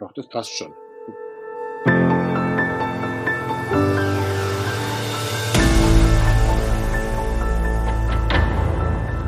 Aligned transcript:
Doch, 0.00 0.12
das 0.12 0.26
passt 0.28 0.56
schon. 0.56 0.72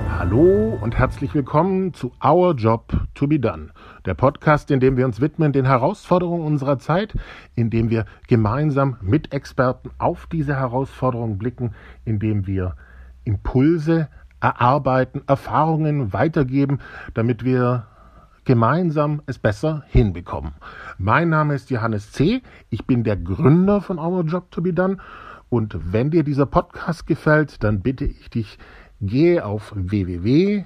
Hallo 0.09 0.79
und 0.81 0.97
herzlich 0.99 1.35
willkommen 1.35 1.93
zu 1.93 2.13
Our 2.25 2.55
Job 2.55 2.91
to 3.15 3.27
be 3.27 3.39
Done, 3.39 3.69
der 4.07 4.15
Podcast, 4.15 4.71
in 4.71 4.81
dem 4.81 4.97
wir 4.97 5.05
uns 5.05 5.21
widmen 5.21 5.53
den 5.53 5.67
Herausforderungen 5.67 6.47
unserer 6.47 6.79
Zeit, 6.79 7.13
in 7.55 7.69
dem 7.69 7.91
wir 7.91 8.07
gemeinsam 8.27 8.97
mit 9.03 9.35
Experten 9.35 9.91
auf 9.99 10.27
diese 10.27 10.57
Herausforderungen 10.57 11.37
blicken, 11.37 11.75
in 12.07 12.19
dem 12.19 12.47
wir 12.47 12.77
Impulse 13.25 14.09
erarbeiten, 14.41 15.21
Erfahrungen 15.27 16.15
weitergeben, 16.15 16.79
damit 17.13 17.45
wir 17.45 17.89
gemeinsam 18.45 19.23
es 19.27 19.39
besser 19.39 19.85
hinbekommen. 19.89 20.55
Mein 20.99 21.29
Name 21.29 21.55
ist 21.55 21.71
Johannes 21.71 22.13
C. 22.13 22.43
Ich 22.71 22.87
bin 22.87 23.05
der 23.05 23.17
Gründer 23.17 23.81
von 23.81 23.99
Our 23.99 24.25
Job 24.25 24.51
to 24.51 24.61
be 24.63 24.73
Done. 24.73 24.99
Und 25.49 25.93
wenn 25.93 26.11
dir 26.11 26.25
dieser 26.25 26.47
Podcast 26.47 27.07
gefällt, 27.07 27.63
dann 27.63 27.81
bitte 27.83 28.05
ich 28.05 28.31
dich, 28.31 28.59
Gehe 29.05 29.45
auf 29.45 29.73
www.ojtbd.de 29.75 30.65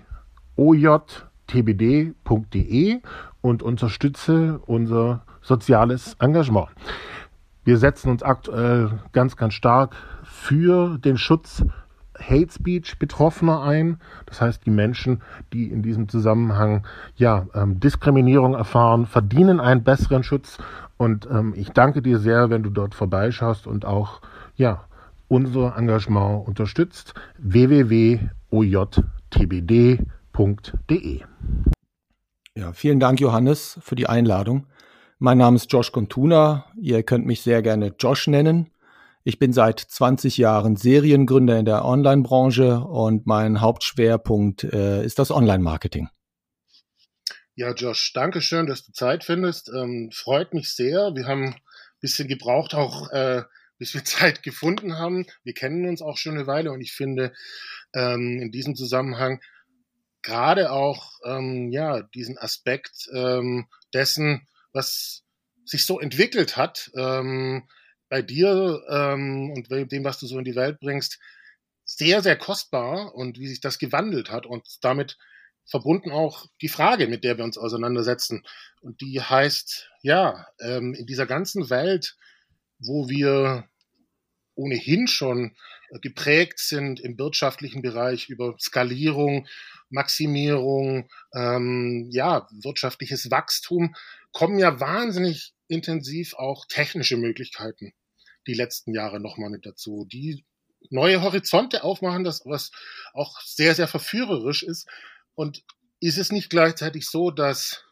und 3.41 3.62
unterstütze 3.62 4.60
unser 4.66 5.23
soziales 5.40 6.16
Engagement. 6.18 6.68
Wir 7.65 7.79
setzen 7.79 8.10
uns 8.10 8.23
aktuell 8.23 9.01
ganz, 9.12 9.37
ganz 9.37 9.54
stark 9.54 9.96
für 10.23 10.98
den 10.98 11.16
Schutz 11.16 11.65
Hate 12.20 12.52
Speech 12.52 12.98
Betroffener 12.98 13.62
ein. 13.62 13.98
Das 14.27 14.41
heißt, 14.41 14.65
die 14.66 14.70
Menschen, 14.70 15.23
die 15.52 15.70
in 15.70 15.83
diesem 15.83 16.09
Zusammenhang 16.09 16.87
ja 17.16 17.47
ähm, 17.55 17.80
Diskriminierung 17.80 18.55
erfahren, 18.55 19.07
verdienen 19.07 19.61
einen 19.61 19.84
besseren 19.84 20.23
Schutz. 20.23 20.59
Und 20.97 21.29
ähm, 21.30 21.55
ich 21.57 21.71
danke 21.71 22.02
dir 22.02 22.19
sehr, 22.19 22.51
wenn 22.51 22.62
du 22.62 22.71
dort 22.71 22.95
vorbeischaust 22.95 23.66
und 23.66 23.84
auch 23.84 24.21
ja 24.57 24.85
unser 25.29 25.77
Engagement 25.77 26.46
unterstützt. 26.46 27.15
www.ojtbd.de 27.38 28.30
Ja, 32.57 32.73
vielen 32.73 33.01
Dank, 33.01 33.21
Johannes, 33.21 33.79
für 33.83 33.96
die 33.96 34.09
Einladung. 34.09 34.66
Mein 35.18 35.38
Name 35.38 35.57
ist 35.57 35.73
Josh 35.73 35.93
Contuna. 35.93 36.66
Ihr 36.77 37.02
könnt 37.02 37.24
mich 37.27 37.40
sehr 37.40 37.62
gerne 37.62 37.95
Josh 37.99 38.27
nennen. 38.27 38.71
Ich 39.29 39.41
bin 39.41 39.52
seit 39.52 39.80
20 39.80 40.37
Jahren 40.37 40.77
Seriengründer 40.77 41.59
in 41.59 41.65
der 41.65 41.85
Online-Branche 41.85 42.79
und 42.79 43.27
mein 43.27 43.60
Hauptschwerpunkt 43.60 44.63
äh, 44.63 45.05
ist 45.05 45.18
das 45.18 45.33
Online-Marketing. 45.33 46.09
Ja, 47.57 47.74
Josh, 47.74 48.13
danke 48.13 48.41
schön, 48.41 48.68
dass 48.68 48.87
du 48.87 48.93
Zeit 48.93 49.24
findest. 49.24 49.68
Ähm, 49.68 50.13
freut 50.15 50.55
mich 50.55 50.73
sehr. 50.73 51.16
Wir 51.16 51.27
haben 51.27 51.46
ein 51.46 51.60
bisschen 51.99 52.29
gebraucht, 52.29 52.74
auch 52.74 53.10
äh, 53.10 53.43
bis 53.79 53.95
wir 53.95 54.05
Zeit 54.05 54.45
gefunden 54.45 54.96
haben. 54.96 55.27
Wir 55.43 55.55
kennen 55.55 55.88
uns 55.88 56.02
auch 56.02 56.18
schon 56.18 56.35
eine 56.35 56.46
Weile 56.46 56.71
und 56.71 56.80
ich 56.80 56.93
finde 56.93 57.33
ähm, 57.96 58.40
in 58.40 58.52
diesem 58.52 58.77
Zusammenhang 58.77 59.40
gerade 60.23 60.71
auch 60.71 61.11
ähm, 61.24 61.73
ja 61.73 62.02
diesen 62.15 62.38
Aspekt 62.38 63.09
ähm, 63.13 63.66
dessen, 63.93 64.47
was 64.72 65.25
sich 65.65 65.84
so 65.84 65.99
entwickelt 65.99 66.56
hat 66.56 66.93
ähm, 66.94 67.65
bei 68.09 68.22
dir 68.22 68.82
ähm, 68.88 69.53
und 69.54 69.71
dem, 69.71 70.04
was 70.04 70.19
du 70.19 70.26
so 70.26 70.38
in 70.38 70.44
die 70.44 70.56
Welt 70.56 70.81
bringst, 70.81 71.19
sehr, 71.84 72.22
sehr 72.22 72.37
kostbar 72.37 73.15
und 73.15 73.38
wie 73.38 73.49
sich 73.49 73.60
das 73.60 73.78
gewandelt 73.78 74.31
hat 74.31 74.47
und 74.47 74.66
damit 74.82 75.16
verbunden 75.65 76.10
auch 76.10 76.47
die 76.60 76.69
Frage, 76.69 77.09
mit 77.09 77.25
der 77.25 77.38
wir 77.38 77.44
uns 77.44 77.59
auseinandersetzen. 77.59 78.44
Und 78.81 79.00
die 79.00 79.21
heißt, 79.21 79.91
ja, 80.03 80.47
ähm, 80.60 80.94
in 80.94 81.06
dieser 81.06 81.27
ganzen 81.27 81.71
Welt 81.71 82.16
wo 82.78 83.09
wir 83.09 83.69
ohnehin 84.54 85.06
schon 85.06 85.56
geprägt 86.00 86.59
sind 86.59 86.99
im 87.00 87.19
wirtschaftlichen 87.19 87.82
Bereich 87.82 88.28
über 88.28 88.56
Skalierung, 88.59 89.47
Maximierung, 89.91 91.09
ähm, 91.34 92.09
ja, 92.11 92.49
wirtschaftliches 92.50 93.31
Wachstum, 93.31 93.94
kommen 94.33 94.59
ja 94.59 94.81
wahnsinnig 94.81 95.55
intensiv 95.69 96.34
auch 96.34 96.66
technische 96.66 97.16
Möglichkeiten 97.16 97.93
die 98.47 98.54
letzten 98.54 98.94
Jahre 98.94 99.21
nochmal 99.21 99.50
mit 99.50 99.66
dazu, 99.66 100.06
die 100.10 100.44
neue 100.91 101.22
Horizonte 101.22 101.82
aufmachen, 101.84 102.25
das 102.25 102.43
was 102.44 102.71
auch 103.12 103.41
sehr, 103.41 103.75
sehr 103.75 103.88
verführerisch 103.88 104.62
ist. 104.62 104.88
Und 105.34 105.65
ist 106.00 106.19
es 106.19 106.31
nicht 106.31 106.50
gleichzeitig 106.50 107.06
so, 107.06 107.31
dass 107.31 107.84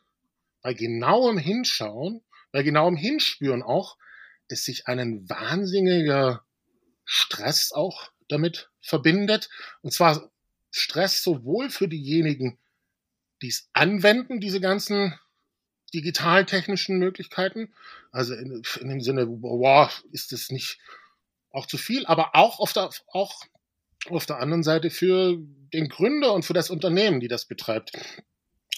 bei 0.62 0.74
genauem 0.74 1.38
Hinschauen, 1.38 2.22
bei 2.52 2.62
genauem 2.62 2.96
Hinspüren 2.96 3.62
auch 3.62 3.96
es 4.48 4.64
sich 4.64 4.86
einen 4.86 5.28
wahnsinniger 5.28 6.44
Stress 7.04 7.72
auch 7.72 8.10
damit 8.28 8.70
verbindet. 8.80 9.48
Und 9.82 9.92
zwar 9.92 10.30
Stress 10.70 11.22
sowohl 11.22 11.70
für 11.70 11.88
diejenigen, 11.88 12.58
die 13.42 13.48
es 13.48 13.68
anwenden, 13.72 14.40
diese 14.40 14.60
ganzen 14.60 15.18
digitaltechnischen 15.94 16.99
Möglichkeiten. 16.99 17.72
Also 18.10 18.34
in, 18.34 18.62
in 18.81 18.88
dem 18.88 19.00
Sinne, 19.00 19.27
wow, 19.28 20.05
ist 20.12 20.32
das 20.32 20.50
nicht 20.50 20.78
auch 21.50 21.66
zu 21.66 21.78
viel, 21.78 22.05
aber 22.06 22.34
auch 22.34 22.59
auf 22.59 22.72
der, 22.72 22.91
auch 23.12 23.43
auf 24.10 24.27
der 24.27 24.38
anderen 24.38 24.62
Seite 24.62 24.91
für 24.91 25.37
den 25.72 25.88
Gründer 25.88 26.34
und 26.34 26.44
für 26.44 26.53
das 26.53 26.69
Unternehmen, 26.69 27.21
die 27.21 27.28
das 27.28 27.47
betreibt. 27.47 27.93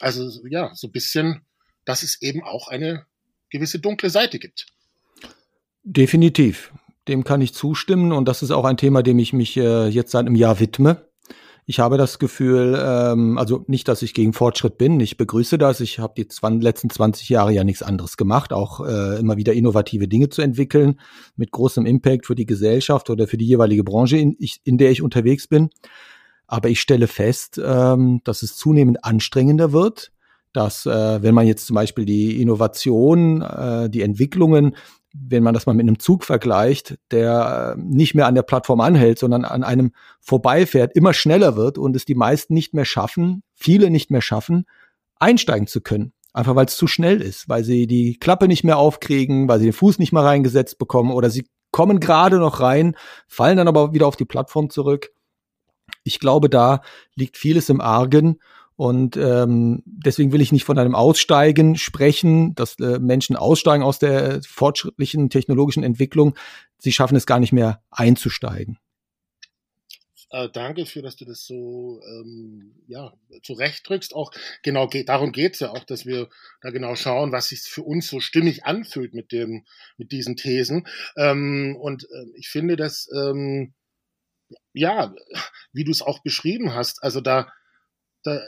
Also 0.01 0.47
ja, 0.47 0.75
so 0.75 0.89
ein 0.89 0.93
bisschen, 0.93 1.43
dass 1.85 2.03
es 2.03 2.21
eben 2.23 2.43
auch 2.45 2.69
eine 2.69 3.07
gewisse 3.51 3.79
dunkle 3.79 4.11
Seite 4.11 4.39
gibt. 4.39 4.67
Definitiv. 5.83 6.73
Dem 7.09 7.25
kann 7.25 7.41
ich 7.41 7.55
zustimmen 7.55 8.13
und 8.13 8.27
das 8.27 8.43
ist 8.43 8.51
auch 8.51 8.65
ein 8.65 8.77
Thema, 8.77 9.03
dem 9.03 9.19
ich 9.19 9.33
mich 9.33 9.57
äh, 9.57 9.87
jetzt 9.87 10.11
seit 10.11 10.27
einem 10.27 10.35
Jahr 10.35 10.61
widme. 10.61 11.06
Ich 11.69 11.81
habe 11.81 11.99
das 11.99 12.21
Gefühl, 12.21 12.81
ähm, 12.81 13.39
also 13.39 13.65
nicht, 13.67 13.89
dass 13.89 14.01
ich 14.03 14.15
gegen 14.15 14.33
Fortschritt 14.33 14.79
bin, 14.79 15.01
ich 15.01 15.17
begrüße 15.17 15.59
das. 15.59 15.81
Ich 15.81 15.99
habe 15.99 16.15
die 16.17 16.29
letzten 16.61 16.91
20 16.91 17.29
Jahre 17.29 17.53
ja 17.53 17.65
nichts 17.65 17.83
anderes 17.83 18.17
gemacht, 18.17 18.53
auch 18.53 18.87
äh, 18.87 19.19
immer 19.19 19.37
wieder 19.37 19.53
innovative 19.53 20.07
Dinge 20.07 20.29
zu 20.29 20.43
entwickeln, 20.43 21.01
mit 21.35 21.51
großem 21.51 21.85
Impact 21.85 22.27
für 22.27 22.37
die 22.37 22.47
Gesellschaft 22.47 23.11
oder 23.11 23.27
für 23.27 23.37
die 23.37 23.47
jeweilige 23.47 23.83
Branche, 23.83 24.17
in, 24.17 24.37
ich, 24.39 24.61
in 24.63 24.79
der 24.79 24.93
ich 24.93 25.03
unterwegs 25.03 25.49
bin. 25.49 25.71
Aber 26.47 26.69
ich 26.69 26.81
stelle 26.81 27.09
fest, 27.09 27.61
ähm, 27.63 28.21
dass 28.23 28.43
es 28.45 28.55
zunehmend 28.55 29.05
anstrengender 29.05 29.73
wird, 29.73 30.13
dass 30.53 30.87
äh, 30.87 31.21
wenn 31.21 31.35
man 31.35 31.49
jetzt 31.49 31.67
zum 31.67 31.75
Beispiel 31.75 32.05
die 32.05 32.41
Innovation, 32.41 33.43
äh, 33.43 33.91
die 33.91 34.03
Entwicklungen 34.03 34.77
wenn 35.29 35.43
man 35.43 35.55
das 35.55 35.67
mal 35.67 35.75
mit 35.75 35.85
einem 35.85 35.99
Zug 35.99 36.25
vergleicht, 36.25 36.99
der 37.11 37.77
äh, 37.77 37.81
nicht 37.81 38.15
mehr 38.15 38.27
an 38.27 38.35
der 38.35 38.43
Plattform 38.43 38.81
anhält, 38.81 39.19
sondern 39.19 39.45
an 39.45 39.65
einem 39.65 39.93
vorbeifährt, 40.21 40.95
immer 40.95 41.15
schneller 41.15 41.57
wird 41.57 41.79
und 41.79 41.97
es 41.97 42.05
die 42.05 42.15
meisten 42.15 42.55
nicht 42.55 42.75
mehr 42.75 42.85
schaffen, 42.85 43.43
viele 43.55 43.91
nicht 43.91 44.11
mehr 44.11 44.23
schaffen, 44.23 44.67
einsteigen 45.19 45.67
zu 45.67 45.81
können. 45.81 46.13
Einfach 46.33 46.55
weil 46.55 46.67
es 46.67 46.77
zu 46.77 46.87
schnell 46.87 47.23
ist, 47.23 47.49
weil 47.49 47.65
sie 47.65 47.87
die 47.87 48.19
Klappe 48.19 48.47
nicht 48.47 48.63
mehr 48.63 48.77
aufkriegen, 48.79 49.49
weil 49.49 49.59
sie 49.59 49.67
den 49.67 49.73
Fuß 49.73 49.99
nicht 49.99 50.13
mehr 50.13 50.25
reingesetzt 50.25 50.79
bekommen 50.79 51.11
oder 51.13 51.31
sie 51.31 51.47
kommen 51.71 52.01
gerade 52.01 52.39
noch 52.39 52.61
rein, 52.61 52.97
fallen 53.27 53.57
dann 53.57 53.69
aber 53.69 53.93
wieder 53.93 54.07
auf 54.07 54.17
die 54.17 54.25
Plattform 54.25 54.71
zurück. 54.71 55.11
Ich 56.05 56.21
glaube, 56.21 56.51
da 56.51 56.83
liegt 57.15 57.37
vieles 57.37 57.69
im 57.69 57.81
Argen 57.81 58.39
und 58.77 59.17
ähm, 59.17 59.83
deswegen 59.87 60.33
will 60.33 60.43
ich 60.43 60.53
nicht 60.53 60.65
von 60.65 60.79
einem 60.79 60.95
Aussteigen 60.95 61.77
sprechen, 61.77 62.55
dass 62.55 62.79
äh, 62.79 62.99
Menschen 62.99 63.35
aussteigen 63.35 63.83
aus 63.83 63.99
der 63.99 64.43
fortschrittlichen 64.43 65.31
technologischen 65.31 65.83
Entwicklung. 65.83 66.37
Sie 66.79 66.93
schaffen 66.93 67.17
es 67.17 67.27
gar 67.27 67.41
nicht 67.41 67.53
mehr 67.53 67.83
einzusteigen. 67.91 68.79
Äh, 70.31 70.51
danke 70.53 70.85
für, 70.85 71.01
dass 71.01 71.17
du 71.17 71.25
das 71.25 71.47
so 71.47 72.03
ähm, 72.07 72.75
ja, 72.87 73.15
zurechtdrückst. 73.43 74.15
Auch 74.15 74.31
genau 74.63 74.89
geht, 74.89 75.09
darum 75.09 75.33
geht's 75.33 75.61
ja 75.61 75.71
auch, 75.71 75.85
dass 75.85 76.05
wir 76.05 76.29
da 76.61 76.71
genau 76.71 76.97
schauen, 76.97 77.33
was 77.33 77.49
sich 77.49 77.63
für 77.63 77.83
uns 77.83 78.09
so 78.09 78.21
stimmig 78.21 78.67
anfühlt 78.67 79.15
mit 79.15 79.33
dem, 79.33 79.65
mit 79.97 80.13
diesen 80.13 80.37
Thesen. 80.37 80.87
Ähm, 81.17 81.79
und 81.81 82.05
äh, 82.05 82.27
ich 82.35 82.49
finde, 82.49 82.77
dass 82.77 83.09
ähm, 83.15 83.73
ja, 84.75 85.15
wie 85.73 85.85
du 85.85 85.91
es 85.91 86.03
auch 86.03 86.19
beschrieben 86.19 86.75
hast, 86.75 87.03
also 87.03 87.21
da 87.23 87.49
da, 88.27 88.43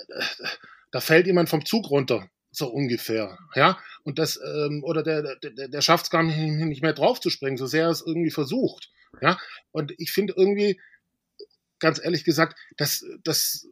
da 0.90 1.00
fällt 1.00 1.26
jemand 1.26 1.48
vom 1.48 1.64
Zug 1.64 1.90
runter, 1.90 2.28
so 2.50 2.68
ungefähr, 2.68 3.38
ja, 3.54 3.78
und 4.04 4.18
das, 4.18 4.38
ähm, 4.42 4.82
oder 4.84 5.02
der, 5.02 5.36
der, 5.36 5.68
der 5.68 5.80
schafft 5.80 6.06
es 6.06 6.10
gar 6.10 6.22
nicht, 6.22 6.36
nicht 6.36 6.82
mehr 6.82 6.94
draufzuspringen, 6.94 7.58
so 7.58 7.66
sehr 7.66 7.84
er 7.84 7.90
es 7.90 8.04
irgendwie 8.04 8.30
versucht, 8.30 8.90
ja, 9.20 9.38
und 9.70 9.92
ich 9.98 10.12
finde 10.12 10.34
irgendwie, 10.36 10.80
ganz 11.78 12.00
ehrlich 12.02 12.24
gesagt, 12.24 12.58
das, 12.76 13.04
das 13.22 13.66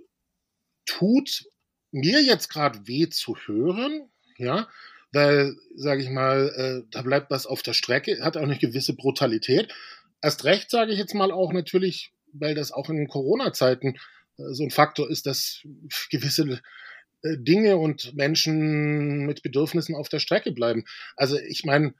tut 0.84 1.44
mir 1.90 2.22
jetzt 2.22 2.48
gerade 2.48 2.86
weh 2.86 3.08
zu 3.08 3.36
hören, 3.46 4.10
ja, 4.38 4.68
weil, 5.12 5.56
sage 5.74 6.02
ich 6.02 6.10
mal, 6.10 6.48
äh, 6.84 6.88
da 6.90 7.02
bleibt 7.02 7.30
was 7.30 7.46
auf 7.46 7.62
der 7.62 7.72
Strecke, 7.72 8.22
hat 8.22 8.36
auch 8.36 8.42
eine 8.42 8.58
gewisse 8.58 8.94
Brutalität. 8.94 9.72
Erst 10.20 10.44
recht 10.44 10.70
sage 10.70 10.92
ich 10.92 10.98
jetzt 10.98 11.14
mal 11.14 11.32
auch 11.32 11.52
natürlich, 11.52 12.12
weil 12.32 12.54
das 12.54 12.72
auch 12.72 12.90
in 12.90 13.08
Corona-Zeiten 13.08 13.98
so 14.36 14.64
ein 14.64 14.70
Faktor 14.70 15.10
ist, 15.10 15.26
dass 15.26 15.62
gewisse 16.10 16.60
äh, 17.22 17.38
Dinge 17.38 17.76
und 17.76 18.14
Menschen 18.14 19.26
mit 19.26 19.42
Bedürfnissen 19.42 19.94
auf 19.94 20.08
der 20.08 20.20
Strecke 20.20 20.52
bleiben. 20.52 20.84
Also 21.16 21.38
ich 21.38 21.64
meine, 21.64 21.94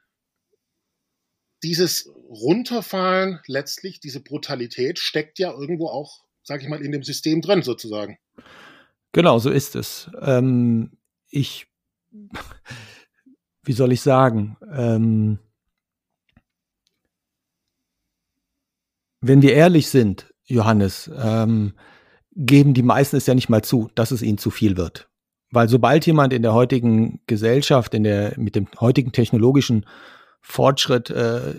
dieses 1.62 2.08
Runterfallen 2.28 3.40
letztlich, 3.46 4.00
diese 4.00 4.20
Brutalität 4.20 4.98
steckt 4.98 5.38
ja 5.38 5.52
irgendwo 5.52 5.88
auch, 5.88 6.24
sage 6.42 6.62
ich 6.62 6.68
mal, 6.68 6.82
in 6.82 6.92
dem 6.92 7.02
System 7.02 7.40
drin 7.40 7.62
sozusagen. 7.62 8.18
Genau, 9.12 9.38
so 9.38 9.50
ist 9.50 9.74
es. 9.74 10.10
Ähm, 10.20 10.92
ich, 11.30 11.66
wie 13.62 13.72
soll 13.72 13.92
ich 13.92 14.02
sagen, 14.02 14.56
ähm, 14.70 15.38
wenn 19.20 19.42
wir 19.42 19.54
ehrlich 19.54 19.88
sind, 19.88 20.32
Johannes, 20.44 21.10
ähm, 21.16 21.74
geben 22.36 22.74
die 22.74 22.82
meisten 22.82 23.16
es 23.16 23.26
ja 23.26 23.34
nicht 23.34 23.48
mal 23.48 23.62
zu, 23.62 23.90
dass 23.94 24.10
es 24.10 24.22
ihnen 24.22 24.38
zu 24.38 24.50
viel 24.50 24.76
wird. 24.76 25.08
Weil 25.50 25.68
sobald 25.68 26.06
jemand 26.06 26.32
in 26.32 26.42
der 26.42 26.54
heutigen 26.54 27.20
Gesellschaft, 27.26 27.94
in 27.94 28.04
der, 28.04 28.34
mit 28.36 28.54
dem 28.54 28.68
heutigen 28.78 29.12
technologischen 29.12 29.86
Fortschritt 30.42 31.10
äh, 31.10 31.54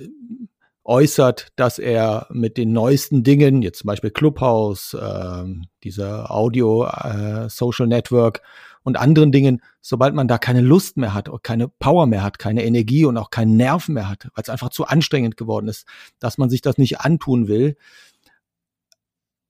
äußert, 0.84 1.48
dass 1.56 1.80
er 1.80 2.28
mit 2.30 2.58
den 2.58 2.72
neuesten 2.72 3.24
Dingen, 3.24 3.62
jetzt 3.62 3.80
zum 3.80 3.88
Beispiel 3.88 4.12
Clubhouse, 4.12 4.94
äh, 4.94 5.44
dieser 5.84 6.32
Audio 6.32 6.86
äh, 6.86 7.50
Social 7.50 7.88
Network 7.88 8.42
und 8.84 8.98
anderen 8.98 9.34
Dingen, 9.34 9.62
sobald 9.82 10.14
man 10.16 10.30
da 10.30 10.38
keine 10.38 10.62
Lust 10.62 10.96
mehr 10.96 11.14
hat, 11.14 11.30
keine 11.44 11.68
Power 11.68 12.08
mehr 12.08 12.24
hat, 12.24 12.40
keine 12.40 12.64
Energie 12.64 13.04
und 13.04 13.18
auch 13.18 13.32
keinen 13.32 13.58
Nerven 13.58 13.96
mehr 13.96 14.08
hat, 14.08 14.30
weil 14.34 14.44
es 14.44 14.50
einfach 14.50 14.70
zu 14.70 14.86
anstrengend 14.86 15.36
geworden 15.36 15.68
ist, 15.68 15.86
dass 16.20 16.38
man 16.38 16.50
sich 16.50 16.62
das 16.62 16.78
nicht 16.78 17.02
antun 17.02 17.50
will, 17.50 17.76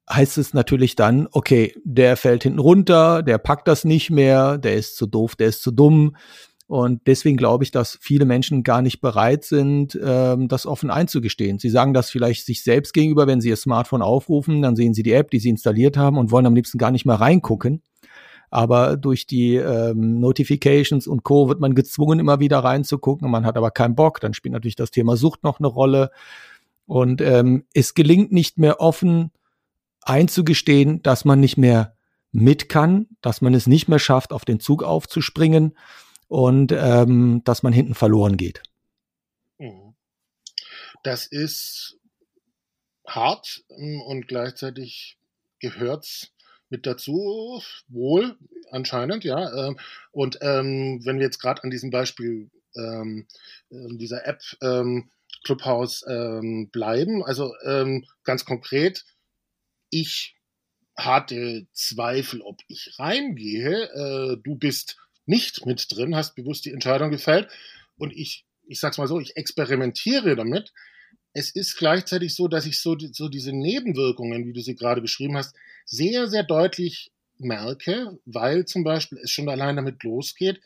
heißt 0.09 0.37
es 0.37 0.53
natürlich 0.53 0.95
dann, 0.95 1.27
okay, 1.31 1.75
der 1.83 2.17
fällt 2.17 2.43
hinten 2.43 2.59
runter, 2.59 3.23
der 3.23 3.37
packt 3.37 3.67
das 3.67 3.83
nicht 3.83 4.09
mehr, 4.09 4.57
der 4.57 4.75
ist 4.75 4.95
zu 4.95 5.05
doof, 5.05 5.35
der 5.35 5.47
ist 5.47 5.61
zu 5.61 5.71
dumm. 5.71 6.15
Und 6.67 7.07
deswegen 7.07 7.37
glaube 7.37 7.63
ich, 7.63 7.71
dass 7.71 7.97
viele 8.01 8.25
Menschen 8.25 8.63
gar 8.63 8.81
nicht 8.81 8.99
bereit 8.99 9.45
sind, 9.45 9.97
ähm, 10.03 10.49
das 10.49 10.65
offen 10.65 10.89
einzugestehen. 10.89 11.59
Sie 11.59 11.69
sagen 11.69 11.93
das 11.93 12.09
vielleicht 12.09 12.45
sich 12.45 12.63
selbst 12.63 12.93
gegenüber, 12.93 13.25
wenn 13.25 13.39
sie 13.39 13.49
ihr 13.49 13.55
Smartphone 13.55 14.01
aufrufen, 14.01 14.61
dann 14.61 14.75
sehen 14.75 14.93
sie 14.93 15.03
die 15.03 15.13
App, 15.13 15.31
die 15.31 15.39
sie 15.39 15.49
installiert 15.49 15.95
haben 15.95 16.17
und 16.17 16.29
wollen 16.31 16.45
am 16.45 16.55
liebsten 16.55 16.77
gar 16.77 16.91
nicht 16.91 17.05
mehr 17.05 17.15
reingucken. 17.15 17.81
Aber 18.49 18.95
durch 18.97 19.27
die 19.27 19.55
ähm, 19.55 20.19
Notifications 20.19 21.07
und 21.07 21.23
Co. 21.23 21.49
wird 21.49 21.59
man 21.59 21.75
gezwungen, 21.75 22.19
immer 22.19 22.39
wieder 22.39 22.59
reinzugucken. 22.59 23.29
Man 23.29 23.45
hat 23.45 23.57
aber 23.57 23.71
keinen 23.71 23.95
Bock. 23.95 24.21
Dann 24.21 24.33
spielt 24.33 24.53
natürlich 24.53 24.77
das 24.77 24.91
Thema 24.91 25.17
Sucht 25.17 25.43
noch 25.43 25.59
eine 25.59 25.67
Rolle. 25.67 26.11
Und 26.85 27.21
ähm, 27.21 27.65
es 27.73 27.93
gelingt 27.93 28.31
nicht 28.31 28.57
mehr 28.57 28.79
offen 28.79 29.31
einzugestehen, 30.07 31.01
dass 31.03 31.25
man 31.25 31.39
nicht 31.39 31.57
mehr 31.57 31.95
mit 32.31 32.69
kann, 32.69 33.07
dass 33.21 33.41
man 33.41 33.53
es 33.53 33.67
nicht 33.67 33.87
mehr 33.87 33.99
schafft, 33.99 34.31
auf 34.31 34.45
den 34.45 34.59
Zug 34.59 34.83
aufzuspringen 34.83 35.77
und 36.27 36.71
ähm, 36.71 37.41
dass 37.45 37.63
man 37.63 37.73
hinten 37.73 37.95
verloren 37.95 38.37
geht. 38.37 38.61
Mhm. 39.57 39.95
Das 41.03 41.25
ist 41.25 41.97
hart 43.07 43.63
ähm, 43.69 44.01
und 44.01 44.27
gleichzeitig 44.27 45.17
gehört's 45.59 46.33
mit 46.69 46.85
dazu, 46.85 47.61
wohl 47.87 48.37
anscheinend, 48.71 49.23
ja. 49.23 49.67
Ähm, 49.67 49.79
und 50.11 50.39
ähm, 50.41 50.99
wenn 51.05 51.17
wir 51.17 51.25
jetzt 51.25 51.39
gerade 51.39 51.63
an 51.63 51.69
diesem 51.69 51.91
Beispiel 51.91 52.49
ähm, 52.75 53.25
ähm 53.71 53.97
dieser 53.97 54.27
App 54.27 54.41
ähm, 54.61 55.09
Clubhouse 55.45 56.03
ähm, 56.07 56.69
bleiben, 56.71 57.23
also 57.23 57.53
ähm, 57.63 58.05
ganz 58.23 58.43
konkret, 58.43 59.05
ich 59.89 60.35
hatte 60.95 61.67
Zweifel, 61.73 62.41
ob 62.41 62.61
ich 62.67 62.95
reingehe. 62.97 63.83
Äh, 63.93 64.37
du 64.43 64.55
bist 64.55 64.97
nicht 65.25 65.65
mit 65.65 65.87
drin, 65.89 66.15
hast 66.15 66.35
bewusst 66.35 66.65
die 66.65 66.71
Entscheidung 66.71 67.11
gefällt. 67.11 67.49
Und 67.97 68.13
ich, 68.13 68.45
ich 68.67 68.79
sag's 68.79 68.97
mal 68.97 69.07
so, 69.07 69.19
ich 69.19 69.35
experimentiere 69.35 70.35
damit. 70.35 70.73
Es 71.33 71.51
ist 71.51 71.77
gleichzeitig 71.77 72.33
so, 72.33 72.47
dass 72.47 72.65
ich 72.65 72.79
so, 72.79 72.97
so 72.97 73.29
diese 73.29 73.53
Nebenwirkungen, 73.53 74.47
wie 74.47 74.53
du 74.53 74.61
sie 74.61 74.75
gerade 74.75 75.01
beschrieben 75.01 75.37
hast, 75.37 75.55
sehr, 75.85 76.27
sehr 76.27 76.43
deutlich 76.43 77.11
merke, 77.37 78.17
weil 78.25 78.65
zum 78.65 78.83
Beispiel 78.83 79.19
es 79.19 79.31
schon 79.31 79.49
allein 79.49 79.75
damit 79.75 80.03
losgeht, 80.03 80.59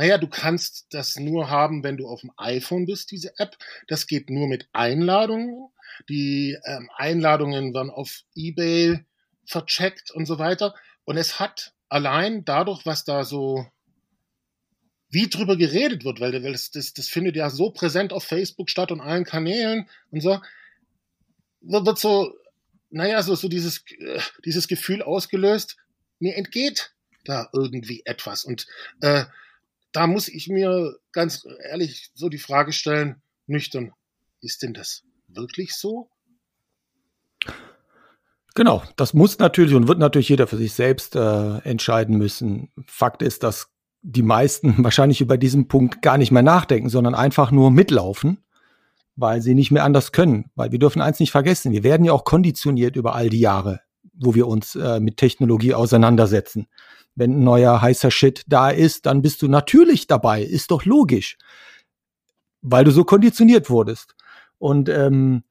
naja, 0.00 0.16
du 0.16 0.28
kannst 0.28 0.86
das 0.94 1.16
nur 1.16 1.50
haben, 1.50 1.82
wenn 1.84 1.98
du 1.98 2.08
auf 2.08 2.22
dem 2.22 2.32
iPhone 2.38 2.86
bist, 2.86 3.10
diese 3.10 3.38
App. 3.38 3.58
Das 3.86 4.06
geht 4.06 4.30
nur 4.30 4.48
mit 4.48 4.66
Einladungen. 4.72 5.68
Die 6.08 6.56
ähm, 6.64 6.90
Einladungen 6.96 7.74
werden 7.74 7.90
auf 7.90 8.22
eBay 8.34 9.04
vercheckt 9.44 10.10
und 10.10 10.26
so 10.26 10.38
weiter. 10.38 10.74
Und 11.04 11.16
es 11.16 11.40
hat 11.40 11.74
allein 11.88 12.44
dadurch, 12.44 12.86
was 12.86 13.04
da 13.04 13.24
so 13.24 13.66
wie 15.10 15.28
drüber 15.28 15.56
geredet 15.56 16.04
wird, 16.04 16.20
weil 16.20 16.40
das, 16.40 16.70
das, 16.70 16.94
das 16.94 17.08
findet 17.08 17.34
ja 17.34 17.50
so 17.50 17.70
präsent 17.70 18.12
auf 18.12 18.24
Facebook 18.24 18.70
statt 18.70 18.92
und 18.92 19.00
allen 19.00 19.24
Kanälen 19.24 19.88
und 20.10 20.20
so, 20.20 20.40
wird, 21.60 21.98
so, 21.98 22.32
naja, 22.90 23.22
so, 23.22 23.34
so 23.34 23.48
dieses, 23.48 23.84
äh, 23.98 24.20
dieses 24.44 24.68
Gefühl 24.68 25.02
ausgelöst, 25.02 25.76
mir 26.20 26.36
entgeht 26.36 26.94
da 27.24 27.48
irgendwie 27.52 28.02
etwas. 28.04 28.44
Und 28.44 28.66
äh, 29.00 29.24
da 29.92 30.06
muss 30.06 30.28
ich 30.28 30.48
mir 30.48 30.96
ganz 31.12 31.44
ehrlich 31.64 32.10
so 32.14 32.28
die 32.28 32.38
Frage 32.38 32.72
stellen, 32.72 33.20
nüchtern, 33.46 33.92
ist 34.40 34.62
denn 34.62 34.74
das 34.74 35.02
wirklich 35.34 35.74
so? 35.74 36.08
Genau, 38.54 38.82
das 38.96 39.14
muss 39.14 39.38
natürlich 39.38 39.74
und 39.74 39.88
wird 39.88 39.98
natürlich 39.98 40.28
jeder 40.28 40.46
für 40.46 40.56
sich 40.56 40.72
selbst 40.72 41.14
äh, 41.14 41.58
entscheiden 41.58 42.18
müssen. 42.18 42.70
Fakt 42.86 43.22
ist, 43.22 43.42
dass 43.42 43.68
die 44.02 44.22
meisten 44.22 44.74
wahrscheinlich 44.84 45.20
über 45.20 45.38
diesen 45.38 45.68
Punkt 45.68 46.02
gar 46.02 46.18
nicht 46.18 46.32
mehr 46.32 46.42
nachdenken, 46.42 46.88
sondern 46.88 47.14
einfach 47.14 47.50
nur 47.52 47.70
mitlaufen, 47.70 48.38
weil 49.16 49.40
sie 49.40 49.54
nicht 49.54 49.70
mehr 49.70 49.84
anders 49.84 50.12
können. 50.12 50.50
Weil 50.56 50.72
wir 50.72 50.78
dürfen 50.78 51.00
eins 51.00 51.20
nicht 51.20 51.30
vergessen, 51.30 51.72
wir 51.72 51.84
werden 51.84 52.04
ja 52.04 52.12
auch 52.12 52.24
konditioniert 52.24 52.96
über 52.96 53.14
all 53.14 53.28
die 53.28 53.40
Jahre, 53.40 53.80
wo 54.14 54.34
wir 54.34 54.48
uns 54.48 54.74
äh, 54.74 54.98
mit 54.98 55.16
Technologie 55.16 55.74
auseinandersetzen. 55.74 56.66
Wenn 57.14 57.38
ein 57.38 57.44
neuer 57.44 57.80
heißer 57.80 58.10
Shit 58.10 58.44
da 58.46 58.70
ist, 58.70 59.06
dann 59.06 59.22
bist 59.22 59.42
du 59.42 59.48
natürlich 59.48 60.06
dabei, 60.06 60.42
ist 60.42 60.70
doch 60.70 60.84
logisch, 60.84 61.38
weil 62.62 62.84
du 62.84 62.90
so 62.90 63.04
konditioniert 63.04 63.70
wurdest. 63.70 64.14
Und 64.60 64.90
ähm, 64.90 65.42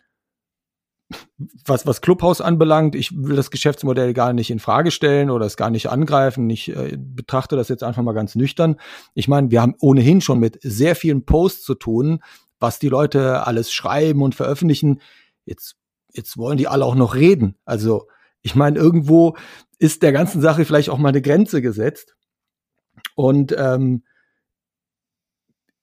was, 1.66 1.88
was 1.88 2.02
Clubhouse 2.02 2.42
anbelangt, 2.42 2.96
ich 2.96 3.12
will 3.12 3.36
das 3.36 3.50
Geschäftsmodell 3.50 4.14
gar 4.14 4.34
nicht 4.34 4.52
in 4.52 4.60
Frage 4.60 4.92
stellen 4.92 5.32
oder 5.32 5.48
es 5.48 5.58
gar 5.58 5.72
nicht 5.72 5.90
angreifen. 5.90 6.48
Ich 6.50 6.70
äh, 6.70 6.96
betrachte 6.96 7.56
das 7.56 7.70
jetzt 7.70 7.84
einfach 7.84 8.04
mal 8.04 8.14
ganz 8.14 8.36
nüchtern. 8.36 8.76
Ich 9.16 9.28
meine, 9.28 9.50
wir 9.50 9.62
haben 9.62 9.76
ohnehin 9.80 10.22
schon 10.22 10.40
mit 10.40 10.60
sehr 10.62 10.96
vielen 10.96 11.26
Posts 11.26 11.64
zu 11.64 11.74
tun, 11.74 12.20
was 12.60 12.78
die 12.78 12.90
Leute 12.90 13.48
alles 13.48 13.72
schreiben 13.72 14.22
und 14.22 14.36
veröffentlichen. 14.36 15.02
Jetzt, 15.46 15.78
jetzt 16.14 16.38
wollen 16.38 16.58
die 16.58 16.68
alle 16.68 16.86
auch 16.86 16.96
noch 16.96 17.16
reden. 17.16 17.56
Also, 17.66 18.08
ich 18.42 18.54
meine, 18.54 18.78
irgendwo 18.78 19.36
ist 19.80 20.04
der 20.04 20.12
ganzen 20.12 20.42
Sache 20.42 20.64
vielleicht 20.64 20.90
auch 20.90 21.00
mal 21.00 21.10
eine 21.10 21.24
Grenze 21.24 21.64
gesetzt. 21.64 22.16
Und 23.16 23.56
ähm, 23.58 24.04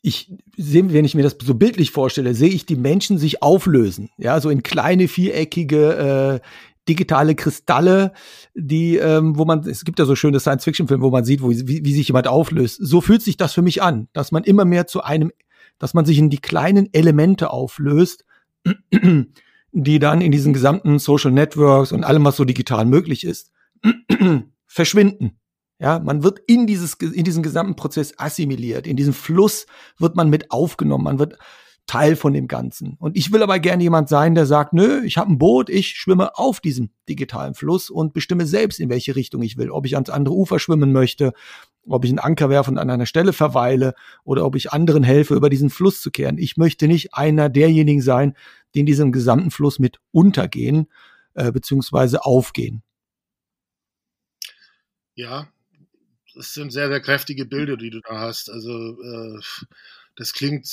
ich 0.07 0.33
sehe, 0.57 0.93
wenn 0.93 1.05
ich 1.05 1.17
mir 1.17 1.25
das 1.25 1.37
so 1.43 1.55
bildlich 1.55 1.91
vorstelle, 1.91 2.33
sehe 2.33 2.51
ich 2.51 2.65
die 2.65 2.77
Menschen 2.77 3.19
sich 3.19 3.43
auflösen, 3.43 4.11
ja, 4.19 4.41
so 4.41 4.51
in 4.51 4.63
kleine 4.63 5.09
viereckige 5.09 6.41
äh, 6.45 6.47
digitale 6.89 7.35
Kristalle, 7.35 8.13
die, 8.55 8.99
ähm, 8.99 9.37
wo 9.37 9.45
man, 9.45 9.67
es 9.67 9.85
gibt 9.85 9.99
ja 9.99 10.05
so 10.05 10.15
schöne 10.15 10.39
Science-Fiction-Filme, 10.39 11.03
wo 11.03 11.11
man 11.11 11.25
sieht, 11.25 11.43
wo, 11.43 11.51
wie, 11.51 11.85
wie 11.85 11.93
sich 11.93 12.07
jemand 12.07 12.29
auflöst. 12.29 12.79
So 12.81 13.01
fühlt 13.01 13.21
sich 13.21 13.37
das 13.37 13.53
für 13.53 13.63
mich 13.63 13.83
an, 13.83 14.07
dass 14.13 14.31
man 14.31 14.45
immer 14.45 14.65
mehr 14.65 14.87
zu 14.87 15.03
einem, 15.03 15.33
dass 15.81 15.93
man 15.93 16.05
sich 16.05 16.19
in 16.19 16.31
die 16.31 16.39
kleinen 16.39 16.89
Elemente 16.93 17.51
auflöst, 17.51 18.25
die 19.73 19.99
dann 19.99 20.21
in 20.21 20.31
diesen 20.31 20.53
gesamten 20.53 21.01
Social 21.01 21.33
Networks 21.33 21.91
und 21.91 22.05
allem, 22.05 22.25
was 22.25 22.37
so 22.37 22.45
digital 22.45 22.85
möglich 22.85 23.25
ist, 23.25 23.51
verschwinden. 24.69 25.33
Ja, 25.79 25.99
man 25.99 26.23
wird 26.23 26.41
in 26.47 26.67
dieses, 26.67 26.95
in 26.95 27.25
diesen 27.25 27.43
gesamten 27.43 27.77
Prozess 27.77 28.15
assimiliert. 28.17 28.87
In 28.87 28.97
diesem 28.97 29.13
Fluss 29.13 29.67
wird 29.99 30.17
man 30.17 30.31
mit 30.31 30.51
aufgenommen. 30.51 31.05
Man 31.05 31.19
wird 31.19 31.39
Teil 31.87 32.17
von 32.17 32.33
dem 32.33 32.49
Ganzen. 32.49 32.97
Und 32.99 33.17
ich 33.17 33.33
will 33.33 33.43
aber 33.43 33.59
gerne 33.61 33.83
jemand 33.83 34.09
sein, 34.09 34.35
der 34.35 34.45
sagt, 34.45 34.73
nö, 34.73 35.03
ich 35.05 35.19
habe 35.19 35.31
ein 35.31 35.39
Boot, 35.39 35.71
ich 35.71 35.91
schwimme 35.91 36.37
auf 36.37 36.61
diesem 36.61 36.91
digitalen 37.09 37.55
Fluss 37.55 37.91
und 37.91 38.13
bestimme 38.13 38.47
selbst, 38.47 38.81
in 38.81 38.89
welche 38.89 39.15
Richtung 39.15 39.43
ich 39.43 39.57
will. 39.57 39.71
Ob 39.71 39.87
ich 39.87 39.95
ans 39.95 40.11
andere 40.11 40.35
Ufer 40.35 40.59
schwimmen 40.59 40.93
möchte, 40.93 41.33
ob 41.87 42.05
ich 42.05 42.11
einen 42.11 42.19
Anker 42.19 42.51
werfe 42.51 42.73
und 42.73 42.79
an 42.79 42.91
einer 42.91 43.07
Stelle 43.07 43.33
verweile 43.33 43.95
oder 44.25 44.45
ob 44.45 44.57
ich 44.57 44.73
anderen 44.73 45.05
helfe, 45.05 45.35
über 45.35 45.49
diesen 45.49 45.71
Fluss 45.71 46.01
zu 46.01 46.11
kehren. 46.11 46.39
Ich 46.39 46.57
möchte 46.57 46.89
nicht 46.89 47.15
einer 47.15 47.49
derjenigen 47.49 48.03
sein, 48.03 48.35
die 48.75 48.81
in 48.81 48.87
diesem 48.87 49.13
gesamten 49.13 49.53
Fluss 49.53 49.79
mit 49.79 50.01
untergehen, 50.11 50.89
äh, 51.35 51.53
beziehungsweise 51.53 52.25
aufgehen. 52.25 52.83
Ja, 55.15 55.49
das 56.37 56.53
sind 56.53 56.71
sehr, 56.71 56.89
sehr 56.89 57.01
kräftige 57.01 57.47
Bilder, 57.47 57.77
die 57.77 57.91
du 57.91 58.01
da 58.01 58.21
hast. 58.21 58.51
Also 58.51 58.71
äh, 58.71 59.41
das 60.17 60.33
klingt 60.33 60.69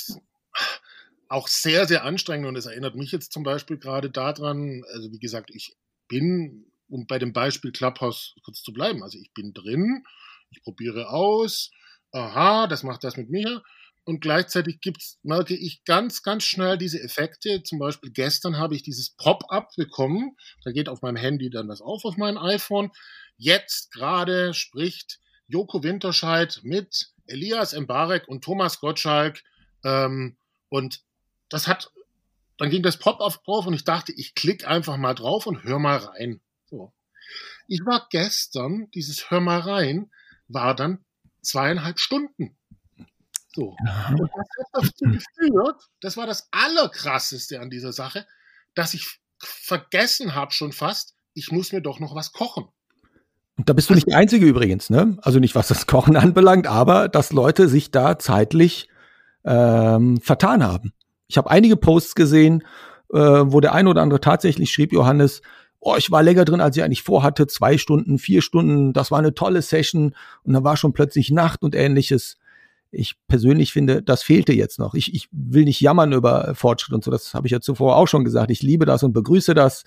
auch 1.30 1.48
sehr, 1.48 1.88
sehr 1.88 2.04
anstrengend 2.04 2.48
und 2.48 2.56
es 2.56 2.66
erinnert 2.66 2.96
mich 2.96 3.12
jetzt 3.12 3.32
zum 3.32 3.44
Beispiel 3.44 3.78
gerade 3.78 4.12
daran, 4.12 4.84
also 4.94 5.12
wie 5.12 5.20
gesagt, 5.20 5.50
ich 5.54 5.76
bin, 6.08 6.66
um 6.90 7.08
bei 7.08 7.18
dem 7.18 7.34
Beispiel 7.34 7.72
Clubhouse 7.72 8.36
kurz 8.44 8.62
zu 8.62 8.74
bleiben, 8.74 9.02
also 9.02 9.18
ich 9.18 9.34
bin 9.34 9.54
drin, 9.54 10.04
ich 10.52 10.62
probiere 10.62 11.10
aus, 11.10 11.72
aha, 12.12 12.68
das 12.68 12.84
macht 12.84 13.04
das 13.04 13.18
mit 13.18 13.30
mir. 13.30 13.64
Und 14.06 14.20
gleichzeitig 14.20 14.82
gibt's, 14.82 15.18
merke 15.24 15.56
ich 15.56 15.86
ganz, 15.86 16.24
ganz 16.24 16.44
schnell 16.44 16.78
diese 16.78 17.02
Effekte. 17.02 17.64
Zum 17.64 17.80
Beispiel 17.80 18.12
gestern 18.12 18.58
habe 18.58 18.76
ich 18.76 18.84
dieses 18.84 19.12
Pop-up 19.12 19.70
bekommen. 19.78 20.36
Da 20.66 20.72
geht 20.74 20.90
auf 20.90 21.02
meinem 21.02 21.16
Handy 21.16 21.50
dann 21.50 21.70
was 21.70 21.82
auf, 21.82 22.04
auf 22.04 22.18
mein 22.18 22.38
iPhone. 22.38 22.92
Jetzt 23.38 23.94
gerade 23.94 24.54
spricht 24.54 25.20
Joko 25.54 25.84
Winterscheid 25.84 26.62
mit 26.64 27.12
Elias 27.28 27.74
Mbarek 27.74 28.28
und 28.28 28.44
Thomas 28.44 28.80
Gottschalk. 28.80 29.44
Ähm, 29.84 30.36
und 30.70 31.04
das 31.48 31.68
hat, 31.68 31.92
dann 32.58 32.72
ging 32.72 32.82
das 32.82 32.98
Pop-up 32.98 33.44
drauf 33.44 33.68
und 33.68 33.76
ich 33.76 33.84
dachte, 33.84 34.12
ich 34.14 34.34
klicke 34.34 34.68
einfach 34.68 34.98
mal 34.98 35.14
drauf 35.14 35.46
und 35.46 35.64
hör 35.64 35.78
mal 35.78 35.98
rein. 35.98 36.42
So. 36.66 36.92
Ich 37.68 37.86
war 37.86 38.08
gestern, 38.10 38.90
dieses 38.96 39.30
Hör 39.30 39.42
mal 39.42 39.60
rein, 39.60 40.10
war 40.48 40.76
dann 40.76 41.06
zweieinhalb 41.44 42.00
Stunden. 42.00 42.58
So. 43.56 43.76
Und 43.78 44.20
das 44.20 44.48
hat 44.58 44.68
dazu 44.74 45.06
geführt, 45.06 45.84
das 46.02 46.18
war 46.18 46.26
das 46.26 46.48
Allerkrasseste 46.50 47.60
an 47.60 47.70
dieser 47.70 47.94
Sache, 47.94 48.26
dass 48.74 48.96
ich 48.96 49.20
vergessen 49.38 50.34
habe 50.34 50.52
schon 50.52 50.74
fast, 50.74 51.16
ich 51.36 51.52
muss 51.52 51.72
mir 51.72 51.82
doch 51.82 52.00
noch 52.00 52.16
was 52.16 52.32
kochen. 52.32 52.70
Und 53.64 53.70
da 53.70 53.74
bist 53.74 53.90
du 53.90 53.94
nicht 53.94 54.08
der 54.08 54.18
Einzige 54.18 54.46
übrigens, 54.46 54.90
ne? 54.90 55.16
Also 55.22 55.40
nicht 55.40 55.56
was 55.56 55.70
das 55.70 55.88
Kochen 55.88 56.18
anbelangt, 56.18 56.68
aber 56.68 57.08
dass 57.08 57.32
Leute 57.32 57.70
sich 57.70 57.92
da 57.92 58.20
zeitlich 58.20 58.90
ähm, 59.46 60.20
vertan 60.20 60.62
haben. 60.62 60.92
Ich 61.30 61.38
habe 61.38 61.50
einige 61.50 61.78
Posts 61.78 62.16
gesehen, 62.16 62.64
äh, 63.14 63.18
wo 63.20 63.62
der 63.62 63.74
ein 63.74 63.88
oder 63.88 64.02
andere 64.02 64.20
tatsächlich 64.20 64.70
schrieb, 64.70 64.92
Johannes, 64.92 65.42
oh, 65.80 65.96
ich 65.98 66.12
war 66.12 66.22
länger 66.24 66.44
drin, 66.44 66.60
als 66.60 66.76
ich 66.76 66.84
eigentlich 66.84 67.04
vorhatte, 67.04 67.48
zwei 67.48 67.78
Stunden, 67.78 68.20
vier 68.20 68.42
Stunden, 68.42 68.92
das 68.92 69.12
war 69.12 69.20
eine 69.20 69.34
tolle 69.34 69.62
Session 69.62 70.14
und 70.44 70.52
dann 70.52 70.66
war 70.66 70.76
schon 70.76 70.92
plötzlich 70.92 71.32
Nacht 71.32 71.64
und 71.64 71.74
ähnliches. 71.74 72.40
Ich 72.92 73.16
persönlich 73.30 73.72
finde, 73.72 74.04
das 74.04 74.24
fehlte 74.24 74.52
jetzt 74.52 74.78
noch. 74.78 74.94
Ich, 74.94 75.14
ich 75.14 75.30
will 75.32 75.64
nicht 75.64 75.80
jammern 75.80 76.12
über 76.12 76.54
Fortschritt 76.54 76.94
und 76.94 77.06
so, 77.06 77.12
das 77.12 77.34
habe 77.34 77.48
ich 77.48 77.52
ja 77.52 77.62
zuvor 77.62 77.96
auch 77.96 78.10
schon 78.10 78.26
gesagt. 78.26 78.52
Ich 78.52 78.62
liebe 78.62 78.86
das 78.86 79.04
und 79.04 79.14
begrüße 79.14 79.54
das. 79.54 79.86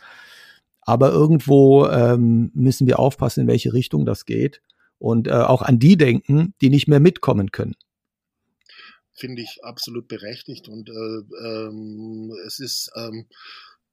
Aber 0.86 1.10
irgendwo 1.10 1.86
ähm, 1.88 2.50
müssen 2.54 2.86
wir 2.86 2.98
aufpassen, 3.00 3.40
in 3.42 3.48
welche 3.48 3.72
Richtung 3.72 4.06
das 4.06 4.24
geht 4.24 4.62
und 4.98 5.26
äh, 5.26 5.32
auch 5.32 5.62
an 5.62 5.78
die 5.78 5.96
denken, 5.96 6.54
die 6.60 6.70
nicht 6.70 6.86
mehr 6.88 7.00
mitkommen 7.00 7.50
können. 7.50 7.74
Finde 9.12 9.42
ich 9.42 9.58
absolut 9.62 10.08
berechtigt 10.08 10.68
und 10.68 10.88
äh, 10.88 11.46
ähm, 11.46 12.32
es 12.46 12.60
ist 12.60 12.90
ähm, 12.94 13.26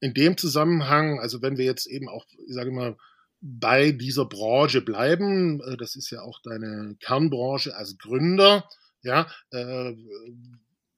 in 0.01 0.13
dem 0.13 0.37
Zusammenhang, 0.37 1.19
also 1.19 1.41
wenn 1.41 1.57
wir 1.57 1.65
jetzt 1.65 1.87
eben 1.87 2.09
auch, 2.09 2.25
ich 2.45 2.53
sage 2.53 2.71
mal, 2.71 2.95
bei 3.41 3.91
dieser 3.91 4.25
Branche 4.25 4.81
bleiben, 4.81 5.61
äh, 5.61 5.77
das 5.77 5.95
ist 5.95 6.11
ja 6.11 6.21
auch 6.21 6.41
deine 6.43 6.95
Kernbranche 6.99 7.75
als 7.75 7.97
Gründer, 7.97 8.69
ja, 9.01 9.27
äh, 9.51 9.93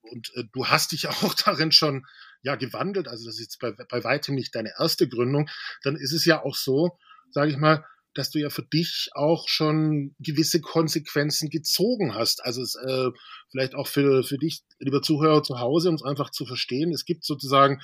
und 0.01 0.31
äh, 0.35 0.43
du 0.51 0.67
hast 0.67 0.91
dich 0.91 1.07
auch 1.23 1.33
darin 1.35 1.71
schon 1.71 2.05
ja 2.45 2.55
gewandelt, 2.55 3.07
also 3.07 3.25
das 3.25 3.35
ist 3.35 3.41
jetzt 3.41 3.59
bei, 3.59 3.71
bei 3.71 4.03
weitem 4.03 4.35
nicht 4.35 4.55
deine 4.55 4.73
erste 4.79 5.09
Gründung, 5.09 5.49
dann 5.83 5.95
ist 5.95 6.13
es 6.13 6.25
ja 6.25 6.43
auch 6.43 6.55
so, 6.55 6.97
sage 7.31 7.51
ich 7.51 7.57
mal, 7.57 7.83
dass 8.13 8.29
du 8.29 8.39
ja 8.39 8.49
für 8.49 8.63
dich 8.63 9.09
auch 9.13 9.49
schon 9.49 10.15
gewisse 10.19 10.61
Konsequenzen 10.61 11.49
gezogen 11.49 12.15
hast. 12.15 12.45
Also 12.45 12.61
es, 12.61 12.75
äh, 12.75 13.09
vielleicht 13.51 13.75
auch 13.75 13.87
für, 13.87 14.23
für 14.23 14.37
dich, 14.37 14.61
lieber 14.79 15.01
Zuhörer 15.01 15.43
zu 15.43 15.59
Hause, 15.59 15.89
um 15.89 15.95
es 15.95 16.03
einfach 16.03 16.29
zu 16.29 16.45
verstehen. 16.45 16.93
Es 16.93 17.03
gibt 17.03 17.25
sozusagen 17.25 17.81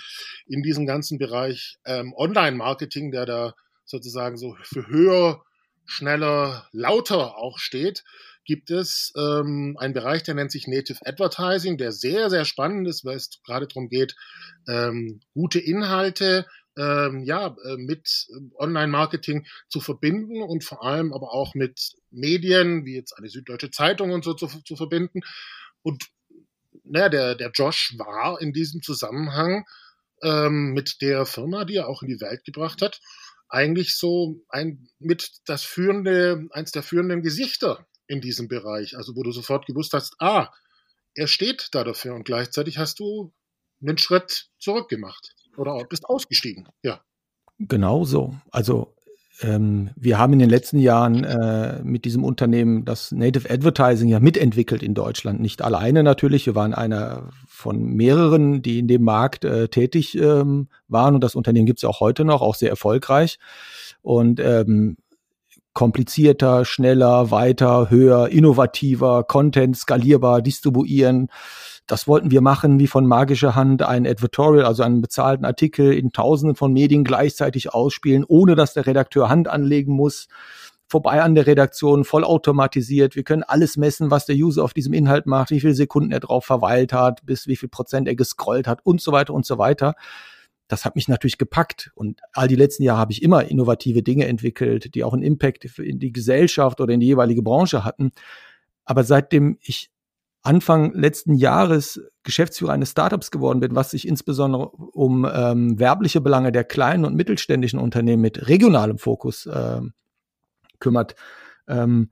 in 0.48 0.62
diesem 0.64 0.86
ganzen 0.86 1.18
Bereich 1.18 1.80
ähm, 1.86 2.14
Online-Marketing, 2.16 3.12
der 3.12 3.26
da 3.26 3.56
sozusagen 3.84 4.38
so 4.38 4.56
für 4.62 4.88
höher, 4.88 5.44
schneller, 5.86 6.70
lauter 6.72 7.36
auch 7.36 7.58
steht, 7.58 8.04
gibt 8.52 8.70
es 8.70 9.14
ähm, 9.16 9.78
einen 9.80 9.94
Bereich, 9.94 10.24
der 10.24 10.36
nennt 10.36 10.52
sich 10.52 10.68
Native 10.68 11.00
Advertising, 11.06 11.78
der 11.78 11.94
sehr, 11.94 12.30
sehr 12.30 12.44
spannend 12.44 12.86
ist, 12.86 13.06
weil 13.06 13.16
es 13.16 13.30
gerade 13.46 13.66
darum 13.66 13.88
geht, 13.88 14.18
ähm, 14.68 15.22
gute 15.34 15.58
Inhalte 15.60 16.46
ähm, 16.78 17.24
ja, 17.24 17.56
äh, 17.64 17.78
mit 17.78 18.28
Online-Marketing 18.56 19.48
zu 19.70 19.80
verbinden 19.80 20.42
und 20.42 20.66
vor 20.66 20.84
allem 20.84 21.14
aber 21.14 21.32
auch 21.32 21.56
mit 21.56 21.94
Medien, 22.10 22.86
wie 22.86 22.96
jetzt 22.96 23.14
eine 23.18 23.30
Süddeutsche 23.30 23.72
Zeitung 23.72 24.12
und 24.12 24.26
so 24.26 24.34
zu, 24.34 24.48
zu 24.48 24.76
verbinden. 24.76 25.22
Und 25.82 26.10
naja, 26.84 27.08
der, 27.08 27.36
der 27.36 27.52
Josh 27.52 27.94
war 27.98 28.42
in 28.42 28.52
diesem 28.52 28.82
Zusammenhang 28.82 29.64
ähm, 30.24 30.74
mit 30.74 30.98
der 31.00 31.26
Firma, 31.26 31.64
die 31.64 31.78
er 31.78 31.88
auch 31.88 32.02
in 32.02 32.10
die 32.10 32.20
Welt 32.20 32.44
gebracht 32.44 32.82
hat, 32.82 33.00
eigentlich 33.48 33.96
so 33.96 34.44
ein 34.50 34.90
mit 35.00 35.32
das 35.46 35.64
führende, 35.64 36.50
eins 36.52 36.74
der 36.74 36.84
führenden 36.84 37.22
Gesichter 37.22 37.88
in 38.12 38.22
diesem 38.22 38.48
Bereich. 38.48 38.98
Also 38.98 39.16
wo 39.16 39.24
du 39.24 39.32
sofort 39.32 39.66
gewusst 39.66 39.94
hast, 39.94 40.16
ah, 40.20 40.50
er 41.16 41.28
steht 41.28 41.70
da 41.72 41.84
dafür 41.84 42.14
und 42.14 42.26
gleichzeitig 42.26 42.78
hast 42.78 43.00
du 43.00 43.34
einen 43.82 43.98
Schritt 43.98 44.50
zurück 44.60 44.90
gemacht 44.90 45.36
oder 45.58 45.84
bist 45.86 46.06
ausgestiegen. 46.06 46.68
Ja. 46.84 47.02
Genau 47.58 48.04
so. 48.04 48.36
Also 48.52 48.94
ähm, 49.42 49.92
wir 49.96 50.18
haben 50.18 50.34
in 50.34 50.40
den 50.40 50.50
letzten 50.50 50.80
Jahren 50.80 51.24
äh, 51.24 51.82
mit 51.84 52.06
diesem 52.06 52.24
Unternehmen 52.24 52.86
das 52.86 53.12
Native 53.12 53.50
Advertising 53.50 54.10
ja 54.10 54.20
mitentwickelt 54.20 54.84
in 54.84 54.94
Deutschland. 54.94 55.40
Nicht 55.40 55.62
alleine 55.62 56.04
natürlich. 56.04 56.46
Wir 56.46 56.56
waren 56.56 56.74
einer 56.74 57.30
von 57.48 57.82
mehreren, 57.82 58.62
die 58.62 58.80
in 58.80 58.88
dem 58.88 59.04
Markt 59.04 59.46
äh, 59.46 59.68
tätig 59.68 60.16
ähm, 60.16 60.68
waren. 60.88 61.16
Und 61.16 61.24
das 61.24 61.36
Unternehmen 61.36 61.66
gibt 61.66 61.80
es 61.80 61.84
ja 61.84 61.90
auch 61.90 62.02
heute 62.02 62.26
noch, 62.26 62.42
auch 62.42 62.56
sehr 62.56 62.70
erfolgreich. 62.70 63.40
Und 64.02 64.40
ähm, 64.40 64.98
komplizierter, 65.74 66.66
schneller, 66.66 67.32
weiter, 67.32 67.90
höher, 67.90 68.30
innovativer, 68.30 69.24
Content 69.24 69.78
skalierbar, 69.78 70.42
distribuieren. 70.42 71.30
Das 71.88 72.08
wollten 72.08 72.32
wir 72.32 72.42
machen, 72.42 72.80
wie 72.80 72.88
von 72.88 73.06
magischer 73.06 73.56
Hand 73.56 73.82
ein 73.82 74.06
Advertorial, 74.06 74.66
also 74.66 74.84
einen 74.84 75.02
bezahlten 75.02 75.46
Artikel 75.46 75.94
in 75.94 76.12
tausenden 76.12 76.56
von 76.56 76.74
Medien 76.74 77.04
gleichzeitig 77.04 77.74
ausspielen, 77.74 78.26
ohne 78.28 78.56
dass 78.56 78.74
der 78.74 78.86
Redakteur 78.86 79.30
Hand 79.30 79.48
anlegen 79.48 79.94
muss. 79.94 80.28
Vorbei 80.88 81.22
an 81.22 81.36
der 81.36 81.48
Redaktion, 81.48 82.04
vollautomatisiert. 82.04 83.16
Wir 83.16 83.24
können 83.24 83.44
alles 83.44 83.78
messen, 83.78 84.12
was 84.12 84.26
der 84.26 84.36
User 84.36 84.64
auf 84.64 84.74
diesem 84.74 84.94
Inhalt 84.94 85.26
macht, 85.26 85.50
wie 85.52 85.62
viele 85.62 85.74
Sekunden 85.74 86.12
er 86.12 86.20
drauf 86.20 86.44
verweilt 86.44 86.92
hat, 86.92 87.26
bis 87.26 87.48
wie 87.48 87.56
viel 87.56 87.70
Prozent 87.70 88.10
er 88.10 88.16
gescrollt 88.16 88.68
hat 88.68 88.80
und 88.84 89.00
so 89.00 89.14
weiter 89.14 89.34
und 89.34 89.46
so 89.46 89.58
weiter 89.58 89.96
das 90.72 90.86
hat 90.86 90.96
mich 90.96 91.10
natürlich 91.10 91.38
gepackt. 91.38 91.92
Und 91.96 92.22
all 92.32 92.48
die 92.48 92.56
letzten 92.56 92.84
Jahre 92.84 93.00
habe 93.00 93.12
ich 93.12 93.22
immer 93.22 93.44
innovative 93.46 94.04
Dinge 94.04 94.26
entwickelt, 94.26 94.96
die 94.96 95.04
auch 95.04 95.14
einen 95.14 95.24
Impact 95.24 95.66
in 95.80 96.00
die 96.00 96.14
Gesellschaft 96.14 96.80
oder 96.80 96.94
in 96.94 97.02
die 97.02 97.08
jeweilige 97.08 97.42
Branche 97.42 97.84
hatten. 97.84 98.12
Aber 98.86 99.04
seitdem 99.04 99.58
ich 99.62 99.92
Anfang 100.44 100.94
letzten 100.94 101.36
Jahres 101.36 102.02
Geschäftsführer 102.24 102.72
eines 102.72 102.92
Startups 102.92 103.32
geworden 103.32 103.60
bin, 103.60 103.76
was 103.76 103.92
sich 103.92 104.08
insbesondere 104.08 104.70
um 104.70 105.28
ähm, 105.32 105.78
werbliche 105.78 106.22
Belange 106.22 106.54
der 106.54 106.64
kleinen 106.64 107.04
und 107.04 107.16
mittelständischen 107.16 107.78
Unternehmen 107.78 108.22
mit 108.22 108.48
regionalem 108.48 108.98
Fokus 108.98 109.46
äh, 109.48 109.82
kümmert, 110.80 111.16
ähm, 111.68 112.12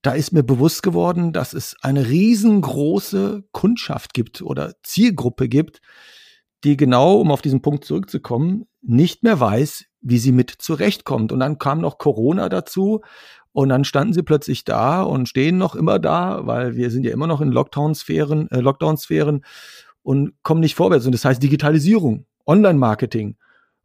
da 0.00 0.12
ist 0.12 0.32
mir 0.32 0.42
bewusst 0.42 0.82
geworden, 0.82 1.32
dass 1.32 1.52
es 1.52 1.76
eine 1.82 2.08
riesengroße 2.08 3.44
Kundschaft 3.52 4.14
gibt 4.14 4.42
oder 4.42 4.74
Zielgruppe 4.82 5.48
gibt, 5.48 5.80
die 6.64 6.76
genau, 6.76 7.16
um 7.16 7.30
auf 7.30 7.42
diesen 7.42 7.62
Punkt 7.62 7.84
zurückzukommen, 7.84 8.66
nicht 8.82 9.22
mehr 9.22 9.38
weiß, 9.38 9.84
wie 10.00 10.18
sie 10.18 10.32
mit 10.32 10.50
zurechtkommt. 10.50 11.32
Und 11.32 11.40
dann 11.40 11.58
kam 11.58 11.80
noch 11.80 11.98
Corona 11.98 12.48
dazu 12.48 13.02
und 13.52 13.68
dann 13.68 13.84
standen 13.84 14.12
sie 14.12 14.22
plötzlich 14.22 14.64
da 14.64 15.02
und 15.02 15.28
stehen 15.28 15.58
noch 15.58 15.74
immer 15.74 15.98
da, 15.98 16.46
weil 16.46 16.76
wir 16.76 16.90
sind 16.90 17.04
ja 17.04 17.12
immer 17.12 17.26
noch 17.26 17.40
in 17.40 17.52
Lockdown-Sphären, 17.52 18.50
äh, 18.50 18.60
Lockdown-Sphären 18.60 19.44
und 20.02 20.32
kommen 20.42 20.60
nicht 20.60 20.74
vorwärts. 20.74 21.06
Und 21.06 21.12
das 21.12 21.24
heißt 21.24 21.42
Digitalisierung, 21.42 22.26
Online-Marketing. 22.46 23.36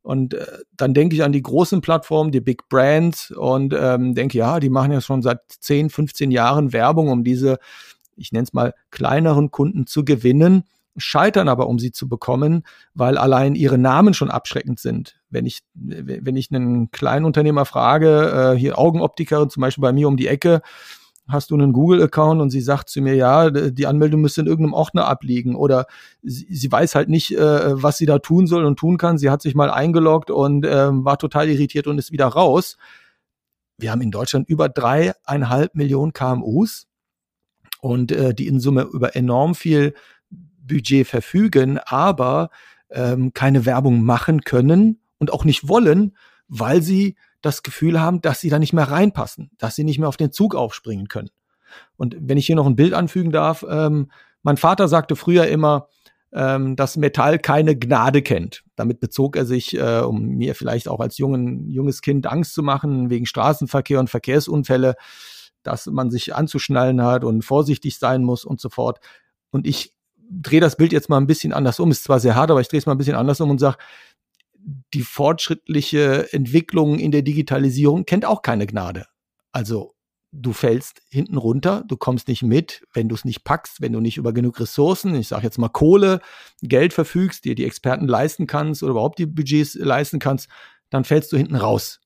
Und 0.01 0.33
äh, 0.33 0.45
dann 0.75 0.93
denke 0.93 1.15
ich 1.15 1.23
an 1.23 1.33
die 1.33 1.43
großen 1.43 1.81
Plattformen, 1.81 2.31
die 2.31 2.41
Big 2.41 2.67
Brands 2.69 3.31
und 3.31 3.75
ähm, 3.77 4.15
denke, 4.15 4.37
ja, 4.37 4.59
die 4.59 4.69
machen 4.69 4.91
ja 4.91 5.01
schon 5.01 5.21
seit 5.21 5.41
10, 5.47 5.89
15 5.89 6.31
Jahren 6.31 6.73
Werbung, 6.73 7.09
um 7.09 7.23
diese, 7.23 7.59
ich 8.15 8.31
nenne 8.31 8.43
es 8.43 8.53
mal, 8.53 8.73
kleineren 8.91 9.51
Kunden 9.51 9.85
zu 9.85 10.03
gewinnen 10.03 10.63
scheitern 10.99 11.47
aber, 11.47 11.67
um 11.67 11.79
sie 11.79 11.91
zu 11.91 12.07
bekommen, 12.07 12.63
weil 12.93 13.17
allein 13.17 13.55
ihre 13.55 13.77
Namen 13.77 14.13
schon 14.13 14.29
abschreckend 14.29 14.79
sind. 14.79 15.19
Wenn 15.29 15.45
ich, 15.45 15.61
wenn 15.73 16.35
ich 16.35 16.51
einen 16.51 16.91
kleinen 16.91 17.25
Unternehmer 17.25 17.65
frage, 17.65 18.53
äh, 18.53 18.57
hier 18.57 18.77
Augenoptikerin 18.77 19.49
zum 19.49 19.61
Beispiel 19.61 19.81
bei 19.81 19.93
mir 19.93 20.07
um 20.07 20.17
die 20.17 20.27
Ecke, 20.27 20.61
hast 21.29 21.51
du 21.51 21.55
einen 21.55 21.73
Google-Account 21.73 22.41
und 22.41 22.49
sie 22.49 22.61
sagt 22.61 22.89
zu 22.89 23.01
mir, 23.01 23.15
ja, 23.15 23.49
die 23.49 23.85
Anmeldung 23.85 24.21
müsste 24.21 24.41
in 24.41 24.47
irgendeinem 24.47 24.73
Ordner 24.73 25.05
abliegen 25.07 25.55
oder 25.55 25.85
sie, 26.23 26.47
sie 26.49 26.71
weiß 26.71 26.95
halt 26.95 27.07
nicht, 27.07 27.37
äh, 27.37 27.81
was 27.81 27.97
sie 27.97 28.05
da 28.05 28.19
tun 28.19 28.47
soll 28.47 28.65
und 28.65 28.77
tun 28.77 28.97
kann. 28.97 29.17
Sie 29.17 29.29
hat 29.29 29.41
sich 29.41 29.55
mal 29.55 29.69
eingeloggt 29.69 30.31
und 30.31 30.65
äh, 30.65 30.89
war 30.91 31.17
total 31.17 31.47
irritiert 31.47 31.87
und 31.87 31.99
ist 31.99 32.11
wieder 32.11 32.27
raus. 32.27 32.77
Wir 33.77 33.91
haben 33.91 34.01
in 34.01 34.11
Deutschland 34.11 34.49
über 34.49 34.67
dreieinhalb 34.67 35.75
Millionen 35.75 36.13
KMUs 36.13 36.87
und 37.79 38.11
äh, 38.11 38.33
die 38.33 38.47
in 38.47 38.59
Summe 38.59 38.83
über 38.83 39.15
enorm 39.15 39.55
viel 39.55 39.93
Budget 40.69 41.05
verfügen, 41.05 41.79
aber 41.79 42.49
ähm, 42.89 43.33
keine 43.33 43.65
Werbung 43.65 44.03
machen 44.03 44.41
können 44.41 45.01
und 45.17 45.33
auch 45.33 45.43
nicht 45.43 45.67
wollen, 45.67 46.15
weil 46.47 46.81
sie 46.81 47.17
das 47.41 47.63
Gefühl 47.63 47.99
haben, 47.99 48.21
dass 48.21 48.39
sie 48.41 48.49
da 48.49 48.59
nicht 48.59 48.73
mehr 48.73 48.89
reinpassen, 48.89 49.51
dass 49.57 49.75
sie 49.75 49.83
nicht 49.83 49.99
mehr 49.99 50.07
auf 50.07 50.17
den 50.17 50.31
Zug 50.31 50.55
aufspringen 50.55 51.07
können. 51.07 51.29
Und 51.97 52.15
wenn 52.19 52.37
ich 52.37 52.45
hier 52.45 52.55
noch 52.55 52.65
ein 52.65 52.75
Bild 52.75 52.93
anfügen 52.93 53.31
darf, 53.31 53.65
ähm, 53.69 54.11
mein 54.41 54.57
Vater 54.57 54.87
sagte 54.87 55.15
früher 55.15 55.47
immer, 55.47 55.87
ähm, 56.31 56.75
dass 56.75 56.97
Metall 56.97 57.39
keine 57.39 57.77
Gnade 57.77 58.21
kennt. 58.21 58.63
Damit 58.75 58.99
bezog 58.99 59.35
er 59.35 59.45
sich, 59.45 59.75
äh, 59.75 59.99
um 59.99 60.25
mir 60.25 60.55
vielleicht 60.55 60.87
auch 60.87 60.99
als 60.99 61.17
jungen, 61.17 61.69
junges 61.69 62.01
Kind 62.01 62.27
Angst 62.27 62.53
zu 62.53 62.63
machen, 62.63 63.09
wegen 63.09 63.25
Straßenverkehr 63.25 63.99
und 63.99 64.09
Verkehrsunfälle, 64.09 64.95
dass 65.63 65.87
man 65.87 66.11
sich 66.11 66.35
anzuschnallen 66.35 67.03
hat 67.03 67.23
und 67.23 67.43
vorsichtig 67.43 67.97
sein 67.99 68.23
muss 68.23 68.45
und 68.45 68.61
so 68.61 68.69
fort. 68.69 68.99
Und 69.51 69.67
ich 69.67 69.93
drehe 70.29 70.61
das 70.61 70.77
Bild 70.77 70.93
jetzt 70.93 71.09
mal 71.09 71.17
ein 71.17 71.27
bisschen 71.27 71.53
anders 71.53 71.79
um. 71.79 71.91
Ist 71.91 72.03
zwar 72.03 72.19
sehr 72.19 72.35
hart, 72.35 72.51
aber 72.51 72.61
ich 72.61 72.67
drehe 72.67 72.79
es 72.79 72.85
mal 72.85 72.93
ein 72.93 72.97
bisschen 72.97 73.15
anders 73.15 73.41
um 73.41 73.49
und 73.49 73.59
sage, 73.59 73.77
die 74.93 75.01
fortschrittliche 75.01 76.31
Entwicklung 76.33 76.99
in 76.99 77.11
der 77.11 77.21
Digitalisierung 77.21 78.05
kennt 78.05 78.25
auch 78.25 78.41
keine 78.41 78.67
Gnade. 78.67 79.05
Also 79.51 79.95
du 80.31 80.53
fällst 80.53 81.01
hinten 81.09 81.37
runter, 81.37 81.83
du 81.87 81.97
kommst 81.97 82.27
nicht 82.27 82.43
mit, 82.43 82.85
wenn 82.93 83.09
du 83.09 83.15
es 83.15 83.25
nicht 83.25 83.43
packst, 83.43 83.81
wenn 83.81 83.93
du 83.93 83.99
nicht 83.99 84.17
über 84.17 84.31
genug 84.31 84.59
Ressourcen, 84.59 85.15
ich 85.15 85.27
sage 85.27 85.43
jetzt 85.43 85.57
mal 85.57 85.69
Kohle, 85.69 86.21
Geld 86.61 86.93
verfügst, 86.93 87.45
dir 87.45 87.55
die 87.55 87.65
Experten 87.65 88.07
leisten 88.07 88.45
kannst 88.45 88.83
oder 88.83 88.91
überhaupt 88.91 89.17
die 89.17 89.25
Budgets 89.25 89.73
leisten 89.75 90.19
kannst, 90.19 90.47
dann 90.89 91.03
fällst 91.03 91.31
du 91.31 91.37
hinten 91.37 91.55
raus. 91.55 91.99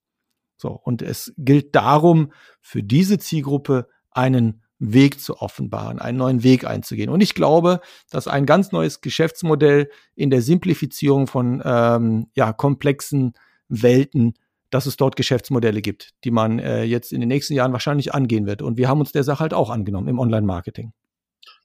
So, 0.55 0.69
und 0.69 1.01
es 1.01 1.33
gilt 1.37 1.75
darum, 1.75 2.31
für 2.61 2.83
diese 2.83 3.17
Zielgruppe 3.17 3.89
einen 4.11 4.62
Weg 4.91 5.21
zu 5.21 5.37
offenbaren, 5.37 5.99
einen 5.99 6.17
neuen 6.17 6.43
Weg 6.43 6.65
einzugehen. 6.65 7.09
Und 7.09 7.21
ich 7.21 7.35
glaube, 7.35 7.79
dass 8.09 8.27
ein 8.27 8.45
ganz 8.45 8.71
neues 8.71 9.01
Geschäftsmodell 9.01 9.89
in 10.15 10.29
der 10.29 10.41
Simplifizierung 10.41 11.27
von 11.27 11.61
ähm, 11.63 12.27
ja, 12.35 12.51
komplexen 12.51 13.33
Welten 13.69 14.33
dass 14.73 14.87
es 14.87 14.97
dort 14.97 15.15
Geschäftsmodelle 15.15 15.83
gibt, 15.83 16.15
die 16.23 16.31
man 16.31 16.57
äh, 16.57 16.83
jetzt 16.83 17.13
in 17.13 17.19
den 17.19 17.29
nächsten 17.29 17.53
Jahren 17.53 17.73
wahrscheinlich 17.73 18.13
angehen 18.15 18.47
wird. 18.47 18.63
Und 18.63 18.75
wir 18.75 18.87
haben 18.87 18.99
uns 18.99 19.11
der 19.11 19.23
Sache 19.23 19.41
halt 19.41 19.53
auch 19.53 19.69
angenommen 19.69 20.07
im 20.07 20.17
Online-Marketing. 20.17 20.93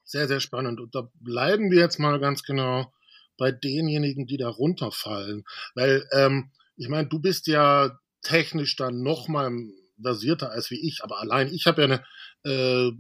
Sehr, 0.05 0.29
sehr 0.29 0.41
spannend. 0.41 0.79
Und 0.79 0.95
da 0.95 1.09
bleiben 1.15 1.71
wir 1.71 1.79
jetzt 1.79 1.99
mal 1.99 2.21
ganz 2.21 2.43
genau 2.43 2.93
bei 3.39 3.51
denjenigen, 3.51 4.27
die 4.27 4.37
da 4.37 4.51
runterfallen. 4.51 5.45
Weil, 5.75 6.07
ähm, 6.13 6.51
ich 6.77 6.91
meine, 6.91 7.09
du 7.09 7.19
bist 7.19 7.47
ja 7.47 7.99
technisch 8.21 8.77
dann 8.77 9.03
noch 9.03 9.27
mal 9.27 9.53
versierter 10.01 10.51
als 10.51 10.71
wie 10.71 10.87
ich, 10.87 11.03
aber 11.03 11.21
allein 11.21 11.53
ich 11.53 11.67
habe 11.67 11.83
ja 11.83 11.87
eine 11.87 12.05
äh, 12.45 12.93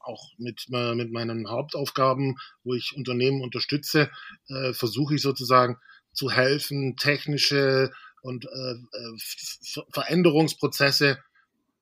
auch 0.00 0.32
mit, 0.36 0.66
äh, 0.72 0.94
mit 0.94 1.12
meinen 1.12 1.48
Hauptaufgaben, 1.48 2.36
wo 2.62 2.74
ich 2.74 2.94
Unternehmen 2.96 3.42
unterstütze, 3.42 4.10
äh, 4.48 4.72
versuche 4.72 5.14
ich 5.14 5.22
sozusagen 5.22 5.78
zu 6.12 6.30
helfen, 6.30 6.96
technische 6.96 7.90
und 8.22 8.44
äh, 8.44 8.72
äh 8.72 9.82
Veränderungsprozesse 9.90 11.18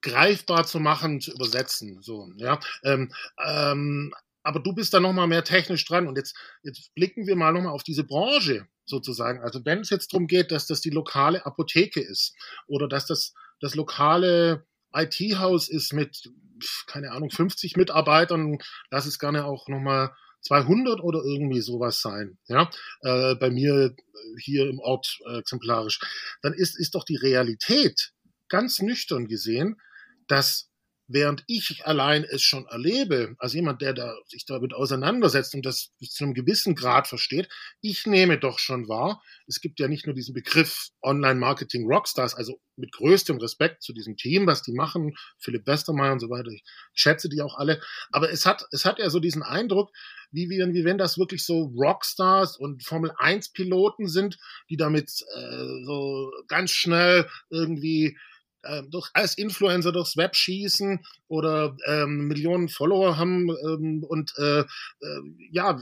greifbar 0.00 0.66
zu 0.66 0.80
machen, 0.80 1.20
zu 1.20 1.32
übersetzen. 1.32 2.02
So, 2.02 2.30
ja. 2.36 2.58
Ähm, 2.82 3.12
ähm, 3.44 4.12
aber 4.42 4.60
du 4.60 4.74
bist 4.74 4.92
da 4.94 5.00
noch 5.00 5.12
mal 5.12 5.26
mehr 5.26 5.44
technisch 5.44 5.84
dran 5.84 6.06
und 6.08 6.16
jetzt, 6.16 6.36
jetzt 6.62 6.94
blicken 6.94 7.26
wir 7.26 7.36
mal 7.36 7.52
noch 7.52 7.62
mal 7.62 7.70
auf 7.70 7.82
diese 7.82 8.04
Branche 8.04 8.66
sozusagen. 8.84 9.40
Also 9.40 9.64
wenn 9.64 9.80
es 9.80 9.90
jetzt 9.90 10.12
darum 10.12 10.26
geht, 10.26 10.50
dass 10.50 10.66
das 10.66 10.80
die 10.80 10.90
lokale 10.90 11.46
Apotheke 11.46 12.00
ist 12.00 12.34
oder 12.66 12.88
dass 12.88 13.06
das 13.06 13.34
das 13.60 13.74
lokale 13.74 14.66
IT-Haus 14.92 15.68
ist 15.68 15.92
mit 15.92 16.30
keine 16.86 17.12
Ahnung 17.12 17.30
50 17.30 17.76
Mitarbeitern, 17.76 18.58
lass 18.90 19.06
es 19.06 19.18
gerne 19.18 19.46
auch 19.46 19.68
noch 19.68 19.80
mal 19.80 20.14
200 20.42 21.00
oder 21.00 21.22
irgendwie 21.24 21.60
sowas 21.60 22.00
sein, 22.00 22.38
ja, 22.48 22.68
äh, 23.02 23.34
bei 23.36 23.50
mir 23.50 23.94
hier 24.38 24.68
im 24.68 24.78
Ort 24.80 25.18
äh, 25.26 25.38
exemplarisch, 25.38 26.00
dann 26.42 26.52
ist, 26.52 26.78
ist 26.78 26.94
doch 26.94 27.04
die 27.04 27.16
Realität 27.16 28.12
ganz 28.48 28.80
nüchtern 28.80 29.26
gesehen, 29.28 29.80
dass 30.26 30.71
während 31.12 31.44
ich 31.46 31.84
allein 31.84 32.24
es 32.24 32.42
schon 32.42 32.66
erlebe, 32.66 33.34
als 33.38 33.52
jemand, 33.54 33.82
der 33.82 33.92
da 33.92 34.14
sich 34.26 34.44
damit 34.46 34.74
auseinandersetzt 34.74 35.54
und 35.54 35.64
das 35.64 35.90
bis 35.98 36.10
zu 36.10 36.24
einem 36.24 36.34
gewissen 36.34 36.74
Grad 36.74 37.06
versteht, 37.06 37.48
ich 37.80 38.06
nehme 38.06 38.38
doch 38.38 38.58
schon 38.58 38.88
wahr, 38.88 39.22
es 39.46 39.60
gibt 39.60 39.80
ja 39.80 39.88
nicht 39.88 40.06
nur 40.06 40.14
diesen 40.14 40.34
Begriff 40.34 40.88
Online-Marketing 41.02 41.86
Rockstars, 41.86 42.34
also 42.34 42.60
mit 42.76 42.92
größtem 42.92 43.36
Respekt 43.38 43.82
zu 43.82 43.92
diesem 43.92 44.16
Team, 44.16 44.46
was 44.46 44.62
die 44.62 44.72
machen, 44.72 45.14
Philipp 45.38 45.66
Westermeier 45.66 46.12
und 46.12 46.20
so 46.20 46.30
weiter, 46.30 46.50
ich 46.50 46.64
schätze 46.94 47.28
die 47.28 47.42
auch 47.42 47.56
alle, 47.56 47.80
aber 48.10 48.30
es 48.30 48.46
hat, 48.46 48.64
es 48.70 48.84
hat 48.84 48.98
ja 48.98 49.10
so 49.10 49.20
diesen 49.20 49.42
Eindruck, 49.42 49.90
wie, 50.30 50.48
wie, 50.48 50.58
wie 50.72 50.84
wenn 50.84 50.98
das 50.98 51.18
wirklich 51.18 51.44
so 51.44 51.72
Rockstars 51.76 52.56
und 52.56 52.82
Formel 52.84 53.12
1 53.18 53.52
Piloten 53.52 54.08
sind, 54.08 54.38
die 54.70 54.76
damit 54.76 55.10
äh, 55.36 55.84
so 55.84 56.32
ganz 56.48 56.70
schnell 56.70 57.28
irgendwie 57.50 58.16
äh, 58.62 58.82
durch, 58.88 59.10
als 59.14 59.36
Influencer 59.36 59.92
durchs 59.92 60.16
Web 60.16 60.36
schießen 60.36 61.04
oder 61.28 61.76
ähm, 61.86 62.28
Millionen 62.28 62.68
Follower 62.68 63.16
haben 63.16 63.50
ähm, 63.50 64.04
und 64.04 64.32
äh, 64.38 64.60
äh, 64.60 64.66
ja, 65.50 65.80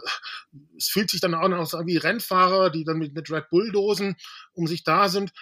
es 0.76 0.88
fühlt 0.88 1.10
sich 1.10 1.20
dann 1.20 1.34
auch 1.34 1.48
noch 1.48 1.66
so 1.66 1.78
wie 1.86 1.96
Rennfahrer, 1.96 2.70
die 2.70 2.84
dann 2.84 2.98
mit, 2.98 3.14
mit 3.14 3.30
Red 3.30 3.50
Bull 3.50 3.70
Dosen 3.72 4.16
um 4.52 4.66
sich 4.66 4.84
da 4.84 5.08
sind. 5.08 5.32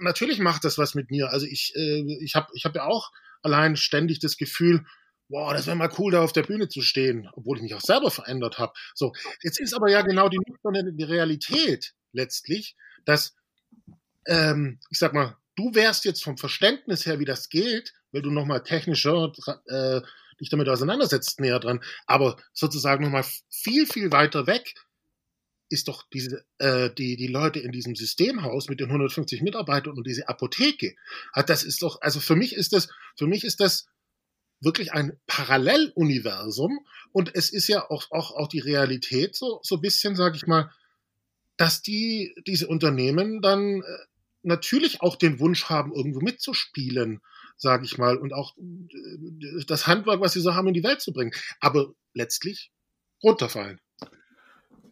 Natürlich 0.00 0.38
macht 0.38 0.64
das 0.64 0.78
was 0.78 0.94
mit 0.94 1.10
mir. 1.10 1.30
Also 1.30 1.46
ich, 1.46 1.72
äh, 1.74 2.04
ich 2.20 2.34
habe 2.34 2.48
ich 2.54 2.64
hab 2.64 2.74
ja 2.74 2.84
auch 2.84 3.10
allein 3.42 3.76
ständig 3.76 4.20
das 4.20 4.36
Gefühl, 4.36 4.84
boah, 5.28 5.52
das 5.52 5.66
wäre 5.66 5.76
mal 5.76 5.92
cool, 5.98 6.12
da 6.12 6.22
auf 6.22 6.32
der 6.32 6.42
Bühne 6.42 6.68
zu 6.68 6.82
stehen, 6.82 7.28
obwohl 7.32 7.58
ich 7.58 7.62
mich 7.62 7.74
auch 7.74 7.80
selber 7.80 8.10
verändert 8.10 8.58
habe. 8.58 8.72
So, 8.94 9.12
jetzt 9.42 9.60
ist 9.60 9.74
aber 9.74 9.90
ja 9.90 10.02
genau 10.02 10.28
die, 10.28 10.38
die 10.38 11.02
Realität 11.04 11.94
letztlich, 12.12 12.76
dass, 13.04 13.34
ähm, 14.26 14.80
ich 14.90 14.98
sag 14.98 15.12
mal, 15.12 15.36
du 15.58 15.74
wärst 15.74 16.04
jetzt 16.04 16.22
vom 16.22 16.38
Verständnis 16.38 17.04
her, 17.04 17.18
wie 17.18 17.24
das 17.24 17.48
geht, 17.48 17.92
weil 18.12 18.22
du 18.22 18.30
nochmal 18.30 18.62
technischer 18.62 19.32
äh, 19.66 20.00
dich 20.40 20.50
damit 20.50 20.68
auseinandersetzt, 20.68 21.40
näher 21.40 21.58
dran, 21.58 21.82
aber 22.06 22.36
sozusagen 22.52 23.02
nochmal 23.02 23.24
viel, 23.50 23.86
viel 23.86 24.12
weiter 24.12 24.46
weg 24.46 24.74
ist 25.68 25.88
doch 25.88 26.04
diese, 26.10 26.46
äh, 26.58 26.90
die, 26.94 27.16
die 27.16 27.26
Leute 27.26 27.58
in 27.58 27.72
diesem 27.72 27.94
Systemhaus 27.94 28.68
mit 28.68 28.80
den 28.80 28.86
150 28.86 29.42
Mitarbeitern 29.42 29.98
und 29.98 30.06
diese 30.06 30.28
Apotheke. 30.28 30.94
Das 31.46 31.62
ist 31.62 31.82
doch, 31.82 32.00
also 32.00 32.20
für 32.20 32.36
mich 32.36 32.54
ist 32.54 32.72
das, 32.72 32.88
für 33.18 33.26
mich 33.26 33.44
ist 33.44 33.60
das 33.60 33.86
wirklich 34.60 34.92
ein 34.92 35.18
Paralleluniversum 35.26 36.86
und 37.12 37.34
es 37.34 37.50
ist 37.50 37.68
ja 37.68 37.90
auch, 37.90 38.10
auch, 38.10 38.30
auch 38.30 38.48
die 38.48 38.60
Realität 38.60 39.36
so, 39.36 39.60
so 39.62 39.78
bisschen, 39.78 40.16
sag 40.16 40.36
ich 40.36 40.46
mal, 40.46 40.72
dass 41.58 41.82
die, 41.82 42.34
diese 42.46 42.68
Unternehmen 42.68 43.42
dann 43.42 43.82
äh, 43.82 43.98
natürlich 44.42 45.00
auch 45.00 45.16
den 45.16 45.40
Wunsch 45.40 45.66
haben, 45.66 45.92
irgendwo 45.92 46.20
mitzuspielen, 46.20 47.20
sage 47.56 47.84
ich 47.84 47.98
mal, 47.98 48.16
und 48.16 48.32
auch 48.32 48.56
äh, 48.56 49.64
das 49.66 49.86
Handwerk, 49.86 50.20
was 50.20 50.32
sie 50.32 50.40
so 50.40 50.54
haben, 50.54 50.68
in 50.68 50.74
die 50.74 50.84
Welt 50.84 51.00
zu 51.00 51.12
bringen. 51.12 51.32
Aber 51.60 51.92
letztlich 52.14 52.70
runterfallen. 53.22 53.80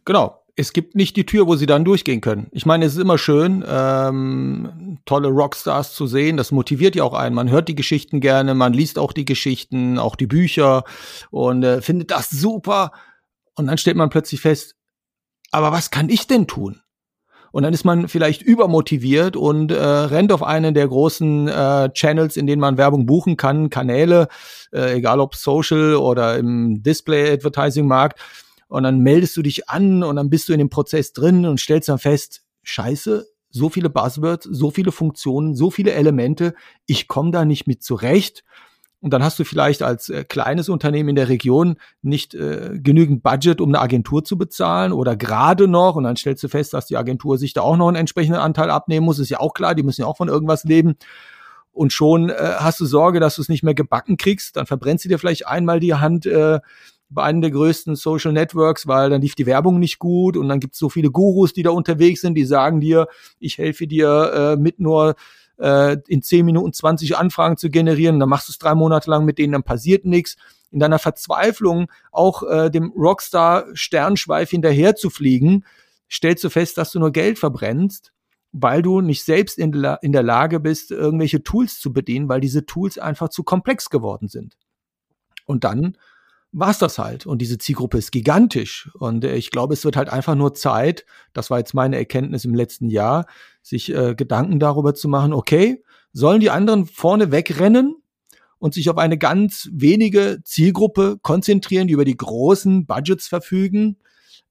Genau. 0.05 0.43
Es 0.59 0.73
gibt 0.73 0.95
nicht 0.95 1.15
die 1.15 1.25
Tür, 1.27 1.45
wo 1.45 1.55
sie 1.55 1.67
dann 1.67 1.85
durchgehen 1.85 2.19
können. 2.19 2.47
Ich 2.51 2.65
meine, 2.65 2.85
es 2.85 2.93
ist 2.93 2.99
immer 2.99 3.19
schön, 3.19 3.63
ähm, 3.67 4.97
tolle 5.05 5.27
Rockstars 5.27 5.93
zu 5.93 6.07
sehen. 6.07 6.35
Das 6.35 6.51
motiviert 6.51 6.95
ja 6.95 7.03
auch 7.03 7.13
einen. 7.13 7.35
Man 7.35 7.51
hört 7.51 7.67
die 7.67 7.75
Geschichten 7.75 8.21
gerne, 8.21 8.55
man 8.55 8.73
liest 8.73 8.97
auch 8.97 9.13
die 9.13 9.25
Geschichten, 9.25 9.99
auch 9.99 10.15
die 10.15 10.25
Bücher 10.25 10.83
und 11.29 11.61
äh, 11.61 11.83
findet 11.83 12.09
das 12.09 12.31
super. 12.31 12.91
Und 13.53 13.67
dann 13.67 13.77
stellt 13.77 13.97
man 13.97 14.09
plötzlich 14.09 14.41
fest, 14.41 14.75
aber 15.51 15.71
was 15.71 15.91
kann 15.91 16.09
ich 16.09 16.25
denn 16.25 16.47
tun? 16.47 16.81
Und 17.57 17.63
dann 17.63 17.73
ist 17.73 17.85
man 17.85 18.07
vielleicht 18.07 18.43
übermotiviert 18.43 19.35
und 19.35 19.71
äh, 19.71 19.83
rennt 19.83 20.31
auf 20.31 20.43
einen 20.43 20.75
der 20.75 20.87
großen 20.87 21.47
äh, 21.47 21.89
Channels, 21.91 22.37
in 22.37 22.45
denen 22.45 22.59
man 22.59 22.77
Werbung 22.77 23.07
buchen 23.07 23.35
kann, 23.35 23.71
Kanäle, 23.71 24.27
äh, 24.71 24.93
egal 24.97 25.19
ob 25.19 25.33
Social 25.33 25.95
oder 25.95 26.37
im 26.37 26.83
Display-Advertising-Markt. 26.83 28.19
Und 28.67 28.83
dann 28.83 28.99
meldest 28.99 29.35
du 29.37 29.41
dich 29.41 29.69
an 29.69 30.03
und 30.03 30.17
dann 30.17 30.29
bist 30.29 30.47
du 30.47 30.53
in 30.53 30.59
dem 30.59 30.69
Prozess 30.69 31.13
drin 31.13 31.47
und 31.47 31.59
stellst 31.59 31.89
dann 31.89 31.97
fest, 31.97 32.43
scheiße, 32.61 33.25
so 33.49 33.69
viele 33.69 33.89
Buzzwords, 33.89 34.47
so 34.51 34.69
viele 34.69 34.91
Funktionen, 34.91 35.55
so 35.55 35.71
viele 35.71 35.93
Elemente, 35.93 36.53
ich 36.85 37.07
komme 37.07 37.31
da 37.31 37.43
nicht 37.43 37.65
mit 37.65 37.81
zurecht. 37.81 38.43
Und 38.99 39.11
dann 39.11 39.23
hast 39.23 39.37
du 39.37 39.43
vielleicht 39.43 39.83
als 39.83 40.09
äh, 40.09 40.23
kleines 40.23 40.69
Unternehmen 40.69 41.09
in 41.09 41.15
der 41.15 41.29
Region 41.29 41.77
nicht 42.01 42.33
äh, 42.33 42.79
genügend 42.81 43.21
Budget, 43.21 43.61
um 43.61 43.69
eine 43.69 43.79
Agentur 43.79 44.23
zu 44.23 44.37
bezahlen 44.37 44.91
oder 44.91 45.15
gerade 45.15 45.67
noch. 45.67 45.95
Und 45.95 46.03
dann 46.03 46.15
stellst 46.15 46.43
du 46.43 46.47
fest, 46.47 46.73
dass 46.73 46.87
die 46.87 46.97
Agentur 46.97 47.37
sich 47.37 47.53
da 47.53 47.61
auch 47.61 47.77
noch 47.77 47.87
einen 47.87 47.97
entsprechenden 47.97 48.39
Anteil 48.39 48.71
abnehmen 48.71 49.05
muss. 49.05 49.19
Ist 49.19 49.29
ja 49.29 49.39
auch 49.39 49.53
klar, 49.53 49.75
die 49.75 49.83
müssen 49.83 50.01
ja 50.01 50.07
auch 50.07 50.17
von 50.17 50.29
irgendwas 50.29 50.63
leben. 50.63 50.95
Und 51.71 51.93
schon 51.93 52.29
äh, 52.29 52.53
hast 52.57 52.79
du 52.79 52.85
Sorge, 52.85 53.19
dass 53.19 53.35
du 53.35 53.43
es 53.43 53.49
nicht 53.49 53.63
mehr 53.63 53.75
gebacken 53.75 54.17
kriegst. 54.17 54.57
Dann 54.57 54.65
verbrennst 54.65 55.05
du 55.05 55.09
dir 55.09 55.19
vielleicht 55.19 55.45
einmal 55.47 55.79
die 55.79 55.93
Hand 55.93 56.25
äh, 56.25 56.59
bei 57.09 57.23
einem 57.23 57.41
der 57.41 57.51
größten 57.51 57.95
Social 57.95 58.33
Networks, 58.33 58.87
weil 58.87 59.11
dann 59.11 59.21
lief 59.21 59.35
die 59.35 59.45
Werbung 59.45 59.79
nicht 59.79 59.99
gut 59.99 60.35
und 60.35 60.49
dann 60.49 60.59
gibt 60.59 60.73
es 60.73 60.79
so 60.79 60.89
viele 60.89 61.11
Gurus, 61.11 61.53
die 61.53 61.63
da 61.63 61.69
unterwegs 61.69 62.21
sind, 62.21 62.33
die 62.33 62.45
sagen 62.45 62.81
dir, 62.81 63.07
ich 63.39 63.59
helfe 63.59 63.87
dir 63.87 64.33
äh, 64.33 64.61
mit 64.61 64.79
nur 64.79 65.15
äh, 65.59 65.97
in 66.07 66.21
10 66.21 66.45
Minuten 66.45 66.73
20 66.73 67.17
Anfragen 67.17 67.57
zu 67.57 67.69
generieren. 67.69 68.19
Dann 68.19 68.29
machst 68.29 68.47
du 68.47 68.51
es 68.51 68.57
drei 68.57 68.75
Monate 68.75 69.09
lang 69.09 69.25
mit 69.25 69.37
denen, 69.37 69.53
dann 69.53 69.63
passiert 69.63 70.05
nichts. 70.05 70.37
In 70.71 70.79
deiner 70.79 70.99
Verzweiflung 70.99 71.89
auch 72.11 72.43
äh, 72.43 72.69
dem 72.69 72.91
Rockstar 72.91 73.65
Sternschweif 73.73 74.49
hinterher 74.49 74.95
zu 74.95 75.09
fliegen, 75.09 75.63
stellst 76.09 76.43
du 76.43 76.49
fest, 76.49 76.77
dass 76.77 76.91
du 76.91 76.99
nur 76.99 77.11
Geld 77.11 77.39
verbrennst, 77.39 78.11
weil 78.51 78.81
du 78.81 79.01
nicht 79.01 79.23
selbst 79.23 79.57
in, 79.57 79.71
in 80.01 80.11
der 80.11 80.23
Lage 80.23 80.59
bist, 80.59 80.91
irgendwelche 80.91 81.43
Tools 81.43 81.79
zu 81.79 81.93
bedienen, 81.93 82.29
weil 82.29 82.41
diese 82.41 82.65
Tools 82.65 82.97
einfach 82.97 83.29
zu 83.29 83.43
komplex 83.43 83.89
geworden 83.89 84.27
sind. 84.27 84.57
Und 85.45 85.63
dann 85.63 85.97
war's 86.59 86.79
das 86.79 86.97
halt. 86.97 87.25
Und 87.25 87.41
diese 87.41 87.57
Zielgruppe 87.57 87.97
ist 87.97 88.11
gigantisch. 88.11 88.89
Und 88.99 89.23
äh, 89.23 89.35
ich 89.35 89.51
glaube, 89.51 89.73
es 89.73 89.85
wird 89.85 89.95
halt 89.95 90.09
einfach 90.09 90.35
nur 90.35 90.53
Zeit, 90.53 91.05
das 91.33 91.49
war 91.49 91.59
jetzt 91.59 91.73
meine 91.73 91.97
Erkenntnis 91.97 92.45
im 92.45 92.55
letzten 92.55 92.89
Jahr, 92.89 93.25
sich 93.61 93.93
äh, 93.93 94.15
Gedanken 94.15 94.59
darüber 94.59 94.93
zu 94.93 95.07
machen, 95.07 95.33
okay, 95.33 95.83
sollen 96.13 96.39
die 96.39 96.49
anderen 96.49 96.85
vorne 96.85 97.31
wegrennen 97.31 97.95
und 98.59 98.73
sich 98.73 98.89
auf 98.89 98.97
eine 98.97 99.17
ganz 99.17 99.69
wenige 99.71 100.39
Zielgruppe 100.43 101.17
konzentrieren, 101.21 101.87
die 101.87 101.93
über 101.93 102.05
die 102.05 102.17
großen 102.17 102.85
Budgets 102.85 103.27
verfügen, 103.27 103.97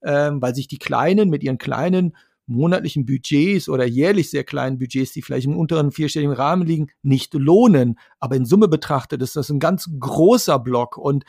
ähm, 0.01 0.41
weil 0.41 0.55
sich 0.55 0.67
die 0.67 0.79
Kleinen 0.79 1.29
mit 1.29 1.43
ihren 1.43 1.57
kleinen 1.57 2.15
monatlichen 2.45 3.05
Budgets 3.05 3.67
oder 3.67 3.85
jährlich 3.85 4.29
sehr 4.29 4.45
kleinen 4.45 4.79
Budgets, 4.79 5.11
die 5.11 5.21
vielleicht 5.21 5.47
im 5.47 5.57
unteren 5.57 5.91
vierstelligen 5.91 6.33
Rahmen 6.33 6.65
liegen, 6.65 6.87
nicht 7.01 7.33
lohnen. 7.33 7.99
Aber 8.19 8.37
in 8.37 8.45
Summe 8.45 8.69
betrachtet 8.69 9.21
ist 9.21 9.35
das 9.35 9.49
ein 9.49 9.59
ganz 9.59 9.89
großer 9.99 10.57
Block 10.57 10.97
und 10.97 11.25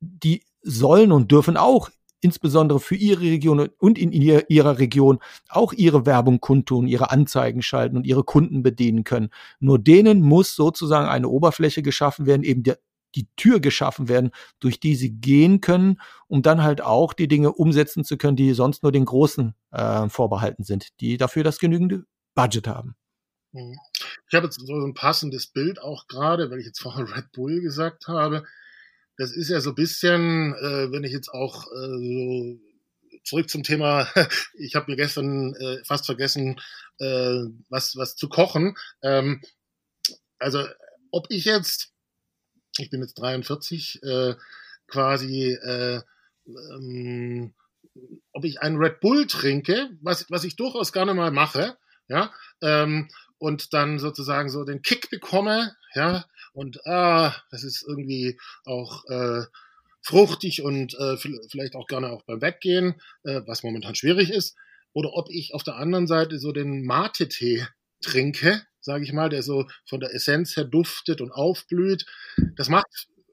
die 0.00 0.44
sollen 0.62 1.12
und 1.12 1.30
dürfen 1.30 1.56
auch 1.56 1.90
insbesondere 2.20 2.80
für 2.80 2.96
ihre 2.96 3.22
Region 3.22 3.70
und 3.78 3.98
in 3.98 4.12
ihrer 4.12 4.78
Region 4.78 5.20
auch 5.48 5.72
ihre 5.72 6.06
Werbung 6.06 6.40
kundtun, 6.40 6.86
ihre 6.86 7.10
Anzeigen 7.10 7.62
schalten 7.62 7.96
und 7.96 8.06
ihre 8.06 8.24
Kunden 8.24 8.62
bedienen 8.62 9.04
können. 9.04 9.30
Nur 9.58 9.78
denen 9.78 10.20
muss 10.20 10.54
sozusagen 10.54 11.08
eine 11.08 11.28
Oberfläche 11.28 11.82
geschaffen 11.82 12.26
werden, 12.26 12.42
eben 12.42 12.62
der, 12.62 12.78
die 13.14 13.26
Tür 13.36 13.58
geschaffen 13.60 14.08
werden, 14.08 14.30
durch 14.60 14.80
die 14.80 14.94
sie 14.94 15.12
gehen 15.12 15.60
können, 15.60 16.00
um 16.28 16.42
dann 16.42 16.62
halt 16.62 16.82
auch 16.82 17.12
die 17.12 17.26
Dinge 17.26 17.52
umsetzen 17.52 18.04
zu 18.04 18.18
können, 18.18 18.36
die 18.36 18.52
sonst 18.52 18.82
nur 18.82 18.92
den 18.92 19.06
Großen 19.06 19.54
äh, 19.72 20.08
vorbehalten 20.08 20.62
sind, 20.62 21.00
die 21.00 21.16
dafür 21.16 21.42
das 21.42 21.58
genügende 21.58 22.04
Budget 22.34 22.68
haben. 22.68 22.94
Mhm. 23.52 23.78
Ich 24.28 24.34
habe 24.34 24.46
jetzt 24.46 24.60
so 24.60 24.74
ein 24.74 24.94
passendes 24.94 25.46
Bild 25.46 25.82
auch 25.82 26.06
gerade, 26.06 26.50
weil 26.50 26.60
ich 26.60 26.66
jetzt 26.66 26.80
vorher 26.80 27.16
Red 27.16 27.32
Bull 27.32 27.60
gesagt 27.62 28.06
habe 28.06 28.44
das 29.20 29.32
ist 29.32 29.50
ja 29.50 29.60
so 29.60 29.72
ein 29.72 29.74
bisschen, 29.74 30.54
äh, 30.54 30.90
wenn 30.90 31.04
ich 31.04 31.12
jetzt 31.12 31.28
auch 31.28 31.66
äh, 31.66 31.98
so 31.98 32.58
zurück 33.22 33.50
zum 33.50 33.62
Thema, 33.62 34.08
ich 34.54 34.74
habe 34.74 34.90
mir 34.90 34.96
gestern 34.96 35.54
äh, 35.56 35.84
fast 35.84 36.06
vergessen, 36.06 36.58
äh, 37.00 37.42
was, 37.68 37.96
was 37.96 38.16
zu 38.16 38.30
kochen. 38.30 38.76
Ähm, 39.02 39.42
also 40.38 40.66
ob 41.10 41.26
ich 41.28 41.44
jetzt, 41.44 41.92
ich 42.78 42.88
bin 42.88 43.02
jetzt 43.02 43.18
43, 43.18 44.02
äh, 44.02 44.36
quasi, 44.86 45.52
äh, 45.52 46.00
ähm, 46.46 47.52
ob 48.32 48.44
ich 48.46 48.62
einen 48.62 48.78
Red 48.78 49.00
Bull 49.00 49.26
trinke, 49.26 49.90
was, 50.00 50.30
was 50.30 50.44
ich 50.44 50.56
durchaus 50.56 50.94
gerne 50.94 51.12
mal 51.12 51.30
mache, 51.30 51.76
ja, 52.08 52.32
ähm, 52.62 53.10
und 53.40 53.72
dann 53.72 53.98
sozusagen 53.98 54.50
so 54.50 54.64
den 54.64 54.82
Kick 54.82 55.10
bekomme, 55.10 55.74
ja, 55.94 56.26
und 56.52 56.86
ah, 56.86 57.34
das 57.50 57.64
ist 57.64 57.84
irgendwie 57.88 58.38
auch 58.64 59.04
äh, 59.06 59.44
fruchtig 60.02 60.62
und 60.62 60.94
äh, 60.94 61.16
vielleicht 61.16 61.74
auch 61.74 61.86
gerne 61.86 62.10
auch 62.10 62.22
beim 62.22 62.42
Weggehen, 62.42 63.00
äh, 63.24 63.40
was 63.46 63.62
momentan 63.62 63.94
schwierig 63.94 64.30
ist, 64.30 64.56
oder 64.92 65.14
ob 65.14 65.30
ich 65.30 65.54
auf 65.54 65.62
der 65.62 65.76
anderen 65.76 66.06
Seite 66.06 66.38
so 66.38 66.52
den 66.52 66.84
Mate-Tee 66.84 67.66
trinke, 68.02 68.62
sage 68.80 69.04
ich 69.04 69.12
mal, 69.12 69.30
der 69.30 69.42
so 69.42 69.66
von 69.88 70.00
der 70.00 70.14
Essenz 70.14 70.56
her 70.56 70.64
duftet 70.64 71.20
und 71.20 71.32
aufblüht. 71.32 72.06
Das 72.56 72.68
macht 72.68 72.86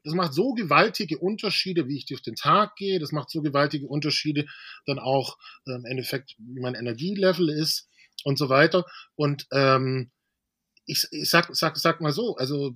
das 0.04 0.14
macht 0.14 0.34
so 0.34 0.54
gewaltige 0.54 1.18
Unterschiede, 1.18 1.90
wie 1.90 1.98
ich 1.98 2.06
durch 2.06 2.22
den 2.22 2.36
Tag 2.36 2.78
gehe. 2.78 2.98
Das 2.98 3.12
macht 3.12 3.30
so 3.30 3.42
gewaltige 3.42 3.88
Unterschiede 3.88 4.46
dann 4.86 5.00
auch 5.00 5.38
äh, 5.66 5.74
im 5.74 5.84
Endeffekt, 5.84 6.36
wie 6.38 6.62
mein 6.62 6.76
Energielevel 6.76 7.50
ist 7.50 7.90
und 8.24 8.38
so 8.38 8.50
weiter. 8.50 8.86
Und 9.16 9.48
ähm, 9.52 10.12
ich, 10.86 11.08
ich 11.12 11.30
sag, 11.30 11.50
sag, 11.56 11.78
sag 11.78 12.02
mal 12.02 12.14
so, 12.14 12.36
also 12.38 12.74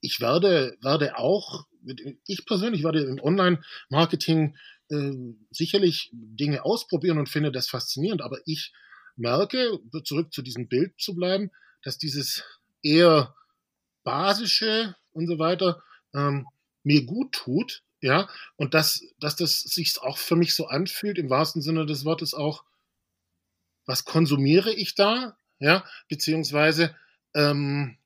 ich 0.00 0.20
werde, 0.20 0.76
werde 0.80 1.16
auch, 1.18 1.66
ich 2.26 2.44
persönlich 2.46 2.84
werde 2.84 3.02
im 3.04 3.20
Online-Marketing 3.20 4.56
äh, 4.90 5.12
sicherlich 5.50 6.10
Dinge 6.12 6.64
ausprobieren 6.64 7.18
und 7.18 7.28
finde 7.28 7.52
das 7.52 7.68
faszinierend, 7.68 8.22
aber 8.22 8.38
ich 8.46 8.72
merke, 9.16 9.78
zurück 10.04 10.32
zu 10.32 10.42
diesem 10.42 10.68
Bild 10.68 11.00
zu 11.00 11.14
bleiben, 11.14 11.50
dass 11.82 11.98
dieses 11.98 12.44
eher 12.82 13.34
basische 14.04 14.94
und 15.12 15.26
so 15.26 15.38
weiter 15.38 15.82
ähm, 16.14 16.46
mir 16.82 17.04
gut 17.04 17.32
tut, 17.32 17.82
ja, 18.00 18.28
und 18.56 18.74
dass, 18.74 19.02
dass 19.18 19.36
das 19.36 19.60
sich 19.60 20.00
auch 20.00 20.18
für 20.18 20.36
mich 20.36 20.54
so 20.54 20.66
anfühlt, 20.66 21.18
im 21.18 21.30
wahrsten 21.30 21.62
Sinne 21.62 21.86
des 21.86 22.04
Wortes 22.04 22.34
auch, 22.34 22.64
was 23.86 24.04
konsumiere 24.04 24.72
ich 24.72 24.94
da, 24.94 25.36
ja, 25.58 25.84
beziehungsweise 26.08 26.94
ähm, 27.34 27.96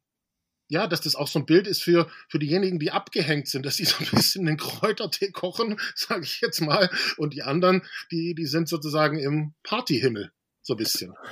ja, 0.71 0.87
dass 0.87 1.01
das 1.01 1.17
auch 1.17 1.27
so 1.27 1.41
ein 1.41 1.47
Bild 1.47 1.67
ist 1.67 1.83
für, 1.83 2.09
für 2.29 2.39
diejenigen, 2.39 2.79
die 2.79 2.93
abgehängt 2.93 3.49
sind, 3.49 3.67
dass 3.67 3.77
sie 3.77 3.85
so 3.85 3.97
ein 3.99 4.11
bisschen 4.13 4.47
den 4.47 4.57
Kräutertee 4.57 5.33
kochen, 5.33 5.79
sage 5.97 6.23
ich 6.23 6.41
jetzt 6.41 6.61
mal, 6.61 6.89
und 7.17 7.35
die 7.35 7.43
anderen, 7.43 7.83
die, 8.11 8.35
die 8.35 8.47
sind 8.47 8.69
sozusagen 8.69 9.19
im 9.19 9.53
Partyhimmel, 9.65 10.31
so 10.63 10.75
ein 10.75 10.79
bisschen. 10.79 11.15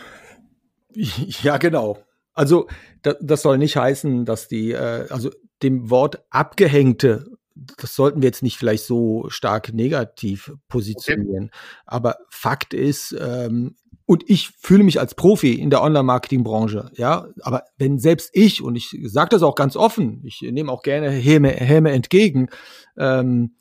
Ja, 1.42 1.58
genau. 1.58 2.02
Also 2.32 2.66
das, 3.02 3.16
das 3.20 3.42
soll 3.42 3.58
nicht 3.58 3.76
heißen, 3.76 4.24
dass 4.24 4.48
die, 4.48 4.72
äh, 4.72 5.06
also 5.10 5.30
dem 5.62 5.90
Wort 5.90 6.24
abgehängte, 6.30 7.30
das 7.54 7.94
sollten 7.94 8.22
wir 8.22 8.28
jetzt 8.28 8.42
nicht 8.42 8.56
vielleicht 8.56 8.84
so 8.84 9.28
stark 9.28 9.72
negativ 9.72 10.50
positionieren. 10.66 11.44
Okay. 11.44 11.58
Aber 11.84 12.16
Fakt 12.30 12.74
ist, 12.74 13.14
ähm, 13.20 13.76
und 14.08 14.24
ich 14.26 14.52
fühle 14.58 14.84
mich 14.84 14.98
als 14.98 15.14
Profi 15.14 15.52
in 15.52 15.68
der 15.68 15.82
Online-Marketing-Branche, 15.82 16.92
ja. 16.94 17.28
Aber 17.42 17.64
wenn 17.76 17.98
selbst 17.98 18.30
ich, 18.32 18.62
und 18.62 18.74
ich 18.74 18.96
sage 19.04 19.28
das 19.28 19.42
auch 19.42 19.54
ganz 19.54 19.76
offen, 19.76 20.22
ich 20.24 20.40
nehme 20.40 20.72
auch 20.72 20.80
gerne 20.80 21.10
Häme, 21.10 21.50
Häme 21.50 21.92
entgegen, 21.92 22.48
ähm, 22.96 23.56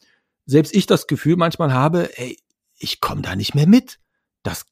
selbst 0.46 0.74
ich 0.74 0.86
das 0.86 1.08
Gefühl 1.08 1.36
manchmal 1.36 1.74
habe, 1.74 2.18
ey, 2.18 2.38
ich 2.80 3.02
komme 3.02 3.24
da 3.24 3.36
nicht 3.36 3.56
mehr 3.56 3.68
mit. 3.68 4.00
Das 4.42 4.66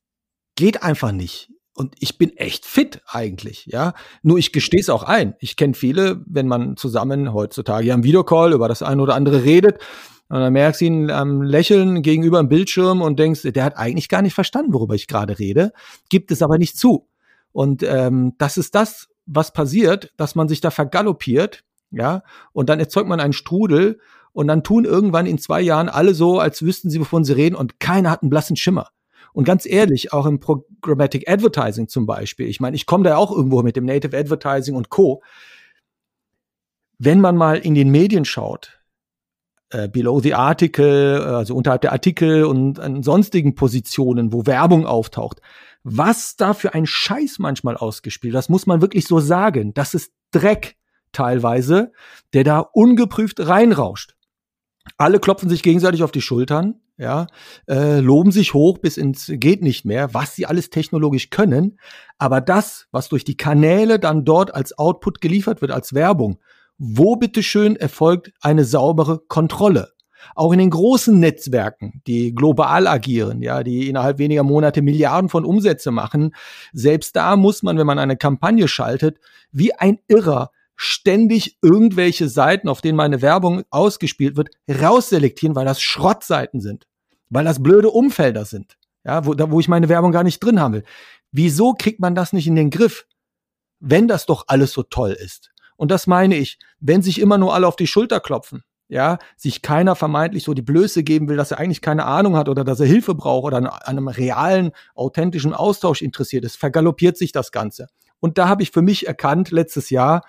geht 0.55 0.81
einfach 0.81 1.11
nicht. 1.11 1.51
Und 1.73 1.95
ich 1.99 2.17
bin 2.17 2.37
echt 2.37 2.65
fit 2.65 3.01
eigentlich, 3.05 3.65
ja. 3.65 3.95
Nur 4.23 4.37
ich 4.37 4.53
gestehe 4.53 4.79
es 4.79 4.89
auch 4.89 5.03
ein. 5.03 5.35
Ich 5.39 5.57
kenne 5.57 5.73
viele, 5.73 6.23
wenn 6.25 6.47
man 6.47 6.77
zusammen 6.77 7.33
heutzutage 7.33 7.87
ja 7.87 7.95
am 7.95 8.05
Videocall 8.05 8.53
über 8.53 8.69
das 8.69 8.81
eine 8.81 9.01
oder 9.01 9.15
andere 9.15 9.43
redet, 9.43 9.79
und 10.27 10.39
dann 10.39 10.53
merkst 10.53 10.81
du 10.81 10.85
ihn 10.85 11.11
am 11.11 11.41
Lächeln 11.41 12.01
gegenüber 12.01 12.39
dem 12.39 12.49
Bildschirm 12.49 13.01
und 13.01 13.19
denkst, 13.19 13.43
der 13.43 13.63
hat 13.63 13.77
eigentlich 13.77 14.09
gar 14.09 14.21
nicht 14.21 14.33
verstanden, 14.33 14.73
worüber 14.73 14.95
ich 14.95 15.07
gerade 15.07 15.37
rede, 15.37 15.71
gibt 16.09 16.31
es 16.31 16.41
aber 16.41 16.57
nicht 16.57 16.77
zu. 16.77 17.07
Und 17.51 17.83
ähm, 17.83 18.33
das 18.37 18.57
ist 18.57 18.73
das, 18.75 19.07
was 19.25 19.53
passiert, 19.53 20.11
dass 20.17 20.35
man 20.35 20.47
sich 20.47 20.61
da 20.61 20.71
vergaloppiert, 20.71 21.63
ja, 21.91 22.23
und 22.53 22.69
dann 22.69 22.79
erzeugt 22.79 23.07
man 23.07 23.19
einen 23.19 23.33
Strudel 23.33 23.99
und 24.33 24.47
dann 24.47 24.63
tun 24.63 24.83
irgendwann 24.83 25.27
in 25.27 25.37
zwei 25.37 25.61
Jahren 25.61 25.89
alle 25.89 26.13
so, 26.13 26.39
als 26.39 26.61
wüssten 26.63 26.89
sie, 26.89 26.99
wovon 26.99 27.23
sie 27.23 27.33
reden 27.33 27.55
und 27.55 27.79
keiner 27.79 28.11
hat 28.11 28.21
einen 28.21 28.29
blassen 28.29 28.57
Schimmer. 28.57 28.89
Und 29.31 29.43
ganz 29.43 29.65
ehrlich, 29.65 30.11
auch 30.11 30.25
im 30.25 30.39
Programmatic 30.39 31.29
Advertising 31.29 31.87
zum 31.87 32.05
Beispiel, 32.05 32.47
ich 32.47 32.59
meine, 32.59 32.75
ich 32.75 32.85
komme 32.85 33.03
da 33.03 33.17
auch 33.17 33.31
irgendwo 33.31 33.61
mit 33.63 33.75
dem 33.75 33.85
Native 33.85 34.17
Advertising 34.17 34.75
und 34.75 34.89
Co. 34.89 35.21
Wenn 36.97 37.21
man 37.21 37.35
mal 37.35 37.57
in 37.57 37.75
den 37.75 37.91
Medien 37.91 38.25
schaut, 38.25 38.79
äh, 39.75 39.89
below 39.89 40.21
the 40.21 40.33
article, 40.33 41.21
also 41.25 41.53
unterhalb 41.53 41.81
der 41.81 41.91
Artikel 41.91 42.45
und 42.45 42.79
an 42.79 43.03
sonstigen 43.03 43.55
Positionen, 43.55 44.31
wo 44.31 44.45
Werbung 44.45 44.85
auftaucht. 44.85 45.41
Was 45.83 46.35
da 46.37 46.53
für 46.53 46.73
ein 46.73 46.85
Scheiß 46.85 47.39
manchmal 47.39 47.75
ausgespielt, 47.75 48.33
das 48.33 48.47
muss 48.47 48.67
man 48.67 48.81
wirklich 48.81 49.05
so 49.05 49.19
sagen. 49.19 49.73
Das 49.73 49.93
ist 49.93 50.13
Dreck 50.31 50.77
teilweise, 51.11 51.91
der 52.33 52.43
da 52.43 52.59
ungeprüft 52.59 53.45
reinrauscht. 53.45 54.15
Alle 54.97 55.19
klopfen 55.19 55.49
sich 55.49 55.61
gegenseitig 55.61 56.03
auf 56.03 56.11
die 56.11 56.21
Schultern, 56.21 56.75
ja, 56.97 57.27
äh, 57.67 57.99
loben 57.99 58.31
sich 58.31 58.53
hoch 58.53 58.77
bis 58.77 58.95
ins 58.95 59.29
geht 59.29 59.61
nicht 59.61 59.83
mehr, 59.83 60.13
was 60.13 60.35
sie 60.35 60.45
alles 60.45 60.69
technologisch 60.69 61.29
können. 61.29 61.77
Aber 62.17 62.39
das, 62.39 62.87
was 62.91 63.09
durch 63.09 63.25
die 63.25 63.35
Kanäle 63.35 63.99
dann 63.99 64.23
dort 64.23 64.55
als 64.55 64.77
Output 64.77 65.19
geliefert 65.19 65.61
wird, 65.61 65.71
als 65.71 65.93
Werbung, 65.93 66.39
wo 66.77 67.15
bitteschön 67.15 67.75
erfolgt 67.75 68.31
eine 68.41 68.65
saubere 68.65 69.19
Kontrolle? 69.27 69.93
Auch 70.33 70.51
in 70.53 70.59
den 70.59 70.71
großen 70.71 71.19
Netzwerken, 71.19 72.01
die 72.07 72.33
global 72.33 72.87
agieren, 72.87 73.41
ja, 73.41 73.63
die 73.63 73.89
innerhalb 73.89 74.17
weniger 74.17 74.43
Monate 74.43 74.81
Milliarden 74.81 75.29
von 75.29 75.45
Umsätze 75.45 75.91
machen, 75.91 76.33
selbst 76.73 77.15
da 77.15 77.35
muss 77.35 77.61
man, 77.61 77.77
wenn 77.77 77.85
man 77.85 77.99
eine 77.99 78.17
Kampagne 78.17 78.67
schaltet, 78.67 79.19
wie 79.51 79.73
ein 79.73 79.99
Irrer 80.07 80.51
ständig 80.75 81.57
irgendwelche 81.61 82.27
Seiten, 82.27 82.67
auf 82.67 82.81
denen 82.81 82.97
meine 82.97 83.21
Werbung 83.21 83.63
ausgespielt 83.69 84.35
wird, 84.35 84.49
rausselektieren, 84.69 85.55
weil 85.55 85.65
das 85.65 85.81
Schrottseiten 85.81 86.59
sind, 86.59 86.87
weil 87.29 87.45
das 87.45 87.61
blöde 87.61 87.89
Umfelder 87.89 88.45
sind, 88.45 88.77
ja, 89.03 89.25
wo, 89.25 89.33
da, 89.33 89.51
wo 89.51 89.59
ich 89.59 89.67
meine 89.67 89.89
Werbung 89.89 90.11
gar 90.11 90.23
nicht 90.23 90.43
drin 90.43 90.59
haben 90.59 90.73
will. 90.73 90.83
Wieso 91.31 91.73
kriegt 91.73 91.99
man 91.99 92.15
das 92.15 92.33
nicht 92.33 92.47
in 92.47 92.55
den 92.55 92.69
Griff, 92.69 93.05
wenn 93.79 94.07
das 94.07 94.25
doch 94.25 94.45
alles 94.47 94.71
so 94.71 94.83
toll 94.83 95.11
ist? 95.11 95.51
Und 95.77 95.91
das 95.91 96.07
meine 96.07 96.35
ich, 96.35 96.57
wenn 96.79 97.01
sich 97.01 97.19
immer 97.19 97.37
nur 97.37 97.53
alle 97.53 97.67
auf 97.67 97.75
die 97.75 97.87
Schulter 97.87 98.19
klopfen, 98.19 98.63
ja, 98.87 99.17
sich 99.35 99.61
keiner 99.61 99.95
vermeintlich 99.95 100.43
so 100.43 100.53
die 100.53 100.61
Blöße 100.61 101.03
geben 101.03 101.27
will, 101.27 101.37
dass 101.37 101.51
er 101.51 101.59
eigentlich 101.59 101.81
keine 101.81 102.05
Ahnung 102.05 102.35
hat 102.35 102.49
oder 102.49 102.63
dass 102.63 102.79
er 102.79 102.85
Hilfe 102.85 103.15
braucht 103.15 103.45
oder 103.45 103.57
an 103.57 103.67
einem 103.67 104.07
realen, 104.07 104.71
authentischen 104.93 105.53
Austausch 105.53 106.01
interessiert 106.01 106.45
ist, 106.45 106.57
vergaloppiert 106.57 107.17
sich 107.17 107.31
das 107.31 107.51
Ganze. 107.51 107.87
Und 108.19 108.37
da 108.37 108.47
habe 108.47 108.63
ich 108.63 108.71
für 108.71 108.81
mich 108.81 109.07
erkannt 109.07 109.51
letztes 109.51 109.89
Jahr, 109.89 110.23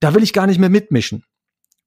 da 0.00 0.14
will 0.14 0.22
ich 0.22 0.32
gar 0.32 0.46
nicht 0.46 0.60
mehr 0.60 0.70
mitmischen. 0.70 1.24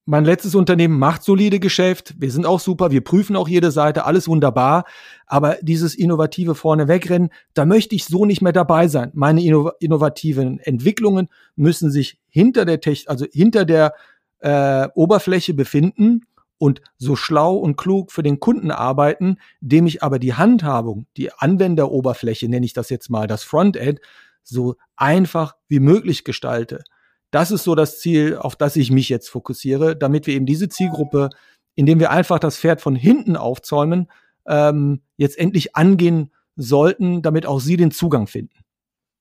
Mein 0.05 0.25
letztes 0.25 0.55
Unternehmen 0.55 0.97
macht 0.97 1.23
solide 1.23 1.59
Geschäft, 1.59 2.15
wir 2.17 2.31
sind 2.31 2.47
auch 2.47 2.59
super, 2.59 2.89
wir 2.89 3.03
prüfen 3.03 3.35
auch 3.35 3.47
jede 3.47 3.69
Seite, 3.69 4.05
alles 4.05 4.27
wunderbar, 4.27 4.85
aber 5.27 5.57
dieses 5.61 5.93
innovative 5.93 6.55
vorne 6.55 6.87
wegrennen, 6.87 7.29
da 7.53 7.65
möchte 7.65 7.93
ich 7.95 8.05
so 8.05 8.25
nicht 8.25 8.41
mehr 8.41 8.51
dabei 8.51 8.87
sein. 8.87 9.11
Meine 9.13 9.43
innovativen 9.43 10.59
Entwicklungen 10.59 11.27
müssen 11.55 11.91
sich 11.91 12.19
hinter 12.29 12.65
der 12.65 12.81
Technik, 12.81 13.09
also 13.09 13.25
hinter 13.31 13.63
der 13.63 13.93
äh, 14.39 14.87
Oberfläche 14.95 15.53
befinden 15.53 16.25
und 16.57 16.81
so 16.97 17.15
schlau 17.15 17.55
und 17.55 17.75
klug 17.75 18.11
für 18.11 18.23
den 18.23 18.39
Kunden 18.39 18.71
arbeiten, 18.71 19.37
dem 19.61 19.85
ich 19.85 20.01
aber 20.01 20.17
die 20.17 20.33
Handhabung, 20.33 21.05
die 21.15 21.31
Anwenderoberfläche, 21.31 22.49
nenne 22.49 22.65
ich 22.65 22.73
das 22.73 22.89
jetzt 22.89 23.09
mal, 23.11 23.27
das 23.27 23.43
Frontend, 23.43 23.99
so 24.43 24.75
einfach 24.95 25.55
wie 25.67 25.79
möglich 25.79 26.23
gestalte. 26.23 26.83
Das 27.31 27.51
ist 27.51 27.63
so 27.63 27.75
das 27.75 27.99
Ziel, 27.99 28.37
auf 28.37 28.55
das 28.55 28.75
ich 28.75 28.91
mich 28.91 29.09
jetzt 29.09 29.29
fokussiere, 29.29 29.95
damit 29.95 30.27
wir 30.27 30.35
eben 30.35 30.45
diese 30.45 30.69
Zielgruppe, 30.69 31.29
indem 31.75 31.99
wir 31.99 32.11
einfach 32.11 32.39
das 32.39 32.57
Pferd 32.57 32.81
von 32.81 32.95
hinten 32.95 33.35
aufzäumen, 33.37 34.11
ähm, 34.45 35.01
jetzt 35.17 35.37
endlich 35.37 35.75
angehen 35.75 36.31
sollten, 36.55 37.21
damit 37.21 37.45
auch 37.45 37.59
sie 37.59 37.77
den 37.77 37.91
Zugang 37.91 38.27
finden. 38.27 38.57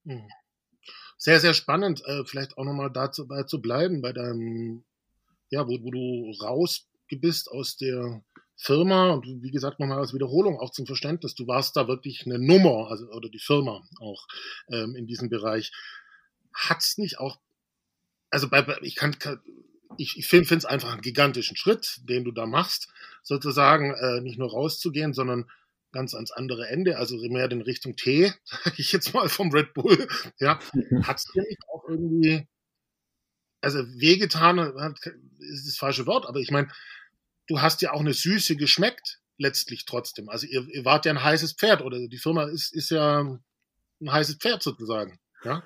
Hm. 0.04 0.22
Sehr, 1.16 1.38
sehr 1.38 1.54
spannend. 1.54 2.02
Äh, 2.06 2.24
vielleicht 2.24 2.58
auch 2.58 2.64
nochmal 2.64 2.90
dazu 2.90 3.28
bei 3.28 3.44
zu 3.44 3.60
bleiben, 3.60 4.02
bei 4.02 4.12
deinem 4.12 4.84
ja, 5.50 5.66
wo, 5.66 5.82
wo 5.82 5.90
du 5.90 6.32
raus 6.42 6.86
bist 7.10 7.50
aus 7.50 7.76
der 7.76 8.22
Firma 8.56 9.10
und 9.10 9.26
wie 9.26 9.50
gesagt 9.50 9.80
nochmal 9.80 9.98
als 9.98 10.14
Wiederholung 10.14 10.60
auch 10.60 10.70
zum 10.70 10.86
Verständnis, 10.86 11.34
du 11.34 11.46
warst 11.46 11.76
da 11.76 11.88
wirklich 11.88 12.24
eine 12.24 12.38
Nummer, 12.38 12.88
also 12.88 13.06
oder 13.10 13.28
die 13.28 13.40
Firma 13.40 13.82
auch 13.98 14.26
ähm, 14.70 14.94
in 14.94 15.06
diesem 15.06 15.28
Bereich. 15.28 15.72
Hat's 16.54 16.98
nicht 16.98 17.18
auch, 17.18 17.38
also 18.30 18.48
bei, 18.48 18.64
ich 18.82 18.96
kann, 18.96 19.16
ich, 19.96 20.16
ich 20.18 20.26
finde 20.26 20.54
es 20.54 20.64
einfach 20.64 20.92
einen 20.92 21.02
gigantischen 21.02 21.56
Schritt, 21.56 22.00
den 22.04 22.24
du 22.24 22.32
da 22.32 22.46
machst, 22.46 22.88
sozusagen 23.22 23.92
äh, 23.94 24.20
nicht 24.20 24.38
nur 24.38 24.50
rauszugehen, 24.50 25.12
sondern 25.12 25.50
ganz 25.92 26.14
ans 26.14 26.30
andere 26.30 26.68
Ende, 26.68 26.96
also 26.98 27.16
mehr 27.28 27.50
in 27.50 27.62
Richtung 27.62 27.96
T, 27.96 28.32
sage 28.44 28.76
ich 28.78 28.92
jetzt 28.92 29.12
mal 29.12 29.28
vom 29.28 29.50
Red 29.50 29.74
Bull. 29.74 30.08
Ja, 30.38 30.58
hat's 31.02 31.24
dir 31.32 31.42
nicht 31.42 31.60
auch 31.68 31.88
irgendwie 31.88 32.46
also 33.60 33.80
wehgetan 34.00 34.58
ist 35.38 35.68
das 35.68 35.76
falsche 35.76 36.06
Wort, 36.06 36.26
aber 36.26 36.40
ich 36.40 36.50
meine, 36.50 36.68
du 37.46 37.60
hast 37.60 37.82
ja 37.82 37.92
auch 37.92 38.00
eine 38.00 38.14
Süße 38.14 38.56
geschmeckt, 38.56 39.20
letztlich 39.36 39.84
trotzdem. 39.84 40.28
Also 40.28 40.46
ihr, 40.46 40.66
ihr 40.68 40.84
wart 40.84 41.06
ja 41.06 41.12
ein 41.12 41.22
heißes 41.22 41.54
Pferd 41.54 41.82
oder 41.82 41.98
die 41.98 42.18
Firma 42.18 42.44
ist, 42.44 42.72
ist 42.72 42.90
ja 42.90 43.20
ein 43.20 44.12
heißes 44.12 44.36
Pferd 44.36 44.62
sozusagen, 44.62 45.18
ja? 45.44 45.64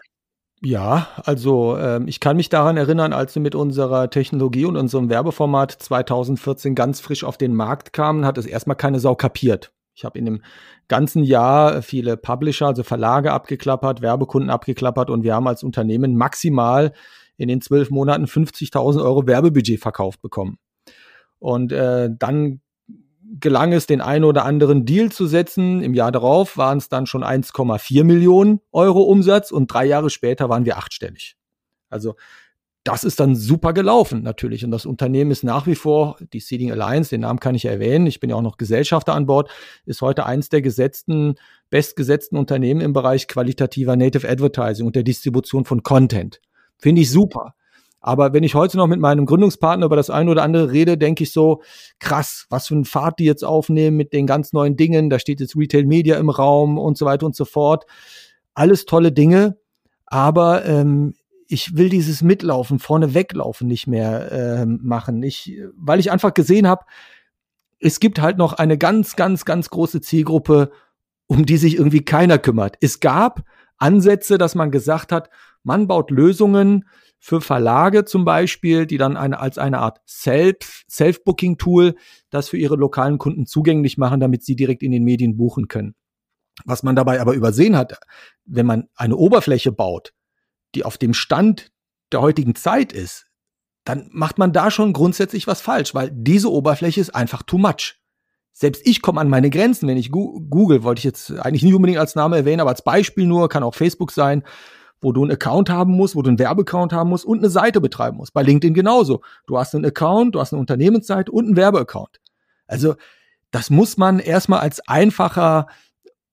Ja, 0.62 1.09
also 1.17 1.77
äh, 1.77 2.03
ich 2.07 2.21
kann 2.21 2.37
mich 2.37 2.49
daran 2.49 2.77
erinnern, 2.77 3.12
als 3.12 3.35
wir 3.35 3.43
mit 3.43 3.55
unserer 3.55 4.09
Technologie 4.09 4.64
und 4.64 4.77
unserem 4.77 5.11
Werbeformat 5.11 5.73
2014 5.73 6.75
ganz 6.75 7.01
frisch 7.01 7.23
auf 7.25 7.37
den 7.37 7.55
Markt 7.55 7.93
kamen, 7.93 8.25
hat 8.25 8.38
es 8.38 8.47
erstmal 8.47 8.77
keine 8.77 9.01
Sau 9.01 9.14
kapiert. 9.14 9.73
Ich 9.95 10.05
habe 10.05 10.19
in 10.19 10.25
dem 10.25 10.43
ganzen 10.88 11.23
Jahr 11.23 11.83
viele 11.83 12.17
Publisher, 12.17 12.67
also 12.67 12.83
Verlage 12.83 13.33
abgeklappert, 13.33 14.01
Werbekunden 14.01 14.51
abgeklappert 14.51 15.11
und 15.11 15.23
wir 15.23 15.35
haben 15.35 15.47
als 15.47 15.62
Unternehmen 15.62 16.17
maximal 16.17 16.93
in 17.37 17.49
den 17.49 17.61
zwölf 17.61 17.90
Monaten 17.90 18.25
50.000 18.25 19.03
Euro 19.03 19.27
Werbebudget 19.27 19.81
verkauft 19.81 20.21
bekommen. 20.23 20.59
Und 21.38 21.73
äh, 21.73 22.09
dann 22.11 22.61
gelang 23.41 23.73
es, 23.73 23.87
den 23.87 24.01
einen 24.01 24.25
oder 24.25 24.45
anderen 24.45 24.85
Deal 24.85 25.11
zu 25.11 25.27
setzen. 25.27 25.83
Im 25.83 25.95
Jahr 25.95 26.13
darauf 26.13 26.57
waren 26.57 26.79
es 26.79 26.89
dann 26.89 27.07
schon 27.07 27.25
1,4 27.25 28.05
Millionen 28.05 28.61
Euro 28.73 29.03
Umsatz 29.03 29.51
und 29.51 29.73
drei 29.73 29.87
Jahre 29.87 30.11
später 30.11 30.49
waren 30.49 30.65
wir 30.65 30.77
achtstellig. 30.77 31.37
Also 31.89 32.17
das 32.85 33.03
ist 33.03 33.19
dann 33.19 33.35
super 33.35 33.73
gelaufen 33.73 34.23
natürlich. 34.23 34.65
Und 34.65 34.71
das 34.71 34.85
Unternehmen 34.85 35.31
ist 35.31 35.43
nach 35.43 35.67
wie 35.67 35.75
vor, 35.75 36.17
die 36.35 36.41
Seeding 36.41 36.71
Alliance, 36.71 37.11
den 37.11 37.23
Namen 37.23 37.41
kann 37.41 37.55
ich 37.55 37.65
erwähnen, 37.65 38.07
ich 38.07 38.21
bin 38.21 38.29
ja 38.29 38.37
auch 38.37 38.43
noch 38.43 38.59
Gesellschafter 38.59 39.15
an 39.15 39.25
Bord, 39.25 39.51
ist 39.87 40.03
heute 40.03 40.27
eins 40.27 40.51
der 40.51 40.61
gesetzten, 40.61 41.37
bestgesetzten 41.71 42.37
Unternehmen 42.37 42.83
im 42.83 42.93
Bereich 42.93 43.27
qualitativer 43.27 43.97
Native 43.97 44.29
Advertising 44.29 44.87
und 44.87 44.97
der 44.97 45.03
Distribution 45.03 45.65
von 45.65 45.83
Content. 45.83 46.43
Finde 46.77 47.01
ich 47.01 47.11
super. 47.11 47.55
Aber 48.07 48.35
wenn 48.35 48.43
ich 48.43 48.55
heute 48.55 48.77
noch 48.77 48.87
mit 48.87 49.01
meinem 49.01 49.25
Gründungspartner 49.25 49.87
über 49.87 49.97
das 49.97 50.11
eine 50.11 50.31
oder 50.31 50.43
andere 50.43 50.71
rede, 50.73 50.99
denke 50.99 51.23
ich 51.23 51.33
so, 51.33 51.62
krass, 52.01 52.45
was 52.51 52.69
für 52.69 52.75
eine 52.75 52.85
Fahrt 52.85 53.19
die 53.19 53.25
jetzt 53.25 53.43
aufnehmen 53.43 53.97
mit 53.97 54.12
den 54.12 54.27
ganz 54.27 54.53
neuen 54.53 54.77
Dingen. 54.77 55.09
Da 55.09 55.19
steht 55.19 55.40
jetzt 55.40 55.57
Retail 55.57 55.87
Media 55.87 56.19
im 56.19 56.29
Raum 56.29 56.77
und 56.77 56.99
so 56.99 57.07
weiter 57.07 57.25
und 57.25 57.35
so 57.35 57.47
fort. 57.47 57.87
Alles 58.53 58.85
tolle 58.85 59.11
Dinge. 59.11 59.57
Aber 60.05 60.67
ähm, 60.67 61.14
ich 61.49 61.79
will 61.79 61.88
dieses 61.88 62.21
Mitlaufen, 62.21 62.79
vorne 62.79 63.14
weglaufen 63.14 63.69
nicht 63.69 63.87
mehr 63.87 64.31
äh, 64.31 64.67
machen. 64.67 65.23
Ich, 65.23 65.59
weil 65.75 65.99
ich 65.99 66.12
einfach 66.12 66.35
gesehen 66.35 66.69
habe, 66.69 66.85
es 67.81 68.01
gibt 68.01 68.21
halt 68.21 68.37
noch 68.37 68.53
eine 68.53 68.77
ganz, 68.77 69.17
ganz, 69.17 69.47
ganz 69.47 69.71
große 69.71 70.03
Zielgruppe, 70.03 70.73
um 71.27 71.47
die 71.47 71.57
sich 71.57 71.79
irgendwie 71.79 72.05
keiner 72.05 72.37
kümmert. 72.37 72.77
Es 72.83 73.01
gab 73.01 73.45
Ansätze, 73.79 74.37
dass 74.37 74.55
man 74.55 74.71
gesagt 74.71 75.11
hat, 75.11 75.31
man 75.62 75.87
baut 75.87 76.11
Lösungen 76.11 76.85
für 77.25 77.41
Verlage 77.41 78.05
zum 78.05 78.27
Beispiel, 78.27 78.85
die 78.85 78.99
dann 78.99 79.17
eine, 79.17 79.41
als 79.41 79.57
eine 79.57 79.79
Art 79.79 80.03
Self, 80.07 80.85
Self-Booking-Tool 80.91 81.95
das 82.29 82.51
für 82.51 82.59
ihre 82.59 82.77
lokalen 82.77 83.17
Kunden 83.17 83.47
zugänglich 83.47 83.97
machen, 83.97 84.21
damit 84.21 84.45
sie 84.45 84.57
direkt 84.57 84.83
in 84.83 84.93
den 84.93 85.05
Medien 85.05 85.39
buchen 85.39 85.67
können. 85.67 85.95
Was 86.67 86.83
man 86.83 86.95
dabei 86.95 87.23
aber 87.23 87.33
übersehen 87.33 87.79
hat, 87.79 87.99
wenn 88.45 88.67
man 88.67 88.89
eine 88.95 89.17
Oberfläche 89.17 89.73
baut, 89.73 90.13
die 90.75 90.85
auf 90.85 90.99
dem 90.99 91.15
Stand 91.15 91.73
der 92.13 92.21
heutigen 92.21 92.55
Zeit 92.55 92.93
ist, 92.93 93.25
dann 93.85 94.11
macht 94.13 94.37
man 94.37 94.53
da 94.53 94.71
schon 94.71 94.93
grundsätzlich 94.93 95.47
was 95.47 95.63
falsch, 95.63 95.95
weil 95.95 96.11
diese 96.13 96.53
Oberfläche 96.53 97.01
ist 97.01 97.15
einfach 97.15 97.43
too 97.43 97.57
much. 97.57 97.95
Selbst 98.53 98.87
ich 98.87 99.01
komme 99.01 99.23
an 99.23 99.31
meine 99.31 99.49
Grenzen, 99.49 99.89
wenn 99.89 99.97
ich 99.97 100.11
Google, 100.11 100.83
wollte 100.83 100.99
ich 100.99 101.05
jetzt 101.05 101.31
eigentlich 101.31 101.63
nicht 101.63 101.75
unbedingt 101.75 101.99
als 101.99 102.17
Name 102.17 102.37
erwähnen, 102.37 102.61
aber 102.61 102.71
als 102.71 102.85
Beispiel 102.85 103.25
nur, 103.25 103.49
kann 103.49 103.63
auch 103.63 103.75
Facebook 103.75 104.13
sein, 104.13 104.45
wo 105.05 105.12
du 105.12 105.23
einen 105.23 105.33
Account 105.33 105.71
haben 105.71 105.93
musst, 105.93 106.17
wo 106.17 106.23
du 106.23 106.29
einen 106.29 106.38
Werbeaccount 106.38 106.93
haben 106.93 107.11
musst 107.11 107.25
und 107.25 107.38
eine 107.38 107.51
Seite 107.51 107.81
betreiben 107.81 108.17
musst. 108.17 108.33
Bei 108.33 108.43
LinkedIn 108.43 108.75
genauso. 108.75 109.21
Du 109.47 109.59
hast 109.59 109.75
einen 109.75 109.85
Account, 109.85 110.35
du 110.35 110.40
hast 110.40 110.53
eine 110.53 110.61
Unternehmensseite 110.61 111.31
und 111.31 111.47
einen 111.47 111.57
Werbeaccount. 111.57 112.21
Also 112.67 112.95
das 113.51 113.71
muss 113.71 113.97
man 113.97 114.19
erstmal 114.19 114.61
als 114.61 114.81
einfacher 114.88 115.69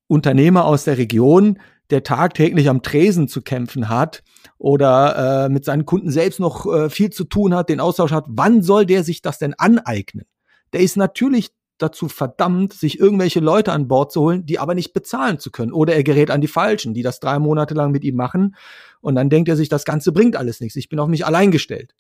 Unternehmer 0.08 0.66
aus 0.66 0.86
der 0.86 0.98
Region, 0.98 1.60
der 1.92 2.04
tagtäglich 2.04 2.70
am 2.70 2.82
Tresen 2.82 3.28
zu 3.28 3.42
kämpfen 3.42 3.90
hat 3.90 4.24
oder 4.58 5.46
äh, 5.46 5.50
mit 5.50 5.66
seinen 5.66 5.86
Kunden 5.86 6.10
selbst 6.10 6.40
noch 6.40 6.66
äh, 6.66 6.90
viel 6.90 7.12
zu 7.12 7.26
tun 7.26 7.54
hat, 7.54 7.70
den 7.70 7.80
Austausch 7.80 8.12
hat, 8.12 8.26
wann 8.28 8.64
soll 8.64 8.86
der 8.86 9.04
sich 9.04 9.22
das 9.22 9.38
denn 9.38 9.54
aneignen? 9.58 10.26
Der 10.74 10.80
ist 10.80 10.96
natürlich 10.96 11.52
dazu 11.82 12.08
verdammt, 12.08 12.74
sich 12.74 13.00
irgendwelche 13.00 13.40
Leute 13.40 13.72
an 13.72 13.88
Bord 13.88 14.12
zu 14.12 14.22
holen, 14.22 14.46
die 14.46 14.60
aber 14.60 14.76
nicht 14.76 14.94
bezahlen 14.94 15.40
zu 15.40 15.52
können. 15.52 15.74
Oder 15.74 15.96
er 15.96 16.04
gerät 16.04 16.32
an 16.32 16.42
die 16.42 16.48
Falschen, 16.48 16.94
die 16.94 17.04
das 17.04 17.20
drei 17.20 17.40
Monate 17.40 17.74
lang 17.74 17.92
mit 17.92 18.04
ihm 18.04 18.16
machen. 18.16 18.56
Und 19.02 19.16
dann 19.16 19.30
denkt 19.30 19.50
er 19.50 19.56
sich, 19.56 19.70
das 19.70 19.86
Ganze 19.86 20.12
bringt 20.12 20.36
alles 20.36 20.62
nichts. 20.62 20.76
Ich 20.76 20.90
bin 20.90 21.00
auf 21.00 21.08
mich 21.08 21.26
allein 21.26 21.52
gestellt. 21.52 21.96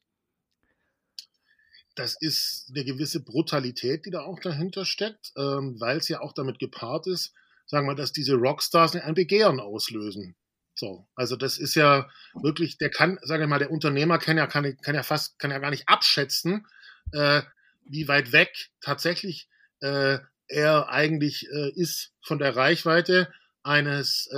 Das 1.95 2.15
ist 2.19 2.67
eine 2.69 2.85
gewisse 2.85 3.21
Brutalität, 3.21 4.05
die 4.05 4.11
da 4.11 4.21
auch 4.21 4.39
dahinter 4.39 4.85
steckt, 4.85 5.33
ähm, 5.37 5.79
weil 5.79 5.97
es 5.97 6.07
ja 6.07 6.21
auch 6.21 6.33
damit 6.33 6.59
gepaart 6.59 7.07
ist, 7.07 7.33
sagen 7.65 7.87
wir, 7.87 7.95
dass 7.95 8.13
diese 8.13 8.35
Rockstars 8.35 8.95
ein 8.95 9.13
Begehren 9.13 9.59
auslösen. 9.59 10.35
So, 10.73 11.07
also 11.15 11.35
das 11.35 11.57
ist 11.57 11.75
ja 11.75 12.09
wirklich, 12.33 12.77
der 12.77 12.89
kann, 12.89 13.19
sage 13.23 13.43
ich 13.43 13.49
mal, 13.49 13.59
der 13.59 13.71
Unternehmer 13.71 14.19
kann 14.19 14.37
ja, 14.37 14.47
kann, 14.47 14.77
kann 14.81 14.95
ja 14.95 15.03
fast, 15.03 15.37
kann 15.37 15.51
ja 15.51 15.59
gar 15.59 15.69
nicht 15.69 15.87
abschätzen, 15.87 16.65
äh, 17.11 17.41
wie 17.85 18.07
weit 18.07 18.31
weg 18.31 18.69
tatsächlich 18.79 19.49
äh, 19.81 20.19
er 20.47 20.89
eigentlich 20.89 21.47
äh, 21.51 21.71
ist 21.71 22.13
von 22.21 22.39
der 22.39 22.55
Reichweite 22.55 23.31
eines, 23.63 24.27
äh, 24.31 24.37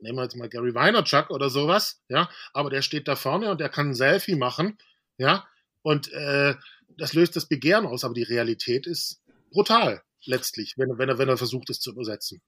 nehmen 0.00 0.18
wir 0.18 0.22
jetzt 0.22 0.36
mal 0.36 0.48
Gary 0.48 0.74
Vaynerchuk 0.74 1.30
oder 1.30 1.50
sowas, 1.50 2.02
ja, 2.08 2.28
aber 2.52 2.70
der 2.70 2.82
steht 2.82 3.08
da 3.08 3.16
vorne 3.16 3.50
und 3.50 3.60
der 3.60 3.68
kann 3.68 3.90
ein 3.90 3.94
Selfie 3.94 4.36
machen, 4.36 4.78
ja, 5.18 5.46
und 5.82 6.12
äh, 6.12 6.54
das 6.96 7.12
löst 7.12 7.36
das 7.36 7.46
Begehren 7.46 7.86
aus, 7.86 8.04
aber 8.04 8.14
die 8.14 8.22
Realität 8.22 8.86
ist 8.86 9.22
brutal 9.50 10.02
letztlich, 10.24 10.74
wenn, 10.76 10.98
wenn, 10.98 11.08
er, 11.08 11.18
wenn 11.18 11.28
er 11.28 11.36
versucht, 11.36 11.70
es 11.70 11.80
zu 11.80 11.90
übersetzen. 11.90 12.40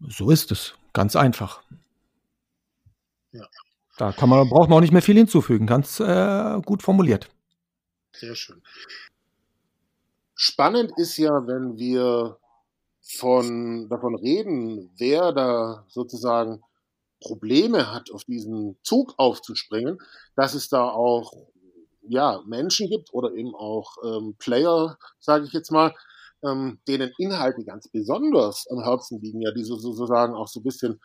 So 0.00 0.30
ist 0.30 0.50
es, 0.50 0.74
ganz 0.92 1.14
einfach. 1.14 1.62
Ja. 3.32 3.46
Da 3.98 4.12
kann 4.12 4.28
man, 4.28 4.48
braucht 4.48 4.68
man 4.68 4.78
auch 4.78 4.80
nicht 4.80 4.92
mehr 4.92 5.02
viel 5.02 5.16
hinzufügen, 5.16 5.66
ganz 5.66 6.00
äh, 6.00 6.60
gut 6.64 6.82
formuliert. 6.82 7.28
Sehr 8.12 8.34
schön. 8.34 8.62
Spannend 10.44 10.90
ist 10.96 11.18
ja, 11.18 11.46
wenn 11.46 11.78
wir 11.78 12.36
von, 13.00 13.88
davon 13.88 14.16
reden, 14.16 14.92
wer 14.98 15.30
da 15.30 15.84
sozusagen 15.86 16.64
Probleme 17.20 17.92
hat, 17.92 18.10
auf 18.10 18.24
diesen 18.24 18.76
Zug 18.82 19.14
aufzuspringen, 19.18 19.98
dass 20.34 20.54
es 20.54 20.68
da 20.68 20.90
auch 20.90 21.32
ja, 22.00 22.42
Menschen 22.44 22.90
gibt 22.90 23.14
oder 23.14 23.32
eben 23.34 23.54
auch 23.54 23.94
ähm, 24.04 24.34
Player, 24.40 24.98
sage 25.20 25.44
ich 25.44 25.52
jetzt 25.52 25.70
mal, 25.70 25.94
ähm, 26.44 26.80
denen 26.88 27.12
Inhalte 27.18 27.62
ganz 27.64 27.86
besonders 27.86 28.66
am 28.68 28.82
Herzen 28.82 29.20
liegen, 29.20 29.42
ja, 29.42 29.52
die 29.52 29.62
so, 29.62 29.76
sozusagen 29.76 30.34
auch 30.34 30.48
so 30.48 30.58
ein 30.58 30.64
bisschen 30.64 31.00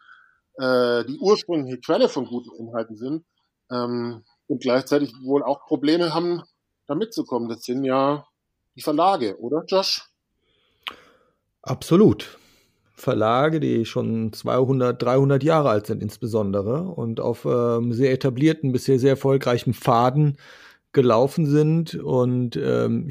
äh, 0.55 1.05
die 1.05 1.19
ursprüngliche 1.19 1.79
Quelle 1.79 2.09
von 2.09 2.25
guten 2.25 2.55
Inhalten 2.55 2.97
sind 2.97 3.23
ähm, 3.69 4.23
und 4.47 4.63
gleichzeitig 4.63 5.13
wohl 5.21 5.43
auch 5.43 5.67
Probleme 5.67 6.15
haben, 6.15 6.41
da 6.87 6.95
mitzukommen. 6.95 7.49
Das 7.49 7.61
sind 7.61 7.83
ja 7.83 8.25
die 8.77 8.81
Verlage, 8.81 9.37
oder 9.39 9.63
Josh? 9.67 10.05
Absolut. 11.63 12.37
Verlage, 12.93 13.59
die 13.59 13.85
schon 13.85 14.31
200, 14.31 15.01
300 15.01 15.43
Jahre 15.43 15.69
alt 15.69 15.87
sind 15.87 16.01
insbesondere 16.01 16.83
und 16.83 17.19
auf 17.19 17.45
ähm, 17.45 17.91
sehr 17.91 18.11
etablierten, 18.11 18.71
bisher 18.71 18.97
sehr 18.97 19.11
erfolgreichen 19.11 19.73
Pfaden 19.73 20.37
gelaufen 20.93 21.45
sind 21.45 21.95
und 21.95 22.55
ähm, 22.55 23.09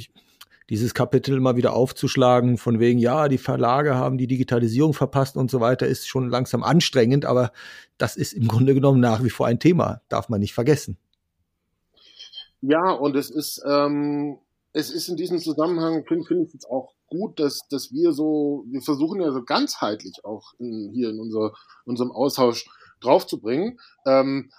dieses 0.70 0.94
Kapitel 0.94 1.38
mal 1.38 1.56
wieder 1.56 1.74
aufzuschlagen, 1.74 2.58
von 2.58 2.80
wegen, 2.80 2.98
ja, 2.98 3.28
die 3.28 3.38
Verlage 3.38 3.94
haben 3.94 4.18
die 4.18 4.26
Digitalisierung 4.26 4.92
verpasst 4.92 5.36
und 5.36 5.50
so 5.50 5.60
weiter, 5.60 5.86
ist 5.86 6.08
schon 6.08 6.28
langsam 6.28 6.64
anstrengend, 6.64 7.24
aber 7.24 7.52
das 7.98 8.16
ist 8.16 8.32
im 8.32 8.48
Grunde 8.48 8.74
genommen 8.74 9.00
nach 9.00 9.22
wie 9.22 9.30
vor 9.30 9.46
ein 9.46 9.60
Thema, 9.60 10.00
darf 10.08 10.28
man 10.28 10.40
nicht 10.40 10.54
vergessen. 10.54 10.98
Ja, 12.60 12.90
und 12.90 13.14
es 13.14 13.30
ist, 13.30 13.62
ähm, 13.64 14.38
es 14.76 14.90
ist 14.90 15.08
in 15.08 15.16
diesem 15.16 15.38
Zusammenhang, 15.38 16.04
finde 16.06 16.26
find 16.26 16.46
ich 16.46 16.52
jetzt 16.52 16.68
auch 16.68 16.92
gut, 17.06 17.40
dass, 17.40 17.60
dass 17.70 17.92
wir 17.92 18.12
so, 18.12 18.62
wir 18.68 18.82
versuchen 18.82 19.22
ja 19.22 19.32
so 19.32 19.42
ganzheitlich 19.42 20.22
auch 20.22 20.52
in, 20.58 20.90
hier 20.92 21.08
in 21.08 21.18
unser, 21.18 21.54
unserem 21.86 22.12
Austausch 22.12 22.68
draufzubringen, 23.00 23.80
ähm, 24.04 24.50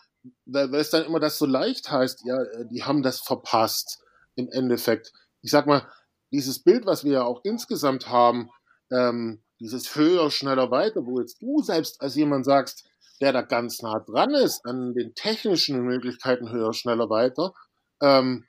weil, 0.45 0.73
es 0.73 0.89
dann 0.89 1.05
immer 1.05 1.19
das 1.19 1.37
so 1.37 1.45
leicht 1.45 1.91
heißt, 1.91 2.23
ja, 2.25 2.39
die 2.71 2.83
haben 2.83 3.03
das 3.03 3.19
verpasst 3.19 4.03
im 4.35 4.49
Endeffekt. 4.49 5.13
Ich 5.43 5.51
sag 5.51 5.67
mal, 5.67 5.87
dieses 6.31 6.63
Bild, 6.63 6.87
was 6.87 7.03
wir 7.03 7.11
ja 7.11 7.23
auch 7.23 7.41
insgesamt 7.43 8.09
haben, 8.09 8.49
ähm, 8.91 9.43
dieses 9.59 9.95
höher, 9.95 10.31
schneller, 10.31 10.71
weiter, 10.71 11.05
wo 11.05 11.19
jetzt 11.19 11.43
du 11.43 11.61
selbst 11.61 12.01
als 12.01 12.15
jemand 12.15 12.43
sagst, 12.43 12.89
der 13.21 13.33
da 13.33 13.43
ganz 13.43 13.83
nah 13.83 13.99
dran 13.99 14.33
ist 14.33 14.65
an 14.65 14.95
den 14.95 15.13
technischen 15.13 15.79
Möglichkeiten 15.83 16.51
höher, 16.51 16.73
schneller, 16.73 17.07
weiter, 17.11 17.53
ähm, 18.01 18.45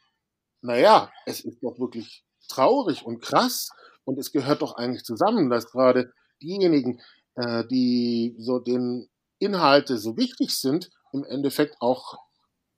naja, 0.63 1.11
es 1.27 1.41
ist 1.41 1.63
doch 1.63 1.79
wirklich 1.79 2.25
traurig 2.49 3.05
und 3.05 3.21
krass 3.21 3.71
und 4.05 4.19
es 4.19 4.33
gehört 4.33 4.63
doch 4.63 4.77
eigentlich 4.77 5.05
zusammen, 5.05 5.51
dass 5.51 5.71
gerade 5.71 6.13
diejenigen, 6.43 7.01
äh, 7.35 7.65
die 7.67 8.35
so 8.39 8.59
den 8.59 9.09
Inhalte 9.39 9.99
so 9.99 10.17
wichtig 10.17 10.57
sind, 10.57 10.91
im 11.13 11.25
Endeffekt 11.25 11.77
auch 11.81 12.19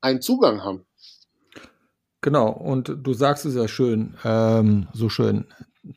einen 0.01 0.21
Zugang 0.21 0.63
haben. 0.63 0.87
Genau, 2.21 2.51
und 2.51 2.95
du 3.03 3.15
sagst 3.15 3.47
es 3.47 3.55
ja 3.55 3.67
schön, 3.67 4.17
ähm, 4.25 4.89
so 4.93 5.09
schön, 5.09 5.47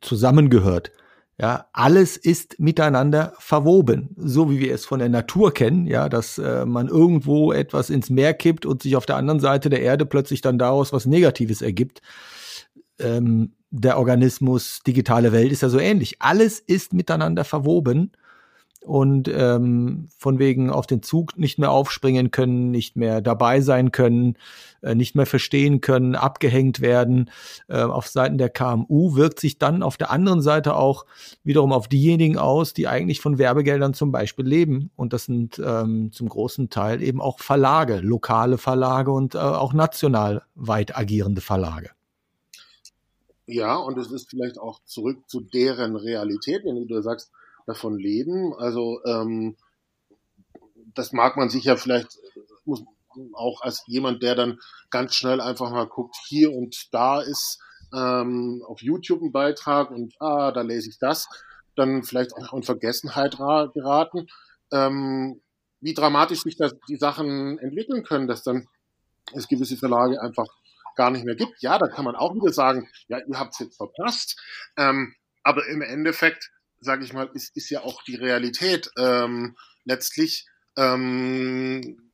zusammengehört. 0.01 0.91
Ja, 1.39 1.67
alles 1.73 2.15
ist 2.15 2.59
miteinander 2.59 3.33
verwoben, 3.39 4.09
so 4.17 4.51
wie 4.51 4.59
wir 4.59 4.73
es 4.73 4.85
von 4.85 4.99
der 4.99 5.09
Natur 5.09 5.51
kennen, 5.51 5.87
ja, 5.87 6.07
dass 6.07 6.37
äh, 6.37 6.63
man 6.65 6.87
irgendwo 6.87 7.51
etwas 7.51 7.89
ins 7.89 8.11
Meer 8.11 8.35
kippt 8.35 8.67
und 8.67 8.83
sich 8.83 8.95
auf 8.95 9.07
der 9.07 9.15
anderen 9.15 9.39
Seite 9.39 9.69
der 9.69 9.81
Erde 9.81 10.05
plötzlich 10.05 10.41
dann 10.41 10.59
daraus 10.59 10.93
was 10.93 11.07
Negatives 11.07 11.63
ergibt. 11.63 12.01
Ähm, 12.99 13.53
der 13.71 13.97
Organismus, 13.97 14.81
digitale 14.85 15.31
Welt 15.31 15.51
ist 15.51 15.63
ja 15.63 15.69
so 15.69 15.79
ähnlich. 15.79 16.21
Alles 16.21 16.59
ist 16.59 16.93
miteinander 16.93 17.43
verwoben 17.43 18.11
und 18.85 19.27
ähm, 19.27 20.09
von 20.17 20.39
wegen 20.39 20.69
auf 20.69 20.87
den 20.87 21.01
Zug 21.01 21.37
nicht 21.37 21.57
mehr 21.57 21.71
aufspringen 21.71 22.31
können, 22.31 22.71
nicht 22.71 22.95
mehr 22.95 23.21
dabei 23.21 23.61
sein 23.61 23.91
können, 23.91 24.37
äh, 24.81 24.95
nicht 24.95 25.15
mehr 25.15 25.25
verstehen 25.25 25.81
können, 25.81 26.15
abgehängt 26.15 26.81
werden. 26.81 27.29
Äh, 27.67 27.81
auf 27.81 28.07
Seiten 28.07 28.37
der 28.37 28.49
KMU 28.49 29.15
wirkt 29.15 29.39
sich 29.39 29.57
dann 29.57 29.83
auf 29.83 29.97
der 29.97 30.11
anderen 30.11 30.41
Seite 30.41 30.75
auch 30.75 31.05
wiederum 31.43 31.71
auf 31.71 31.87
diejenigen 31.87 32.37
aus, 32.37 32.73
die 32.73 32.87
eigentlich 32.87 33.21
von 33.21 33.37
Werbegeldern 33.37 33.93
zum 33.93 34.11
Beispiel 34.11 34.45
leben. 34.45 34.91
Und 34.95 35.13
das 35.13 35.25
sind 35.25 35.61
ähm, 35.63 36.11
zum 36.11 36.27
großen 36.29 36.69
Teil 36.69 37.01
eben 37.01 37.21
auch 37.21 37.39
Verlage, 37.39 37.99
lokale 37.99 38.57
Verlage 38.57 39.11
und 39.11 39.35
äh, 39.35 39.39
auch 39.39 39.73
national 39.73 40.43
weit 40.55 40.97
agierende 40.97 41.41
Verlage. 41.41 41.91
Ja, 43.45 43.75
und 43.75 43.97
es 43.97 44.11
ist 44.11 44.29
vielleicht 44.29 44.57
auch 44.57 44.79
zurück 44.85 45.17
zu 45.27 45.41
deren 45.41 45.95
Realität, 45.95 46.63
wenn 46.63 46.87
du 46.87 47.01
sagst, 47.01 47.31
davon 47.65 47.97
leben. 47.97 48.53
Also 48.53 48.99
ähm, 49.05 49.55
das 50.93 51.11
mag 51.11 51.37
man 51.37 51.49
sich 51.49 51.65
ja 51.65 51.75
vielleicht 51.75 52.17
muss 52.65 52.83
auch 53.33 53.61
als 53.61 53.83
jemand, 53.87 54.23
der 54.23 54.35
dann 54.35 54.59
ganz 54.89 55.15
schnell 55.15 55.41
einfach 55.41 55.69
mal 55.71 55.87
guckt, 55.87 56.15
hier 56.27 56.51
und 56.51 56.93
da 56.93 57.21
ist 57.21 57.59
ähm, 57.93 58.63
auf 58.67 58.81
YouTube 58.81 59.21
ein 59.21 59.31
Beitrag 59.31 59.91
und 59.91 60.15
ah, 60.19 60.51
da 60.51 60.61
lese 60.61 60.89
ich 60.89 60.97
das, 60.97 61.27
dann 61.75 62.03
vielleicht 62.03 62.33
auch 62.33 62.53
in 62.53 62.63
Vergessenheit 62.63 63.37
geraten. 63.37 64.27
Ähm, 64.71 65.41
wie 65.79 65.93
dramatisch 65.93 66.41
sich 66.41 66.57
das, 66.57 66.75
die 66.87 66.95
Sachen 66.95 67.59
entwickeln 67.59 68.03
können, 68.03 68.27
dass 68.27 68.43
dann 68.43 68.67
es 69.33 69.47
gewisse 69.47 69.77
Verlage 69.77 70.21
einfach 70.21 70.47
gar 70.95 71.11
nicht 71.11 71.25
mehr 71.25 71.35
gibt. 71.35 71.61
Ja, 71.61 71.77
da 71.77 71.87
kann 71.87 72.05
man 72.05 72.15
auch 72.15 72.33
wieder 72.35 72.53
sagen, 72.53 72.89
ja, 73.07 73.19
ihr 73.19 73.39
habt 73.39 73.53
es 73.53 73.59
jetzt 73.59 73.77
verpasst. 73.77 74.39
Ähm, 74.77 75.15
aber 75.43 75.67
im 75.67 75.81
Endeffekt 75.81 76.51
sage 76.83 77.03
ich 77.05 77.13
mal, 77.13 77.29
ist, 77.33 77.55
ist 77.55 77.69
ja 77.69 77.81
auch 77.83 78.03
die 78.03 78.15
Realität 78.15 78.91
ähm, 78.97 79.55
letztlich, 79.85 80.45
ähm, 80.77 82.11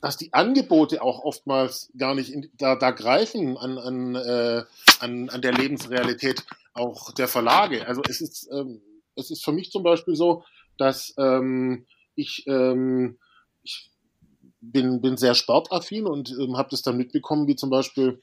dass 0.00 0.16
die 0.16 0.32
Angebote 0.32 1.02
auch 1.02 1.20
oftmals 1.24 1.90
gar 1.96 2.14
nicht 2.14 2.32
in, 2.32 2.50
da, 2.56 2.76
da 2.76 2.90
greifen 2.90 3.56
an, 3.56 3.78
an, 3.78 4.14
äh, 4.14 4.64
an, 5.00 5.28
an 5.28 5.42
der 5.42 5.52
Lebensrealität 5.52 6.44
auch 6.72 7.12
der 7.12 7.28
Verlage. 7.28 7.86
Also 7.86 8.02
es 8.08 8.20
ist, 8.20 8.48
ähm, 8.52 8.80
es 9.14 9.30
ist 9.30 9.44
für 9.44 9.52
mich 9.52 9.70
zum 9.70 9.82
Beispiel 9.82 10.16
so, 10.16 10.44
dass 10.78 11.14
ähm, 11.18 11.86
ich, 12.14 12.46
ähm, 12.46 13.18
ich 13.62 13.90
bin, 14.60 15.00
bin 15.00 15.16
sehr 15.16 15.34
sportaffin 15.34 16.06
und 16.06 16.30
ähm, 16.30 16.56
habe 16.56 16.70
das 16.70 16.82
dann 16.82 16.96
mitbekommen, 16.96 17.46
wie 17.46 17.56
zum 17.56 17.70
Beispiel 17.70 18.20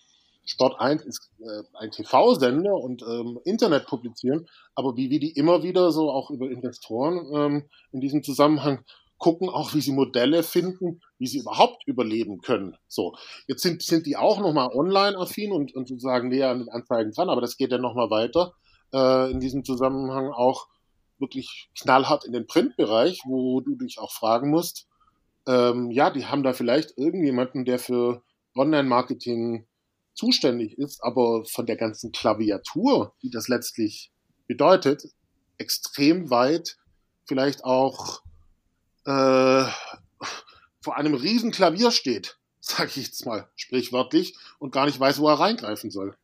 Sport 0.48 0.80
1 0.80 1.04
ist 1.04 1.30
äh, 1.40 1.64
ein 1.78 1.92
TV-Sender 1.92 2.74
und 2.74 3.04
ähm, 3.04 3.40
Internet 3.44 3.86
publizieren, 3.86 4.48
aber 4.76 4.96
wie 4.96 5.10
wir 5.10 5.20
die 5.20 5.32
immer 5.32 5.62
wieder 5.62 5.92
so 5.92 6.10
auch 6.10 6.32
über 6.32 6.50
Investoren 6.50 7.28
ähm, 7.34 7.70
in 7.92 8.00
diesem 8.00 8.24
Zusammenhang 8.24 8.84
gucken, 9.18 9.50
auch 9.50 9.74
wie 9.74 9.82
sie 9.82 9.92
Modelle 9.92 10.44
finden, 10.44 11.02
wie 11.18 11.28
sie 11.28 11.40
überhaupt 11.40 11.86
überleben 11.86 12.40
können. 12.42 12.78
So, 12.88 13.16
jetzt 13.48 13.62
sind, 13.62 13.82
sind 13.82 14.06
die 14.06 14.16
auch 14.16 14.40
nochmal 14.40 14.70
online-affin 14.74 15.52
und, 15.52 15.76
und 15.76 15.88
sozusagen 15.88 16.30
näher 16.30 16.50
an 16.50 16.60
den 16.60 16.70
Anzeigen 16.70 17.12
dran, 17.12 17.30
aber 17.30 17.42
das 17.42 17.58
geht 17.58 17.72
dann 17.72 17.82
nochmal 17.82 18.10
weiter. 18.10 18.54
Äh, 18.94 19.32
in 19.32 19.40
diesem 19.40 19.66
Zusammenhang 19.66 20.32
auch 20.32 20.68
wirklich 21.20 21.70
knallhart 21.78 22.26
in 22.26 22.32
den 22.32 22.48
Printbereich, 22.48 23.22
wo 23.26 23.60
du 23.60 23.76
dich 23.76 24.00
auch 24.00 24.12
fragen 24.12 24.50
musst, 24.50 24.88
ähm, 25.48 25.92
ja, 25.92 26.10
die 26.10 26.26
haben 26.26 26.44
da 26.44 26.54
vielleicht 26.54 26.98
irgendjemanden, 26.98 27.66
der 27.66 27.80
für 27.80 28.22
Online-Marketing 28.56 29.66
zuständig 30.18 30.78
ist, 30.78 31.04
aber 31.04 31.46
von 31.46 31.66
der 31.66 31.78
ganzen 31.78 32.12
Klaviatur, 32.12 33.14
die 33.22 33.30
das 33.30 33.48
letztlich 33.48 34.12
bedeutet, 34.48 35.04
extrem 35.58 36.30
weit 36.30 36.78
vielleicht 37.26 37.64
auch 37.64 38.22
äh, 39.06 39.66
vor 40.82 40.98
einem 40.98 41.14
riesen 41.14 41.52
Klavier 41.52 41.92
steht, 41.92 42.38
sage 42.60 42.90
ich 42.96 43.08
jetzt 43.08 43.26
mal 43.26 43.48
sprichwörtlich, 43.56 44.36
und 44.60 44.72
gar 44.72 44.86
nicht 44.86 45.00
weiß, 45.00 45.20
wo 45.20 45.30
er 45.30 45.40
reingreifen 45.40 45.92
soll. 45.92 46.18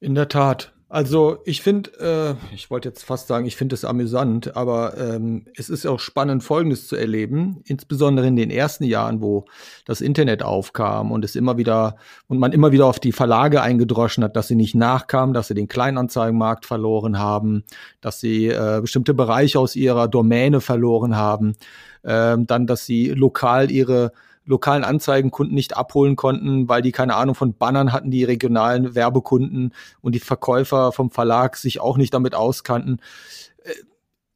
In 0.00 0.14
der 0.14 0.28
Tat. 0.28 0.72
Also 0.92 1.38
ich 1.44 1.62
finde, 1.62 2.36
äh, 2.50 2.52
ich 2.52 2.68
wollte 2.68 2.88
jetzt 2.88 3.04
fast 3.04 3.28
sagen, 3.28 3.46
ich 3.46 3.54
finde 3.54 3.74
es 3.74 3.84
amüsant, 3.84 4.56
aber 4.56 4.98
ähm, 4.98 5.46
es 5.56 5.68
ist 5.68 5.86
auch 5.86 6.00
spannend, 6.00 6.42
Folgendes 6.42 6.88
zu 6.88 6.96
erleben, 6.96 7.62
insbesondere 7.64 8.26
in 8.26 8.34
den 8.34 8.50
ersten 8.50 8.82
Jahren, 8.82 9.22
wo 9.22 9.44
das 9.84 10.00
Internet 10.00 10.42
aufkam 10.42 11.12
und 11.12 11.24
es 11.24 11.36
immer 11.36 11.56
wieder 11.56 11.94
und 12.26 12.40
man 12.40 12.50
immer 12.50 12.72
wieder 12.72 12.86
auf 12.86 12.98
die 12.98 13.12
Verlage 13.12 13.62
eingedroschen 13.62 14.24
hat, 14.24 14.34
dass 14.34 14.48
sie 14.48 14.56
nicht 14.56 14.74
nachkamen, 14.74 15.32
dass 15.32 15.46
sie 15.46 15.54
den 15.54 15.68
Kleinanzeigenmarkt 15.68 16.66
verloren 16.66 17.20
haben, 17.20 17.62
dass 18.00 18.18
sie 18.18 18.48
äh, 18.48 18.80
bestimmte 18.80 19.14
Bereiche 19.14 19.60
aus 19.60 19.76
ihrer 19.76 20.08
Domäne 20.08 20.60
verloren 20.60 21.14
haben, 21.14 21.52
äh, 22.02 22.36
dann, 22.36 22.66
dass 22.66 22.84
sie 22.84 23.10
lokal 23.10 23.70
ihre 23.70 24.10
lokalen 24.50 24.84
Anzeigenkunden 24.84 25.54
nicht 25.54 25.76
abholen 25.76 26.16
konnten, 26.16 26.68
weil 26.68 26.82
die 26.82 26.92
keine 26.92 27.14
Ahnung 27.14 27.34
von 27.34 27.54
Bannern 27.54 27.92
hatten, 27.92 28.10
die 28.10 28.24
regionalen 28.24 28.94
Werbekunden 28.94 29.72
und 30.02 30.14
die 30.14 30.20
Verkäufer 30.20 30.92
vom 30.92 31.10
Verlag 31.10 31.56
sich 31.56 31.80
auch 31.80 31.96
nicht 31.96 32.12
damit 32.12 32.34
auskannten. 32.34 33.00
Äh, 33.62 33.70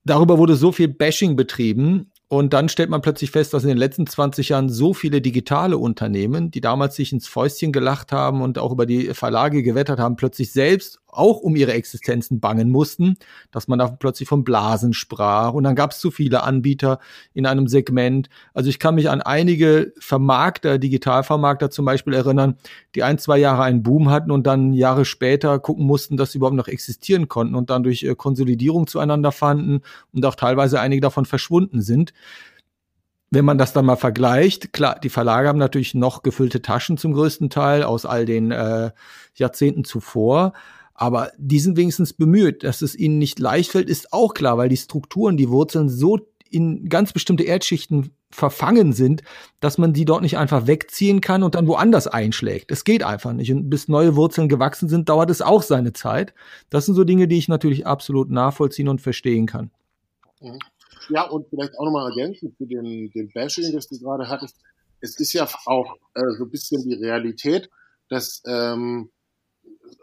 darüber 0.05 0.38
wurde 0.38 0.55
so 0.55 0.72
viel 0.72 0.88
Bashing 0.88 1.36
betrieben. 1.36 2.11
Und 2.28 2.53
dann 2.53 2.68
stellt 2.68 2.91
man 2.91 3.03
plötzlich 3.03 3.30
fest, 3.30 3.53
dass 3.53 3.64
in 3.64 3.68
den 3.68 3.78
letzten 3.78 4.07
20 4.07 4.49
Jahren 4.49 4.68
so 4.68 4.95
viele 4.95 5.20
digitale 5.20 5.76
Unternehmen, 5.76 6.51
die 6.51 6.62
damals 6.62 6.97
sich 6.97 7.12
ins 7.12 7.28
Fäustchen 7.28 7.70
gelacht 7.70 8.12
haben 8.12 8.41
und 8.41 8.59
auch 8.59 8.72
über 8.72 8.86
die 8.86 9.12
Verlage 9.14 9.62
gewettert 9.62 10.01
haben, 10.01 10.16
plötzlich 10.16 10.51
selbst 10.51 11.01
auch 11.16 11.40
um 11.40 11.56
ihre 11.56 11.72
Existenzen 11.72 12.40
bangen 12.40 12.70
mussten, 12.70 13.16
dass 13.50 13.68
man 13.68 13.78
da 13.78 13.88
plötzlich 13.88 14.28
von 14.28 14.44
Blasen 14.44 14.92
sprach 14.92 15.52
und 15.52 15.64
dann 15.64 15.74
gab 15.74 15.92
es 15.92 16.00
zu 16.00 16.10
viele 16.10 16.42
Anbieter 16.42 16.98
in 17.32 17.46
einem 17.46 17.68
Segment. 17.68 18.28
Also 18.52 18.70
ich 18.70 18.78
kann 18.78 18.94
mich 18.94 19.10
an 19.10 19.22
einige 19.22 19.92
Vermarkter, 19.98 20.78
Digitalvermarkter 20.78 21.70
zum 21.70 21.84
Beispiel 21.84 22.14
erinnern, 22.14 22.56
die 22.94 23.02
ein, 23.02 23.18
zwei 23.18 23.38
Jahre 23.38 23.62
einen 23.62 23.82
Boom 23.82 24.10
hatten 24.10 24.30
und 24.30 24.46
dann 24.46 24.72
Jahre 24.72 25.04
später 25.04 25.58
gucken 25.58 25.86
mussten, 25.86 26.16
dass 26.16 26.32
sie 26.32 26.38
überhaupt 26.38 26.56
noch 26.56 26.68
existieren 26.68 27.28
konnten 27.28 27.54
und 27.54 27.70
dann 27.70 27.82
durch 27.82 28.02
äh, 28.02 28.14
Konsolidierung 28.14 28.86
zueinander 28.86 29.32
fanden 29.32 29.80
und 30.12 30.24
auch 30.26 30.34
teilweise 30.34 30.80
einige 30.80 31.00
davon 31.00 31.24
verschwunden 31.24 31.80
sind 31.80 32.12
wenn 33.34 33.44
man 33.44 33.58
das 33.58 33.72
dann 33.72 33.84
mal 33.84 33.96
vergleicht, 33.96 34.72
klar, 34.72 34.98
die 35.02 35.08
Verlage 35.08 35.48
haben 35.48 35.58
natürlich 35.58 35.94
noch 35.94 36.22
gefüllte 36.22 36.62
Taschen 36.62 36.96
zum 36.96 37.12
größten 37.12 37.50
Teil 37.50 37.82
aus 37.82 38.06
all 38.06 38.24
den 38.24 38.52
äh, 38.52 38.92
Jahrzehnten 39.34 39.84
zuvor. 39.84 40.52
Aber 40.95 41.32
die 41.38 41.59
sind 41.59 41.76
wenigstens 41.76 42.12
bemüht, 42.12 42.62
dass 42.62 42.80
es 42.80 42.95
ihnen 42.95 43.18
nicht 43.18 43.38
leicht 43.38 43.72
fällt, 43.72 43.90
ist 43.90 44.12
auch 44.12 44.32
klar, 44.32 44.59
weil 44.59 44.68
die 44.68 44.76
Strukturen, 44.76 45.36
die 45.36 45.51
Wurzeln 45.51 45.88
so 45.88 46.20
in 46.51 46.88
ganz 46.88 47.12
bestimmte 47.12 47.42
Erdschichten 47.42 48.12
verfangen 48.30 48.92
sind, 48.92 49.22
dass 49.61 49.76
man 49.76 49.92
die 49.92 50.05
dort 50.05 50.22
nicht 50.22 50.38
einfach 50.38 50.66
wegziehen 50.66 51.20
kann 51.20 51.42
und 51.42 51.57
dann 51.57 51.66
woanders 51.66 52.07
einschlägt. 52.07 52.70
Es 52.70 52.84
geht 52.84 53.03
einfach 53.03 53.32
nicht. 53.32 53.51
Und 53.53 53.70
bis 53.70 53.88
neue 53.88 54.14
Wurzeln 54.14 54.49
gewachsen 54.49 54.88
sind, 54.88 55.09
dauert 55.09 55.30
es 55.30 55.42
auch 55.42 55.62
seine 55.62 55.92
Zeit. 55.92 56.32
Das 56.70 56.86
sind 56.86 56.95
so 56.95 57.05
Dinge, 57.05 57.26
die 57.26 57.38
ich 57.38 57.49
natürlich 57.49 57.86
absolut 57.86 58.30
nachvollziehen 58.30 58.88
und 58.88 59.01
verstehen 59.01 59.47
kann. 59.47 59.70
Mhm. 60.40 60.59
Ja, 61.11 61.28
und 61.28 61.47
vielleicht 61.49 61.78
auch 61.78 61.84
nochmal 61.84 62.11
ergänzen 62.11 62.55
zu 62.57 62.66
dem, 62.66 63.11
dem 63.11 63.30
Bashing, 63.32 63.72
das 63.72 63.88
du 63.88 63.99
gerade 63.99 64.28
hattest. 64.28 64.57
Es 65.01 65.18
ist 65.18 65.32
ja 65.32 65.47
auch 65.66 65.97
äh, 66.14 66.22
so 66.38 66.45
ein 66.45 66.51
bisschen 66.51 66.82
die 66.82 66.95
Realität, 66.95 67.68
dass 68.09 68.42
ähm, 68.47 69.11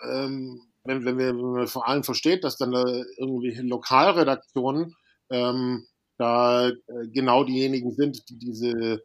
ähm, 0.09 0.61
wenn, 0.83 1.05
wenn, 1.05 1.17
wir, 1.17 1.27
wenn 1.27 1.51
man 1.51 1.67
vor 1.67 1.87
allem 1.87 2.03
versteht, 2.03 2.43
dass 2.43 2.57
dann 2.57 2.71
da 2.71 2.83
irgendwie 3.17 3.53
Lokalredaktionen 3.61 4.95
ähm, 5.29 5.85
da 6.17 6.69
äh, 6.69 6.73
genau 7.13 7.43
diejenigen 7.43 7.91
sind, 7.91 8.29
die 8.29 8.37
diese 8.37 9.01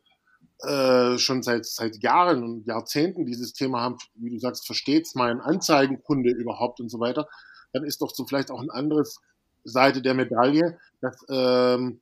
äh, 0.63 1.19
schon 1.19 1.43
seit, 1.43 1.67
seit 1.67 2.03
Jahren 2.03 2.43
und 2.43 2.67
Jahrzehnten 2.67 3.27
dieses 3.27 3.53
Thema 3.53 3.81
haben, 3.83 3.97
wie 4.15 4.31
du 4.31 4.39
sagst, 4.39 4.67
versteht's 4.67 5.15
mein 5.15 5.41
Anzeigenkunde 5.41 6.31
überhaupt 6.31 6.81
und 6.81 6.91
so 6.91 6.99
weiter, 6.99 7.29
dann 7.73 7.85
ist 7.85 8.01
doch 8.01 8.11
so 8.11 8.25
vielleicht 8.25 8.51
auch 8.51 8.61
ein 8.61 8.71
anderes 8.71 9.21
Seite 9.65 10.01
der 10.01 10.15
Medaille, 10.15 10.79
dass 11.01 11.25
ähm, 11.29 12.01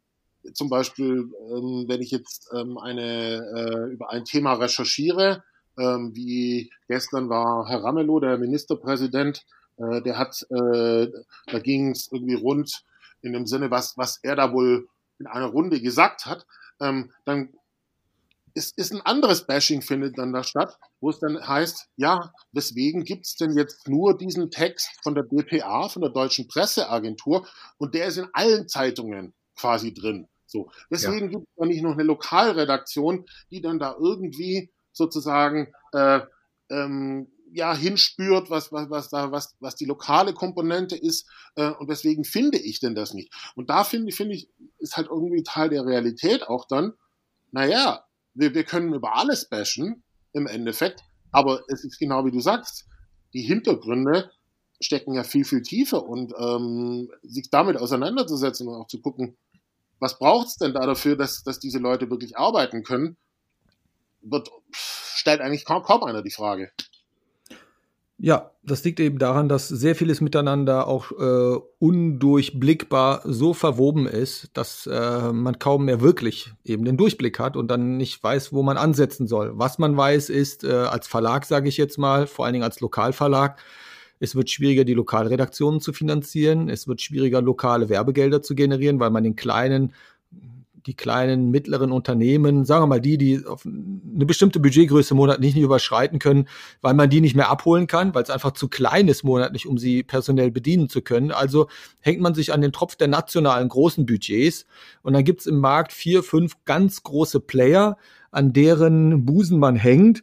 zum 0.53 0.68
Beispiel, 0.68 1.33
ähm, 1.51 1.87
wenn 1.89 2.03
ich 2.03 2.11
jetzt 2.11 2.51
ähm, 2.55 2.79
eine, 2.79 3.39
äh, 3.57 3.93
über 3.93 4.11
ein 4.11 4.25
Thema 4.25 4.53
recherchiere, 4.55 5.43
ähm, 5.79 6.12
wie 6.14 6.70
gestern 6.87 7.29
war 7.29 7.68
Herr 7.68 7.83
Ramelow, 7.83 8.20
der 8.20 8.39
Ministerpräsident, 8.39 9.45
äh, 9.77 10.03
der 10.03 10.18
hat, 10.18 10.47
äh, 10.51 11.09
da 11.47 11.59
ging 11.59 11.91
es 11.91 12.11
irgendwie 12.12 12.35
rund 12.35 12.85
in 13.22 13.33
dem 13.33 13.47
Sinne, 13.47 13.70
was, 13.70 13.97
was 13.97 14.18
er 14.22 14.37
da 14.37 14.53
wohl 14.53 14.89
in 15.18 15.27
einer 15.27 15.47
Runde 15.47 15.81
gesagt 15.81 16.27
hat, 16.27 16.47
ähm, 16.81 17.11
dann 17.25 17.55
ist, 18.55 18.79
ist 18.79 18.93
ein 18.93 19.01
anderes 19.01 19.47
Bashing 19.47 19.83
findet 19.83 20.16
dann 20.16 20.33
da 20.33 20.45
statt, 20.45 20.79
wo 21.01 21.11
es 21.11 21.18
dann 21.18 21.47
heißt, 21.47 21.89
ja, 21.97 22.33
weswegen 22.53 23.05
gibt's 23.05 23.37
denn 23.37 23.57
jetzt 23.57 23.89
nur 23.89 24.16
diesen 24.16 24.51
Text 24.51 24.91
von 25.03 25.14
der 25.14 25.25
DPA, 25.25 25.89
von 25.89 26.03
der 26.03 26.12
Deutschen 26.12 26.47
Presseagentur, 26.47 27.47
und 27.79 27.95
der 27.95 28.07
ist 28.07 28.18
in 28.18 28.29
allen 28.33 28.68
Zeitungen 28.68 29.35
quasi 29.57 29.93
drin. 29.93 30.29
So, 30.47 30.70
deswegen 30.89 31.27
ja. 31.27 31.39
gibt 31.39 31.49
es 31.49 31.55
da 31.57 31.66
nicht 31.66 31.83
noch 31.83 31.93
eine 31.93 32.05
Lokalredaktion, 32.05 33.27
die 33.51 33.61
dann 33.61 33.81
da 33.81 33.97
irgendwie 33.99 34.70
sozusagen 34.93 35.72
äh, 35.93 36.20
ähm, 36.70 37.29
ja 37.55 37.74
hinspürt, 37.74 38.50
was 38.50 38.72
was 38.72 38.90
was 38.90 39.09
da 39.09 39.30
was 39.30 39.57
was 39.61 39.76
die 39.76 39.84
lokale 39.84 40.34
Komponente 40.34 40.96
ist 40.96 41.28
äh, 41.55 41.70
und 41.70 41.88
deswegen 41.88 42.24
finde 42.24 42.59
ich 42.59 42.80
denn 42.80 42.94
das 42.94 43.14
nicht. 43.14 43.32
Und 43.55 43.70
da 43.70 43.84
finde 43.84 44.12
finde 44.12 44.34
ich 44.34 44.50
ist 44.78 44.96
halt 44.96 45.09
irgendwie 45.09 45.42
Teil 45.42 45.70
der 45.70 45.86
Realität 45.86 46.48
auch 46.48 46.66
dann. 46.66 46.92
Naja, 47.52 48.05
wir, 48.34 48.55
wir 48.55 48.64
können 48.64 48.92
über 48.92 49.16
alles 49.16 49.48
bashen 49.48 50.02
im 50.32 50.46
Endeffekt, 50.46 51.02
aber 51.30 51.62
es 51.68 51.84
ist 51.84 51.98
genau 51.98 52.24
wie 52.24 52.32
du 52.32 52.40
sagst, 52.40 52.86
die 53.32 53.42
Hintergründe 53.42 54.30
stecken 54.80 55.14
ja 55.14 55.22
viel, 55.22 55.44
viel 55.44 55.62
tiefer 55.62 56.05
und 56.05 56.34
ähm, 56.36 57.11
sich 57.22 57.50
damit 57.50 57.76
auseinanderzusetzen 57.76 58.68
und 58.68 58.74
auch 58.74 58.88
zu 58.88 59.00
gucken, 59.00 59.36
was 60.00 60.18
braucht 60.18 60.48
es 60.48 60.57
denn 60.57 60.74
da 60.74 60.84
dafür, 60.84 61.16
dass, 61.16 61.44
dass 61.44 61.61
diese 61.61 61.78
Leute 61.78 62.11
wirklich 62.11 62.36
arbeiten 62.36 62.82
können, 62.82 63.16
wird, 64.20 64.50
stellt 64.72 65.40
eigentlich 65.40 65.64
kaum, 65.64 65.82
kaum 65.82 66.02
einer 66.02 66.22
die 66.22 66.30
Frage. 66.30 66.72
Ja, 68.25 68.53
das 68.62 68.83
liegt 68.85 69.01
eben 69.01 69.18
daran, 69.18 69.51
dass 69.51 69.68
sehr 69.68 69.95
vieles 69.95 70.22
miteinander 70.22 70.89
auch 70.89 71.12
äh, 71.12 71.61
undurchblickbar 71.79 73.20
so 73.27 73.53
verwoben 73.53 74.07
ist, 74.07 74.49
dass 74.55 74.87
äh, 74.87 75.31
man 75.31 75.59
kaum 75.59 75.85
mehr 75.85 76.01
wirklich 76.01 76.51
eben 76.64 76.87
den 76.87 76.97
Durchblick 76.97 77.39
hat 77.39 77.55
und 77.55 77.70
dann 77.70 77.99
nicht 77.99 78.25
weiß, 78.25 78.55
wo 78.55 78.62
man 78.62 78.79
ansetzen 78.79 79.27
soll. 79.27 79.53
Was 79.57 79.79
man 79.79 79.95
weiß, 79.95 80.31
ist 80.31 80.64
äh, 80.64 80.72
als 80.72 81.07
Verlag, 81.07 81.45
sage 81.45 81.68
ich 81.68 81.77
jetzt 81.77 81.99
mal, 81.99 82.27
vor 82.27 82.47
allen 82.47 82.55
Dingen 82.55 82.64
als 82.64 82.81
Lokalverlag, 82.81 83.59
es 84.20 84.35
wird 84.35 84.49
schwieriger, 84.49 84.85
die 84.85 84.95
Lokalredaktionen 84.95 85.83
zu 85.83 85.93
finanzieren. 85.93 86.70
Es 86.70 86.89
wird 86.89 87.03
schwieriger, 87.03 87.43
lokale 87.43 87.91
Werbegelder 87.91 88.41
zu 88.41 88.55
generieren, 88.55 89.01
weil 89.01 89.11
man 89.11 89.25
den 89.25 89.37
kleinen 89.37 89.93
die 90.87 90.95
kleinen, 90.95 91.51
mittleren 91.51 91.93
Unternehmen, 91.93 92.64
sagen 92.64 92.82
wir 92.82 92.87
mal 92.87 93.01
die, 93.01 93.16
die 93.16 93.45
auf 93.47 93.64
eine 93.64 94.26
bestimmte 94.26 94.61
Budgetgröße 94.61 95.14
monatlich 95.14 95.55
nicht 95.55 95.64
überschreiten 95.64 96.18
können, 96.18 96.47
weil 96.82 96.95
man 96.95 97.09
die 97.09 97.20
nicht 97.20 97.35
mehr 97.35 97.49
abholen 97.49 97.87
kann, 97.87 98.14
weil 98.14 98.22
es 98.22 98.30
einfach 98.30 98.53
zu 98.53 98.68
klein 98.68 99.09
ist 99.09 99.24
monatlich, 99.24 99.66
um 99.66 99.78
sie 99.78 100.03
personell 100.03 100.51
bedienen 100.51 100.89
zu 100.89 101.01
können. 101.01 101.30
Also 101.30 101.68
hängt 102.01 102.20
man 102.20 102.35
sich 102.35 102.53
an 102.53 102.61
den 102.61 102.72
Tropf 102.72 102.97
der 102.97 103.09
nationalen 103.09 103.68
großen 103.68 104.05
Budgets 104.05 104.66
und 105.03 105.14
dann 105.14 105.24
gibt 105.24 105.41
es 105.41 105.47
im 105.47 105.59
Markt 105.59 105.93
vier, 105.93 106.22
fünf 106.22 106.64
ganz 106.64 107.03
große 107.03 107.41
Player, 107.41 107.97
an 108.30 108.53
deren 108.53 109.24
Busen 109.24 109.59
man 109.59 109.76
hängt 109.76 110.22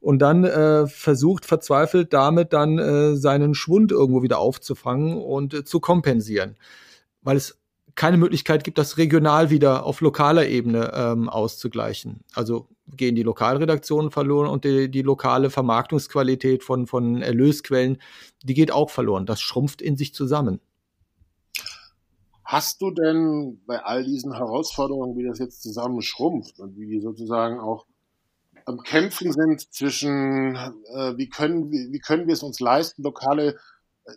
und 0.00 0.20
dann 0.20 0.44
äh, 0.44 0.86
versucht 0.86 1.46
verzweifelt 1.46 2.12
damit 2.12 2.52
dann 2.52 2.78
äh, 2.78 3.16
seinen 3.16 3.54
Schwund 3.54 3.90
irgendwo 3.90 4.22
wieder 4.22 4.38
aufzufangen 4.38 5.16
und 5.16 5.52
äh, 5.52 5.64
zu 5.64 5.80
kompensieren. 5.80 6.56
Weil 7.22 7.36
es 7.36 7.58
keine 7.96 8.18
Möglichkeit 8.18 8.62
gibt, 8.62 8.78
das 8.78 8.98
regional 8.98 9.50
wieder 9.50 9.84
auf 9.84 10.00
lokaler 10.00 10.46
Ebene 10.46 10.92
ähm, 10.94 11.28
auszugleichen. 11.28 12.20
Also 12.34 12.68
gehen 12.94 13.16
die 13.16 13.22
Lokalredaktionen 13.22 14.10
verloren 14.10 14.48
und 14.48 14.64
die, 14.64 14.90
die 14.90 15.02
lokale 15.02 15.50
Vermarktungsqualität 15.50 16.62
von, 16.62 16.86
von 16.86 17.22
Erlösquellen, 17.22 17.98
die 18.44 18.54
geht 18.54 18.70
auch 18.70 18.90
verloren. 18.90 19.26
Das 19.26 19.40
schrumpft 19.40 19.82
in 19.82 19.96
sich 19.96 20.14
zusammen. 20.14 20.60
Hast 22.44 22.80
du 22.80 22.92
denn 22.92 23.60
bei 23.66 23.82
all 23.82 24.04
diesen 24.04 24.32
Herausforderungen, 24.34 25.16
wie 25.16 25.26
das 25.26 25.40
jetzt 25.40 25.62
zusammen 25.62 26.00
schrumpft 26.02 26.60
und 26.60 26.76
wie 26.76 26.86
die 26.86 27.00
sozusagen 27.00 27.58
auch 27.58 27.86
am 28.66 28.82
Kämpfen 28.82 29.32
sind 29.32 29.72
zwischen, 29.72 30.54
äh, 30.54 31.16
wie, 31.16 31.28
können, 31.28 31.70
wie, 31.70 31.92
wie 31.92 31.98
können 31.98 32.26
wir 32.26 32.34
es 32.34 32.42
uns 32.42 32.60
leisten, 32.60 33.02
lokale 33.02 33.56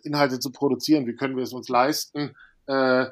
Inhalte 0.02 0.38
zu 0.38 0.52
produzieren, 0.52 1.06
wie 1.06 1.14
können 1.14 1.36
wir 1.36 1.44
es 1.44 1.52
uns 1.52 1.68
leisten, 1.68 2.36
äh, 2.66 3.06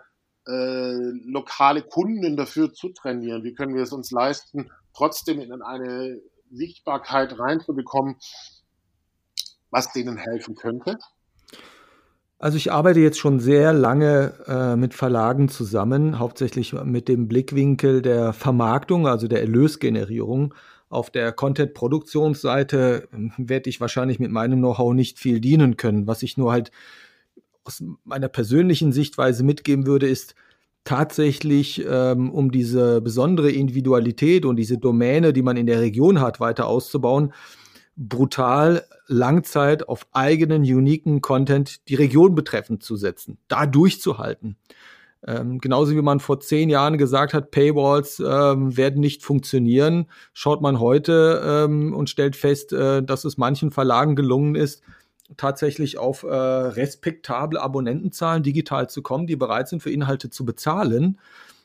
äh, 0.48 0.94
lokale 1.24 1.82
Kunden 1.82 2.36
dafür 2.36 2.72
zu 2.72 2.88
trainieren? 2.88 3.44
Wie 3.44 3.54
können 3.54 3.74
wir 3.74 3.82
es 3.82 3.92
uns 3.92 4.10
leisten, 4.10 4.70
trotzdem 4.94 5.40
in 5.40 5.62
eine 5.62 6.20
Sichtbarkeit 6.50 7.38
reinzubekommen, 7.38 8.16
was 9.70 9.92
denen 9.92 10.16
helfen 10.16 10.54
könnte? 10.54 10.98
Also 12.40 12.56
ich 12.56 12.70
arbeite 12.70 13.00
jetzt 13.00 13.18
schon 13.18 13.40
sehr 13.40 13.72
lange 13.72 14.32
äh, 14.46 14.76
mit 14.76 14.94
Verlagen 14.94 15.48
zusammen, 15.48 16.20
hauptsächlich 16.20 16.72
mit 16.72 17.08
dem 17.08 17.26
Blickwinkel 17.26 18.00
der 18.00 18.32
Vermarktung, 18.32 19.08
also 19.08 19.26
der 19.26 19.40
Erlösgenerierung. 19.40 20.54
Auf 20.88 21.10
der 21.10 21.32
Content-Produktionsseite 21.32 23.08
ähm, 23.12 23.32
werde 23.36 23.68
ich 23.68 23.80
wahrscheinlich 23.80 24.20
mit 24.20 24.30
meinem 24.30 24.60
Know-how 24.60 24.94
nicht 24.94 25.18
viel 25.18 25.40
dienen 25.40 25.76
können. 25.76 26.06
Was 26.06 26.22
ich 26.22 26.36
nur 26.36 26.52
halt 26.52 26.70
aus 27.68 27.84
meiner 28.04 28.28
persönlichen 28.28 28.92
Sichtweise 28.92 29.44
mitgeben 29.44 29.86
würde, 29.86 30.08
ist 30.08 30.34
tatsächlich, 30.84 31.84
ähm, 31.86 32.30
um 32.30 32.50
diese 32.50 33.02
besondere 33.02 33.50
Individualität 33.50 34.46
und 34.46 34.56
diese 34.56 34.78
Domäne, 34.78 35.34
die 35.34 35.42
man 35.42 35.58
in 35.58 35.66
der 35.66 35.80
Region 35.80 36.20
hat, 36.20 36.40
weiter 36.40 36.66
auszubauen, 36.66 37.34
brutal 37.94 38.84
Langzeit 39.06 39.86
auf 39.86 40.06
eigenen, 40.12 40.62
uniken 40.62 41.20
Content 41.20 41.86
die 41.88 41.94
Region 41.94 42.34
betreffend 42.34 42.82
zu 42.82 42.96
setzen, 42.96 43.36
da 43.48 43.66
durchzuhalten. 43.66 44.56
Ähm, 45.26 45.58
genauso 45.58 45.92
wie 45.92 46.00
man 46.00 46.20
vor 46.20 46.40
zehn 46.40 46.70
Jahren 46.70 46.96
gesagt 46.96 47.34
hat, 47.34 47.50
Paywalls 47.50 48.22
ähm, 48.24 48.76
werden 48.76 49.00
nicht 49.00 49.24
funktionieren, 49.24 50.06
schaut 50.32 50.62
man 50.62 50.80
heute 50.80 51.42
ähm, 51.44 51.92
und 51.92 52.08
stellt 52.08 52.36
fest, 52.36 52.72
äh, 52.72 53.02
dass 53.02 53.24
es 53.24 53.36
manchen 53.36 53.72
Verlagen 53.72 54.16
gelungen 54.16 54.54
ist, 54.54 54.82
tatsächlich 55.36 55.98
auf 55.98 56.22
äh, 56.22 56.28
respektable 56.28 57.60
Abonnentenzahlen 57.60 58.42
digital 58.42 58.88
zu 58.88 59.02
kommen, 59.02 59.26
die 59.26 59.36
bereit 59.36 59.68
sind, 59.68 59.82
für 59.82 59.90
Inhalte 59.90 60.30
zu 60.30 60.44
bezahlen. 60.44 61.18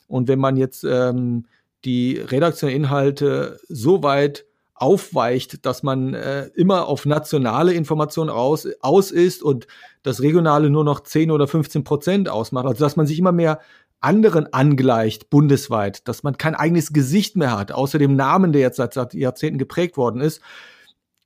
Und 0.08 0.28
wenn 0.28 0.40
man 0.40 0.58
jetzt 0.58 0.84
ähm, 0.84 1.46
die 1.86 2.18
redaktionellen 2.18 2.84
Inhalte 2.84 3.60
so 3.68 4.04
weit 4.04 4.46
aufweicht, 4.76 5.66
dass 5.66 5.84
man 5.84 6.14
äh, 6.14 6.48
immer 6.56 6.88
auf 6.88 7.06
nationale 7.06 7.74
Informationen 7.74 8.30
aus, 8.30 8.68
aus 8.82 9.12
ist 9.12 9.44
und 9.44 9.68
das 10.02 10.22
Regionale 10.22 10.70
nur 10.70 10.84
noch 10.84 11.02
10 11.02 11.32
oder 11.32 11.48
15 11.48 11.84
Prozent 11.84 12.30
ausmacht. 12.30 12.66
Also 12.66 12.84
dass 12.84 12.96
man 12.96 13.08
sich 13.08 13.20
immer 13.20 13.32
mehr 13.32 13.60
anderen 14.02 14.52
angleicht 14.52 15.30
bundesweit, 15.30 16.08
dass 16.08 16.24
man 16.24 16.38
kein 16.38 16.56
eigenes 16.56 16.92
Gesicht 16.92 17.38
mehr 17.38 17.58
hat, 17.58 17.72
außer 17.72 17.98
dem 17.98 18.16
Namen, 18.18 18.52
der 18.52 18.62
jetzt 18.62 18.76
seit, 18.76 18.94
seit 18.94 19.14
Jahrzehnten 19.14 19.58
geprägt 19.58 19.96
worden 19.96 20.20
ist, 20.20 20.42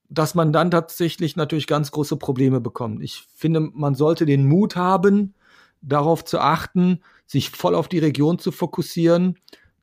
dass 0.09 0.35
man 0.35 0.53
dann 0.53 0.71
tatsächlich 0.71 1.35
natürlich 1.35 1.67
ganz 1.67 1.91
große 1.91 2.17
Probleme 2.17 2.61
bekommt. 2.61 3.03
Ich 3.03 3.27
finde, 3.35 3.59
man 3.59 3.95
sollte 3.95 4.25
den 4.25 4.47
Mut 4.47 4.75
haben, 4.75 5.33
darauf 5.81 6.23
zu 6.25 6.39
achten, 6.39 7.01
sich 7.25 7.49
voll 7.49 7.75
auf 7.75 7.87
die 7.87 7.99
Region 7.99 8.39
zu 8.39 8.51
fokussieren 8.51 9.37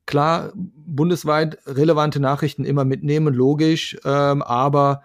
klar, 0.07 0.53
bundesweit 0.55 1.59
relevante 1.67 2.21
Nachrichten 2.21 2.65
immer 2.65 2.85
mitnehmen, 2.85 3.35
logisch, 3.35 3.97
ähm, 4.05 4.43
aber 4.43 5.03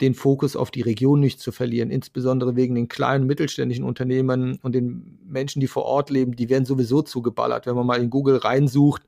den 0.00 0.14
Fokus 0.14 0.56
auf 0.56 0.72
die 0.72 0.80
Region 0.80 1.20
nicht 1.20 1.38
zu 1.38 1.52
verlieren, 1.52 1.90
insbesondere 1.90 2.56
wegen 2.56 2.74
den 2.74 2.88
kleinen 2.88 3.26
mittelständischen 3.26 3.84
Unternehmen 3.84 4.58
und 4.62 4.74
den 4.74 5.18
Menschen, 5.24 5.60
die 5.60 5.68
vor 5.68 5.84
Ort 5.84 6.10
leben, 6.10 6.34
die 6.34 6.48
werden 6.48 6.64
sowieso 6.64 7.02
zugeballert. 7.02 7.66
Wenn 7.66 7.76
man 7.76 7.86
mal 7.86 8.00
in 8.00 8.10
Google 8.10 8.36
reinsucht, 8.36 9.02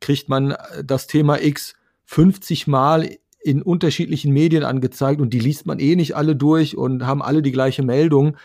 kriegt 0.00 0.28
man 0.28 0.54
das 0.84 1.06
Thema 1.06 1.42
X 1.42 1.74
50 2.04 2.66
Mal 2.66 3.16
in 3.42 3.62
unterschiedlichen 3.62 4.32
Medien 4.32 4.64
angezeigt 4.64 5.20
und 5.20 5.32
die 5.32 5.40
liest 5.40 5.66
man 5.66 5.78
eh 5.78 5.96
nicht 5.96 6.16
alle 6.16 6.36
durch 6.36 6.76
und 6.76 7.06
haben 7.06 7.22
alle 7.22 7.42
die 7.42 7.52
gleiche 7.52 7.82
Meldung. 7.82 8.36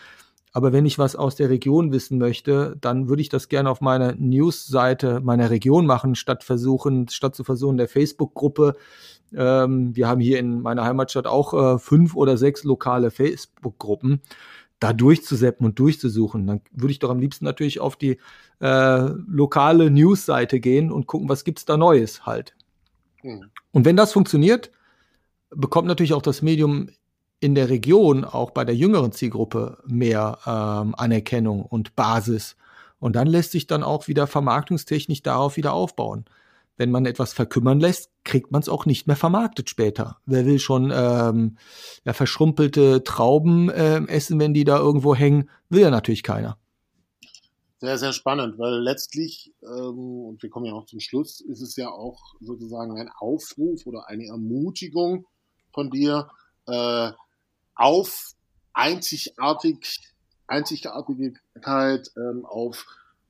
Aber 0.52 0.72
wenn 0.72 0.86
ich 0.86 0.98
was 0.98 1.16
aus 1.16 1.36
der 1.36 1.50
Region 1.50 1.92
wissen 1.92 2.16
möchte, 2.16 2.78
dann 2.80 3.10
würde 3.10 3.20
ich 3.20 3.28
das 3.28 3.48
gerne 3.48 3.68
auf 3.68 3.82
meiner 3.82 4.14
News-Seite 4.14 5.20
meiner 5.20 5.50
Region 5.50 5.84
machen, 5.84 6.14
statt 6.14 6.44
versuchen, 6.44 7.08
statt 7.08 7.34
zu 7.34 7.44
versuchen, 7.44 7.76
der 7.76 7.88
Facebook-Gruppe. 7.88 8.74
Ähm, 9.36 9.94
wir 9.94 10.08
haben 10.08 10.20
hier 10.20 10.38
in 10.38 10.62
meiner 10.62 10.84
Heimatstadt 10.84 11.26
auch 11.26 11.52
äh, 11.52 11.78
fünf 11.78 12.16
oder 12.16 12.38
sechs 12.38 12.64
lokale 12.64 13.10
Facebook-Gruppen 13.10 14.22
da 14.80 14.94
durchzuseppen 14.94 15.66
und 15.66 15.78
durchzusuchen. 15.78 16.46
Dann 16.46 16.60
würde 16.72 16.92
ich 16.92 17.00
doch 17.00 17.10
am 17.10 17.20
liebsten 17.20 17.44
natürlich 17.44 17.80
auf 17.80 17.96
die 17.96 18.18
äh, 18.60 19.08
lokale 19.28 19.90
News-Seite 19.90 20.60
gehen 20.60 20.90
und 20.90 21.06
gucken, 21.06 21.28
was 21.28 21.44
gibt's 21.44 21.66
da 21.66 21.76
Neues 21.76 22.24
halt. 22.24 22.54
Mhm. 23.22 23.50
Und 23.72 23.84
wenn 23.84 23.96
das 23.96 24.12
funktioniert, 24.12 24.70
bekommt 25.56 25.88
natürlich 25.88 26.14
auch 26.14 26.22
das 26.22 26.42
Medium 26.42 26.88
in 27.40 27.54
der 27.54 27.68
Region 27.68 28.24
auch 28.24 28.50
bei 28.50 28.64
der 28.64 28.74
jüngeren 28.74 29.12
Zielgruppe 29.12 29.78
mehr 29.86 30.38
ähm, 30.46 30.94
Anerkennung 30.96 31.62
und 31.62 31.96
Basis. 31.96 32.56
Und 32.98 33.14
dann 33.14 33.26
lässt 33.26 33.52
sich 33.52 33.66
dann 33.66 33.82
auch 33.82 34.08
wieder 34.08 34.26
vermarktungstechnisch 34.26 35.22
darauf 35.22 35.56
wieder 35.56 35.72
aufbauen. 35.72 36.24
Wenn 36.78 36.90
man 36.90 37.06
etwas 37.06 37.32
verkümmern 37.32 37.80
lässt, 37.80 38.10
kriegt 38.24 38.52
man 38.52 38.60
es 38.60 38.68
auch 38.68 38.86
nicht 38.86 39.06
mehr 39.06 39.16
vermarktet 39.16 39.70
später. 39.70 40.18
Wer 40.26 40.44
will 40.44 40.58
schon 40.58 40.92
ähm, 40.94 41.56
ja, 42.04 42.12
verschrumpelte 42.12 43.02
Trauben 43.04 43.70
äh, 43.70 44.02
essen, 44.08 44.38
wenn 44.38 44.54
die 44.54 44.64
da 44.64 44.78
irgendwo 44.78 45.14
hängen? 45.14 45.48
Will 45.68 45.82
ja 45.82 45.90
natürlich 45.90 46.22
keiner. 46.22 46.58
Sehr, 47.78 47.98
sehr 47.98 48.12
spannend, 48.14 48.58
weil 48.58 48.80
letztlich, 48.80 49.54
ähm, 49.62 50.24
und 50.24 50.42
wir 50.42 50.48
kommen 50.48 50.64
ja 50.64 50.72
noch 50.72 50.86
zum 50.86 51.00
Schluss, 51.00 51.40
ist 51.42 51.60
es 51.60 51.76
ja 51.76 51.90
auch 51.90 52.18
sozusagen 52.40 52.98
ein 52.98 53.10
Aufruf 53.18 53.86
oder 53.86 54.08
eine 54.08 54.26
Ermutigung 54.26 55.26
von 55.76 55.90
dir, 55.90 56.30
äh, 56.66 57.12
auf 57.74 58.32
einzigartig, 58.72 60.00
Einzigartigkeit, 60.46 62.10
ähm, 62.16 62.46
auf 62.46 62.86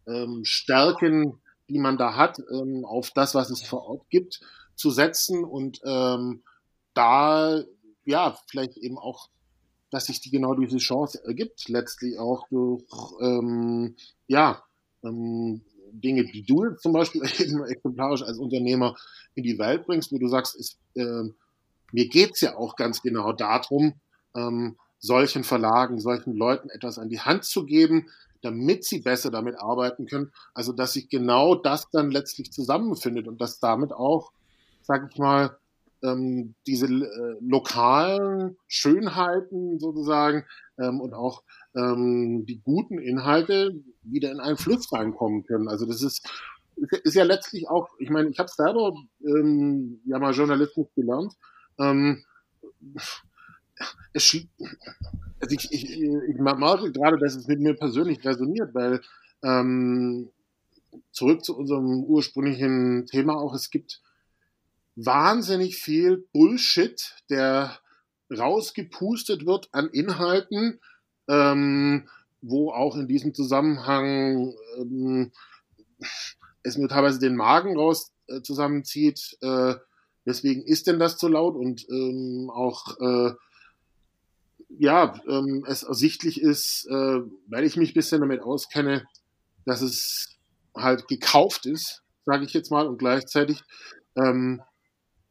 ähm, 0.07 0.45
Stärken, 0.45 1.41
die 1.69 1.81
man 1.81 1.99
da 1.99 2.15
hat, 2.15 2.39
ähm, 2.39 2.85
auf 2.85 3.11
das, 3.11 3.35
was 3.35 3.51
es 3.51 3.63
vor 3.63 3.83
Ort 3.83 4.09
gibt, 4.11 4.41
zu 4.77 4.91
setzen 4.91 5.45
und 5.45 5.81
ähm, 5.85 6.45
da 6.95 7.65
ja 8.05 8.39
vielleicht 8.49 8.77
eben 8.77 8.97
auch, 8.97 9.29
dass 9.91 10.07
sich 10.07 10.21
die 10.21 10.31
genau 10.31 10.55
diese 10.55 10.79
Chance 10.79 11.25
ergibt, 11.25 11.69
letztlich 11.69 12.19
auch 12.19 12.47
durch 12.49 12.85
ähm, 13.21 13.97
ja 14.29 14.63
ähm, 15.03 15.63
Dinge, 15.91 16.25
die 16.27 16.45
du 16.45 16.77
zum 16.77 16.93
Beispiel 16.93 17.23
eben 17.41 17.65
exemplarisch 17.65 18.23
als 18.23 18.39
Unternehmer 18.39 18.95
in 19.35 19.43
die 19.43 19.59
Welt 19.59 19.87
bringst, 19.87 20.13
wo 20.13 20.19
du 20.19 20.29
sagst, 20.29 20.55
ist, 20.55 20.79
äh, 20.95 21.25
mir 21.93 22.09
geht's 22.09 22.41
ja 22.41 22.57
auch 22.57 22.77
ganz 22.77 23.03
genau 23.03 23.33
darum, 23.33 23.95
ähm, 24.35 24.77
solchen 24.99 25.45
Verlagen, 25.45 26.01
solchen 26.01 26.35
Leuten 26.35 26.71
etwas 26.71 26.99
an 26.99 27.09
die 27.09 27.21
Hand 27.21 27.45
zu 27.45 27.65
geben, 27.65 28.09
damit 28.43 28.85
sie 28.85 29.01
besser 29.01 29.31
damit 29.31 29.59
arbeiten 29.59 30.07
können. 30.07 30.33
Also 30.55 30.73
dass 30.73 30.93
sich 30.93 31.09
genau 31.09 31.55
das 31.55 31.91
dann 31.91 32.11
letztlich 32.11 32.53
zusammenfindet 32.53 33.29
und 33.29 33.41
dass 33.41 33.61
damit 33.61 33.93
auch, 33.93 34.33
sag 34.83 35.09
ich 35.11 35.19
mal, 35.19 35.57
ähm, 36.03 36.55
diese 36.67 36.87
äh, 36.87 37.37
lokalen 37.41 38.57
Schönheiten 38.67 39.79
sozusagen 39.79 40.45
ähm, 40.79 41.01
und 41.01 41.15
auch 41.15 41.43
ähm, 41.75 42.45
die 42.47 42.61
guten 42.61 42.99
Inhalte 42.99 43.73
wieder 44.03 44.31
in 44.31 44.41
einen 44.41 44.59
Fluss 44.59 44.93
reinkommen 44.93 45.45
können. 45.45 45.69
Also 45.69 45.87
das 45.87 46.03
ist 46.03 46.29
ist 47.05 47.15
ja 47.15 47.25
letztlich 47.25 47.69
auch, 47.69 47.89
ich 47.99 48.11
meine, 48.11 48.29
ich 48.29 48.39
habe 48.39 48.51
selber 48.51 48.93
ähm, 49.25 50.01
ja 50.05 50.19
mal 50.19 50.35
Journalismus 50.35 50.89
gelernt. 50.95 51.33
Ähm, 51.79 52.25
es, 54.13 54.37
also 55.41 55.55
ich, 55.55 55.73
ich, 55.73 55.91
ich 56.01 56.39
mag 56.39 56.59
gerade, 56.59 57.19
dass 57.19 57.37
es 57.37 57.47
mit 57.47 57.61
mir 57.61 57.75
persönlich 57.75 58.25
resoniert, 58.25 58.75
weil 58.75 59.01
ähm, 59.43 60.31
zurück 61.13 61.45
zu 61.45 61.57
unserem 61.57 62.05
ursprünglichen 62.05 63.07
Thema 63.07 63.37
auch, 63.37 63.55
es 63.55 63.71
gibt 63.71 64.01
wahnsinnig 64.97 65.77
viel 65.77 66.27
Bullshit, 66.33 67.15
der 67.29 67.79
rausgepustet 68.31 69.47
wird 69.47 69.69
an 69.73 69.89
Inhalten, 69.91 70.81
ähm, 71.29 72.09
wo 72.41 72.71
auch 72.71 72.97
in 72.97 73.09
diesem 73.09 73.35
Zusammenhang 73.35 74.55
ähm, 74.79 75.33
es 76.63 76.77
mir 76.77 76.89
teilweise 76.89 77.19
den 77.19 77.37
Magen 77.37 77.77
raus 77.77 78.13
äh, 78.27 78.43
zusammenzieht. 78.43 79.39
Äh, 79.43 79.75
weswegen 80.27 80.63
ist 80.63 80.87
denn 80.87 80.99
das 80.99 81.19
so 81.19 81.29
laut? 81.29 81.57
Und 81.57 81.89
ähm, 81.89 82.51
auch 82.53 82.99
äh, 83.01 83.33
ja, 84.79 85.19
ähm, 85.29 85.65
es 85.67 85.83
ersichtlich 85.83 86.41
ist, 86.41 86.87
äh, 86.91 87.21
weil 87.49 87.65
ich 87.65 87.77
mich 87.77 87.91
ein 87.93 87.95
bisschen 87.95 88.21
damit 88.21 88.43
auskenne, 88.43 89.07
dass 89.65 89.81
es 89.81 90.37
halt 90.77 91.09
gekauft 91.09 91.67
ist, 91.67 92.03
sage 92.25 92.45
ich 92.45 92.53
jetzt 92.53 92.71
mal, 92.71 92.87
und 92.87 92.99
gleichzeitig, 92.99 93.63
ähm, 94.17 94.63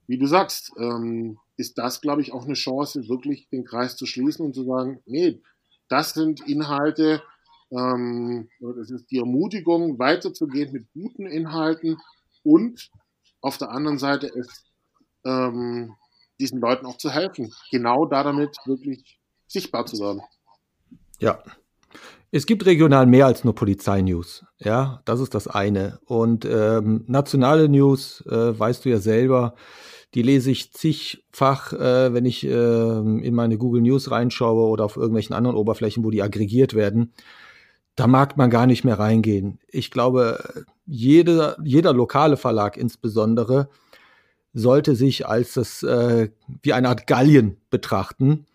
wie 0.07 0.17
du 0.17 0.25
sagst, 0.25 0.71
ähm, 0.77 1.37
ist 1.57 1.77
das, 1.77 2.01
glaube 2.01 2.21
ich, 2.21 2.33
auch 2.33 2.45
eine 2.45 2.53
Chance, 2.53 3.07
wirklich 3.07 3.47
den 3.49 3.65
Kreis 3.65 3.95
zu 3.95 4.05
schließen 4.05 4.45
und 4.45 4.53
zu 4.53 4.63
sagen, 4.63 5.01
nee, 5.05 5.41
das 5.89 6.13
sind 6.13 6.47
Inhalte, 6.47 7.21
ähm, 7.71 8.49
das 8.59 8.89
ist 8.89 9.11
die 9.11 9.19
Ermutigung, 9.19 9.99
weiterzugehen 9.99 10.71
mit 10.71 10.91
guten 10.93 11.27
Inhalten 11.27 11.97
und 12.43 12.89
auf 13.41 13.57
der 13.57 13.69
anderen 13.69 13.99
Seite 13.99 14.27
ist 14.27 14.65
ähm, 15.25 15.95
diesen 16.39 16.59
Leuten 16.59 16.85
auch 16.85 16.97
zu 16.97 17.09
helfen, 17.09 17.53
genau 17.71 18.05
da 18.05 18.23
damit 18.23 18.57
wirklich 18.65 19.19
sichtbar 19.47 19.85
zu 19.85 19.99
werden. 19.99 20.21
Ja. 21.19 21.39
Es 22.31 22.45
gibt 22.45 22.65
regional 22.65 23.05
mehr 23.05 23.27
als 23.27 23.45
nur 23.45 23.55
Polizeinews. 23.55 24.43
Ja, 24.59 25.01
das 25.05 25.21
ist 25.21 25.33
das 25.33 25.47
eine. 25.47 25.99
Und 26.05 26.43
ähm, 26.43 27.05
nationale 27.07 27.69
News, 27.69 28.25
äh, 28.27 28.59
weißt 28.59 28.83
du 28.83 28.89
ja 28.89 28.97
selber, 28.97 29.55
die 30.15 30.21
lese 30.21 30.51
ich 30.51 30.73
zigfach, 30.73 31.71
äh, 31.73 32.13
wenn 32.13 32.25
ich 32.25 32.45
äh, 32.45 32.49
in 32.49 33.35
meine 33.35 33.57
Google 33.57 33.81
News 33.81 34.11
reinschaue 34.11 34.67
oder 34.67 34.83
auf 34.83 34.97
irgendwelchen 34.97 35.35
anderen 35.35 35.55
Oberflächen, 35.55 36.03
wo 36.03 36.11
die 36.11 36.23
aggregiert 36.23 36.73
werden. 36.73 37.13
Da 37.95 38.07
mag 38.07 38.35
man 38.35 38.49
gar 38.49 38.65
nicht 38.65 38.83
mehr 38.83 38.99
reingehen. 38.99 39.59
Ich 39.69 39.89
glaube, 39.91 40.65
jeder, 40.85 41.55
jeder 41.63 41.93
lokale 41.93 42.35
Verlag 42.35 42.75
insbesondere 42.75 43.69
sollte 44.55 44.95
sich 44.95 45.27
als 45.27 45.53
das 45.53 45.83
äh, 45.83 46.29
wie 46.63 46.73
eine 46.73 46.87
Art 46.87 47.07
Gallien 47.07 47.57
betrachten 47.69 48.45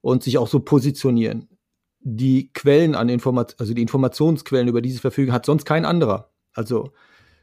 und 0.00 0.22
sich 0.22 0.38
auch 0.38 0.48
so 0.48 0.60
positionieren. 0.60 1.48
Die 2.00 2.50
Quellen 2.54 2.94
an 2.94 3.10
Informationen, 3.10 3.60
also 3.60 3.74
die 3.74 3.82
Informationsquellen 3.82 4.68
über 4.68 4.80
diese 4.80 5.00
Verfügung 5.00 5.34
hat 5.34 5.44
sonst 5.44 5.66
kein 5.66 5.84
anderer. 5.84 6.30
Also 6.54 6.92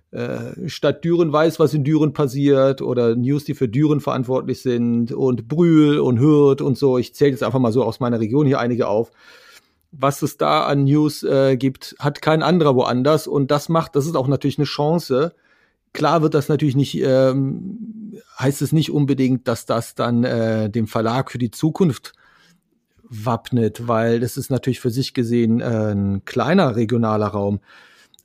äh, 0.10 0.68
Stadt 0.68 1.06
Düren 1.06 1.32
weiß, 1.32 1.60
was 1.60 1.76
in 1.76 1.84
Düren 1.84 2.14
passiert 2.14 2.82
oder 2.82 3.16
News, 3.16 3.44
die 3.44 3.54
für 3.54 3.70
Düren 3.70 4.02
verantwortlich 4.02 4.64
sind 4.64 5.12
und 5.12 5.48
Brühl 5.48 6.00
und 6.00 6.20
Hürth 6.20 6.62
und 6.62 6.76
so. 6.76 6.98
Ich 6.98 7.14
zähle 7.14 7.32
jetzt 7.32 7.44
einfach 7.44 7.60
mal 7.60 7.72
so 7.72 7.84
aus 7.84 8.00
meiner 8.00 8.20
Region 8.20 8.48
hier 8.48 8.60
einige 8.60 8.88
auf. 8.88 9.12
Was 9.92 10.24
es 10.24 10.38
da 10.38 10.66
an 10.66 10.86
News 10.86 11.22
äh, 11.22 11.56
gibt, 11.56 11.96
hat 12.00 12.24
kein 12.24 12.42
anderer 12.42 12.76
woanders 12.76 13.28
und 13.28 13.52
das 13.52 13.70
macht, 13.70 13.96
das 13.96 14.08
ist 14.08 14.16
auch 14.16 14.28
natürlich 14.28 14.58
eine 14.58 14.66
Chance. 14.66 15.36
Klar 15.98 16.22
wird 16.22 16.36
das 16.36 16.48
natürlich 16.48 16.76
nicht, 16.76 17.02
ähm, 17.02 18.22
heißt 18.38 18.62
es 18.62 18.72
nicht 18.72 18.92
unbedingt, 18.92 19.48
dass 19.48 19.66
das 19.66 19.96
dann 19.96 20.24
äh, 20.24 20.70
dem 20.70 20.86
Verlag 20.86 21.32
für 21.32 21.40
die 21.40 21.50
Zukunft 21.50 22.14
wappnet, 23.02 23.88
weil 23.88 24.20
das 24.20 24.38
ist 24.38 24.52
natürlich 24.52 24.80
für 24.80 24.92
sich 24.92 25.16
gesehen 25.16 25.60
äh, 25.60 25.96
ein 25.96 26.24
kleiner 26.24 26.76
regionaler 26.76 27.26
Raum. 27.26 27.62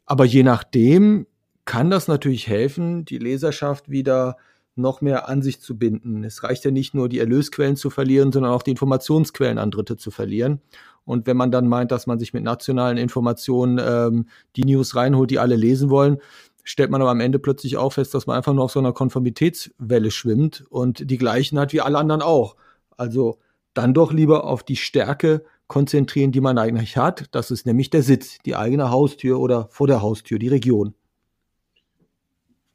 Aber 0.04 0.26
je 0.26 0.42
nachdem 0.42 1.26
kann 1.64 1.88
das 1.88 2.08
natürlich 2.08 2.46
helfen, 2.46 3.06
die 3.06 3.16
Leserschaft 3.16 3.88
wieder 3.88 4.36
noch 4.74 5.00
mehr 5.00 5.30
an 5.30 5.40
sich 5.40 5.62
zu 5.62 5.78
binden. 5.78 6.24
Es 6.24 6.42
reicht 6.42 6.66
ja 6.66 6.70
nicht 6.70 6.92
nur, 6.92 7.08
die 7.08 7.20
Erlösquellen 7.20 7.76
zu 7.76 7.88
verlieren, 7.88 8.32
sondern 8.32 8.52
auch 8.52 8.62
die 8.62 8.72
Informationsquellen 8.72 9.56
an 9.56 9.70
Dritte 9.70 9.96
zu 9.96 10.10
verlieren. 10.10 10.60
Und 11.04 11.26
wenn 11.26 11.36
man 11.36 11.50
dann 11.50 11.68
meint, 11.68 11.90
dass 11.90 12.06
man 12.06 12.18
sich 12.18 12.32
mit 12.32 12.44
nationalen 12.44 12.98
Informationen 12.98 13.80
ähm, 13.82 14.26
die 14.56 14.64
News 14.64 14.94
reinholt, 14.94 15.30
die 15.30 15.38
alle 15.38 15.56
lesen 15.56 15.90
wollen, 15.90 16.18
stellt 16.62 16.90
man 16.90 17.00
aber 17.00 17.10
am 17.10 17.20
Ende 17.20 17.38
plötzlich 17.38 17.76
auch 17.76 17.94
fest, 17.94 18.14
dass 18.14 18.26
man 18.26 18.36
einfach 18.36 18.52
nur 18.52 18.64
auf 18.64 18.72
so 18.72 18.78
einer 18.78 18.92
Konformitätswelle 18.92 20.10
schwimmt 20.10 20.64
und 20.70 21.10
die 21.10 21.18
gleichen 21.18 21.58
hat 21.58 21.72
wie 21.72 21.80
alle 21.80 21.98
anderen 21.98 22.22
auch. 22.22 22.56
Also 22.96 23.38
dann 23.74 23.94
doch 23.94 24.12
lieber 24.12 24.44
auf 24.44 24.62
die 24.62 24.76
Stärke 24.76 25.44
konzentrieren, 25.66 26.32
die 26.32 26.40
man 26.40 26.58
eigentlich 26.58 26.96
hat. 26.96 27.26
Das 27.32 27.50
ist 27.50 27.66
nämlich 27.66 27.90
der 27.90 28.02
Sitz, 28.02 28.38
die 28.44 28.56
eigene 28.56 28.90
Haustür 28.90 29.40
oder 29.40 29.68
vor 29.70 29.86
der 29.86 30.02
Haustür, 30.02 30.38
die 30.38 30.48
Region. 30.48 30.94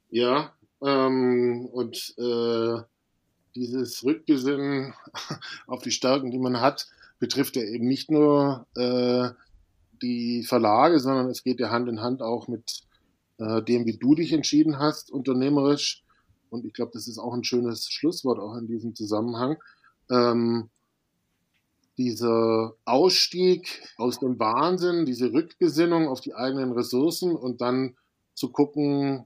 Ja, 0.10 0.54
ähm, 0.82 1.68
und 1.72 2.16
äh, 2.18 2.82
dieses 3.56 4.04
Rückbesinnen 4.04 4.94
auf 5.68 5.82
die 5.82 5.92
Stärken, 5.92 6.32
die 6.32 6.40
man 6.40 6.60
hat, 6.60 6.88
betrifft 7.20 7.56
ja 7.56 7.64
eben 7.64 7.88
nicht 7.88 8.12
nur 8.12 8.66
äh, 8.76 9.30
die 10.02 10.44
Verlage, 10.44 11.00
sondern 11.00 11.30
es 11.30 11.44
geht 11.44 11.60
ja 11.60 11.70
Hand 11.70 11.90
in 11.90 12.02
Hand 12.02 12.22
auch 12.22 12.48
mit 12.48 12.82
äh, 13.38 13.62
dem, 13.62 13.86
wie 13.86 13.98
du 13.98 14.16
dich 14.16 14.34
entschieden 14.34 14.80
hast, 14.80 15.12
unternehmerisch. 15.12 16.04
Und 16.50 16.66
ich 16.66 16.74
glaube, 16.74 16.92
das 16.94 17.08
ist 17.08 17.18
auch 17.18 17.34
ein 17.34 17.44
schönes 17.44 17.90
Schlusswort 17.90 18.40
auch 18.40 18.56
in 18.56 18.68
diesem 18.68 18.96
Zusammenhang. 18.96 19.58
Ähm, 20.10 20.70
dieser 21.98 22.76
Ausstieg 22.86 23.82
aus 23.98 24.20
dem 24.20 24.40
Wahnsinn, 24.40 25.06
diese 25.06 25.34
Rückbesinnung 25.34 26.08
auf 26.08 26.22
die 26.22 26.36
eigenen 26.36 26.72
Ressourcen 26.72 27.36
und 27.36 27.62
dann 27.62 27.96
zu 28.36 28.52
gucken, 28.52 29.26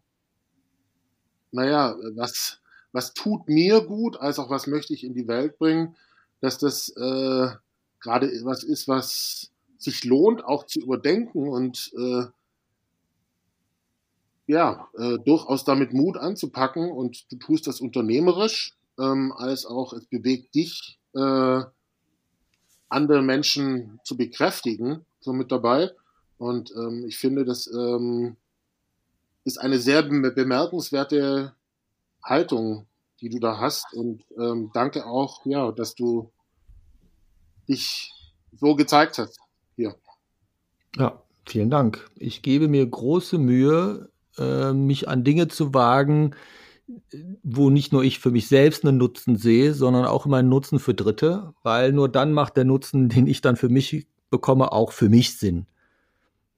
naja, 1.52 1.96
was, 2.16 2.60
was 2.94 3.14
tut 3.14 3.50
mir 3.50 3.82
gut, 3.82 4.18
als 4.18 4.40
auch 4.40 4.50
was 4.50 4.68
möchte 4.68 4.94
ich 4.94 5.04
in 5.04 5.14
die 5.14 5.28
Welt 5.28 5.58
bringen, 5.58 5.98
dass 6.40 6.58
das 6.58 6.90
äh, 6.96 7.50
gerade 8.00 8.32
was 8.44 8.64
ist, 8.64 8.88
was 8.88 9.52
sich 9.78 10.06
lohnt, 10.06 10.46
auch 10.46 10.66
zu 10.66 10.80
überdenken 10.80 11.50
und 11.50 11.92
äh, 11.98 12.26
ja, 14.52 14.90
äh, 14.98 15.18
durchaus 15.20 15.64
damit 15.64 15.94
Mut 15.94 16.18
anzupacken 16.18 16.92
und 16.92 17.32
du 17.32 17.38
tust 17.38 17.68
das 17.68 17.80
unternehmerisch, 17.80 18.76
ähm, 19.00 19.32
als 19.32 19.66
auch 19.66 19.94
es 19.94 20.06
bewegt 20.08 20.54
dich, 20.56 21.00
äh, 21.14 21.62
andere 22.90 23.22
Menschen 23.22 24.02
zu 24.04 24.18
bekräftigen, 24.18 25.06
so 25.22 25.32
mit 25.32 25.54
dabei. 25.54 25.92
Und 26.38 26.74
ähm, 26.76 27.06
ich 27.08 27.18
finde, 27.18 27.46
das 27.46 27.68
ähm, 27.68 28.36
ist 29.46 29.58
eine 29.58 29.80
sehr 29.80 30.04
bemerkenswerte 30.04 31.56
Haltung, 32.22 32.88
die 33.22 33.30
du 33.30 33.40
da 33.40 33.58
hast. 33.58 33.94
Und 33.94 34.26
ähm, 34.38 34.70
danke 34.74 35.06
auch, 35.06 35.46
ja, 35.46 35.72
dass 35.72 35.96
du 35.96 36.30
dich 37.70 38.12
so 38.52 38.76
gezeigt 38.76 39.18
hast 39.18 39.40
hier. 39.78 39.96
Ja, 40.98 41.24
vielen 41.46 41.70
Dank. 41.70 42.06
Ich 42.18 42.42
gebe 42.42 42.68
mir 42.68 42.86
große 42.86 43.38
Mühe, 43.38 44.11
äh, 44.42 44.74
mich 44.74 45.08
an 45.08 45.24
Dinge 45.24 45.48
zu 45.48 45.74
wagen, 45.74 46.36
wo 47.44 47.70
nicht 47.70 47.94
nur 47.94 48.04
ich 48.04 48.20
für 48.20 48.32
mich 48.32 48.48
selbst 48.48 48.86
einen 48.86 48.98
Nutzen 48.98 49.38
sehe, 49.38 49.74
sondern 49.74 50.06
auch 50.06 50.26
immer 50.26 50.38
einen 50.38 50.50
Nutzen 50.50 50.80
für 50.80 50.94
Dritte, 50.94 51.54
weil 51.64 51.94
nur 51.94 52.10
dann 52.10 52.34
macht 52.34 52.58
der 52.58 52.66
Nutzen, 52.66 53.10
den 53.10 53.28
ich 53.28 53.42
dann 53.42 53.56
für 53.56 53.70
mich 53.70 54.08
bekomme, 54.30 54.72
auch 54.72 54.92
für 54.92 55.10
mich 55.10 55.38
Sinn. 55.38 55.68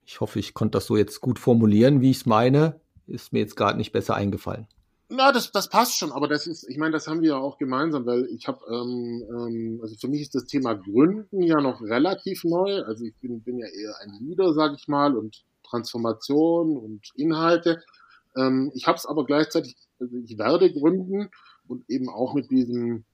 Ich 0.05 0.21
hoffe, 0.21 0.39
ich 0.39 0.53
konnte 0.53 0.77
das 0.77 0.85
so 0.85 0.97
jetzt 0.97 1.21
gut 1.21 1.39
formulieren, 1.39 2.01
wie 2.01 2.11
ich 2.11 2.17
es 2.17 2.25
meine. 2.25 2.79
Ist 3.07 3.33
mir 3.33 3.39
jetzt 3.39 3.55
gerade 3.55 3.77
nicht 3.77 3.91
besser 3.91 4.15
eingefallen. 4.15 4.67
Na, 5.09 5.31
das, 5.31 5.51
das 5.51 5.69
passt 5.69 5.97
schon, 5.97 6.11
aber 6.11 6.27
das 6.27 6.47
ist, 6.47 6.67
ich 6.67 6.77
meine, 6.77 6.93
das 6.93 7.07
haben 7.07 7.21
wir 7.21 7.29
ja 7.31 7.37
auch 7.37 7.57
gemeinsam, 7.57 8.05
weil 8.05 8.25
ich 8.31 8.47
habe, 8.47 8.59
ähm, 8.67 9.23
ähm, 9.29 9.79
also 9.81 9.95
für 9.95 10.07
mich 10.07 10.21
ist 10.21 10.33
das 10.33 10.45
Thema 10.45 10.73
Gründen 10.73 11.43
ja 11.43 11.61
noch 11.61 11.81
relativ 11.81 12.43
neu. 12.43 12.81
Also 12.83 13.05
ich 13.05 13.15
bin, 13.17 13.41
bin 13.43 13.59
ja 13.59 13.67
eher 13.67 13.95
ein 14.01 14.13
Leader, 14.19 14.53
sag 14.53 14.73
ich 14.75 14.87
mal, 14.87 15.15
und 15.15 15.43
Transformation 15.73 16.77
und 16.77 17.01
Inhalte. 17.15 17.81
Ähm, 18.37 18.71
ich 18.75 18.87
habe 18.87 18.97
es 18.97 19.07
aber 19.07 19.25
gleichzeitig, 19.25 19.75
also 19.99 20.15
ich 20.17 20.37
werde 20.37 20.71
gründen 20.71 21.29
und 21.67 21.89
eben 21.89 22.09
auch 22.09 22.35
mit 22.35 22.51
diesem 22.51 23.05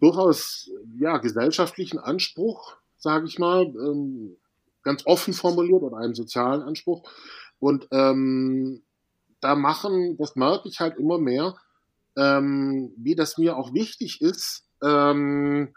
durchaus 0.00 0.70
ja 0.98 1.18
gesellschaftlichen 1.18 1.98
Anspruch, 1.98 2.76
sage 2.98 3.26
ich 3.26 3.38
mal, 3.38 3.66
ähm, 3.66 4.36
ganz 4.82 5.06
offen 5.06 5.34
formuliert 5.34 5.82
oder 5.82 5.98
einem 5.98 6.14
sozialen 6.14 6.62
Anspruch. 6.62 7.08
Und 7.60 7.86
ähm, 7.92 8.82
da 9.40 9.54
machen, 9.54 10.16
das 10.16 10.34
merke 10.34 10.68
ich 10.68 10.80
halt 10.80 10.96
immer 10.98 11.18
mehr, 11.18 11.56
ähm, 12.16 12.92
wie 12.96 13.14
das 13.14 13.38
mir 13.38 13.56
auch 13.56 13.72
wichtig 13.72 14.20
ist, 14.20 14.66
ähm, 14.82 15.74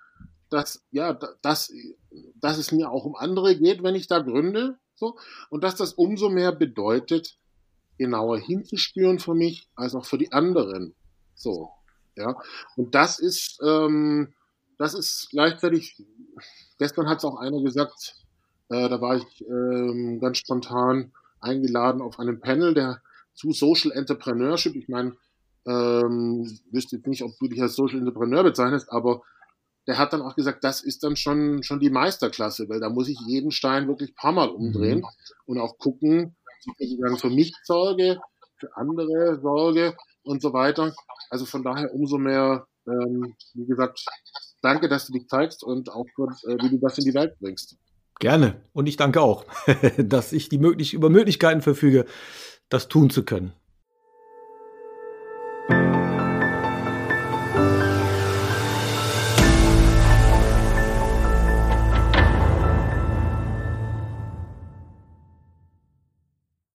dass 0.50 0.84
ja, 0.92 1.14
dass, 1.42 1.72
dass 2.36 2.58
es 2.58 2.72
mir 2.72 2.92
auch 2.92 3.06
um 3.06 3.16
andere 3.16 3.56
geht, 3.56 3.84
wenn 3.84 3.96
ich 3.96 4.08
da 4.08 4.20
gründe, 4.20 4.78
so 5.02 5.18
und 5.50 5.64
dass 5.64 5.76
das 5.76 5.94
umso 5.94 6.30
mehr 6.30 6.54
bedeutet, 6.54 7.38
genauer 7.98 8.40
hinzuspüren 8.40 9.20
für 9.20 9.36
mich 9.36 9.68
als 9.76 9.96
auch 9.96 10.06
für 10.06 10.18
die 10.18 10.32
anderen, 10.32 10.96
so 11.36 11.70
ja 12.16 12.36
und 12.78 12.96
das 12.96 13.20
ist 13.20 13.60
ähm, 13.64 14.34
das 14.82 14.96
ist 14.96 15.28
gleichzeitig. 15.30 15.96
Gestern 16.80 17.08
hat 17.08 17.20
es 17.20 17.26
auch 17.26 17.38
einer 17.38 17.62
gesagt, 17.62 18.16
äh, 18.70 18.90
da 18.90 19.00
war 19.00 19.16
ich 19.16 19.46
ähm, 19.48 20.20
ganz 20.20 20.40
spontan 20.40 21.12
eingeladen 21.40 22.02
auf 22.02 22.18
einem 22.18 22.40
Panel, 22.40 22.74
der 22.74 23.00
zu 23.36 23.52
Social 23.52 23.92
Entrepreneurship. 23.92 24.76
Ich 24.76 24.90
meine, 24.90 25.16
ähm, 25.68 26.60
wüsste 26.72 26.96
jetzt 26.96 27.06
nicht, 27.06 27.22
ob 27.22 27.38
du 27.40 27.48
dich 27.48 27.62
als 27.62 27.76
Social 27.76 28.00
Entrepreneur 28.00 28.44
bezeichnest, 28.44 28.92
aber 28.92 29.22
der 29.88 29.98
hat 29.98 30.14
dann 30.14 30.22
auch 30.22 30.36
gesagt, 30.36 30.64
das 30.64 30.82
ist 30.82 31.04
dann 31.04 31.16
schon, 31.16 31.64
schon 31.64 31.80
die 31.80 31.90
Meisterklasse, 31.90 32.70
weil 32.70 32.80
da 32.80 32.90
muss 32.90 33.10
ich 33.10 33.20
jeden 33.28 33.52
Stein 33.52 33.88
wirklich 33.88 34.16
paar 34.16 34.32
Mal 34.32 34.50
umdrehen 34.50 35.00
mhm. 35.00 35.06
und 35.46 35.60
auch 35.60 35.78
gucken, 35.78 36.36
wie 36.78 36.94
ich 36.94 37.00
dann 37.02 37.18
für 37.18 37.30
mich 37.30 37.54
sorge, 37.64 38.20
für 38.58 38.76
andere 38.78 39.40
sorge 39.42 39.96
und 40.24 40.42
so 40.42 40.54
weiter. 40.54 40.94
Also 41.30 41.46
von 41.46 41.64
daher 41.64 41.94
umso 41.94 42.18
mehr, 42.18 42.68
ähm, 42.88 43.36
wie 43.54 43.66
gesagt, 43.66 44.06
danke, 44.62 44.88
dass 44.88 45.08
du 45.08 45.14
dich 45.14 45.28
zeigst 45.28 45.64
und 45.64 45.92
auch, 45.92 46.06
äh, 46.06 46.58
wie 46.62 46.70
du 46.70 46.78
das 46.78 46.98
in 47.00 47.06
die 47.06 47.14
Welt 47.14 47.36
bringst. 47.40 47.78
Gerne. 48.20 48.62
Und 48.74 48.86
ich 48.86 48.98
danke 48.98 49.22
auch, 49.22 49.46
dass 49.98 50.32
ich 50.32 50.48
die 50.48 50.60
möglich 50.60 50.94
über 50.94 51.10
Möglichkeiten 51.10 51.62
verfüge, 51.62 52.06
das 52.70 52.88
tun 52.88 53.10
zu 53.10 53.26
können. 53.26 53.54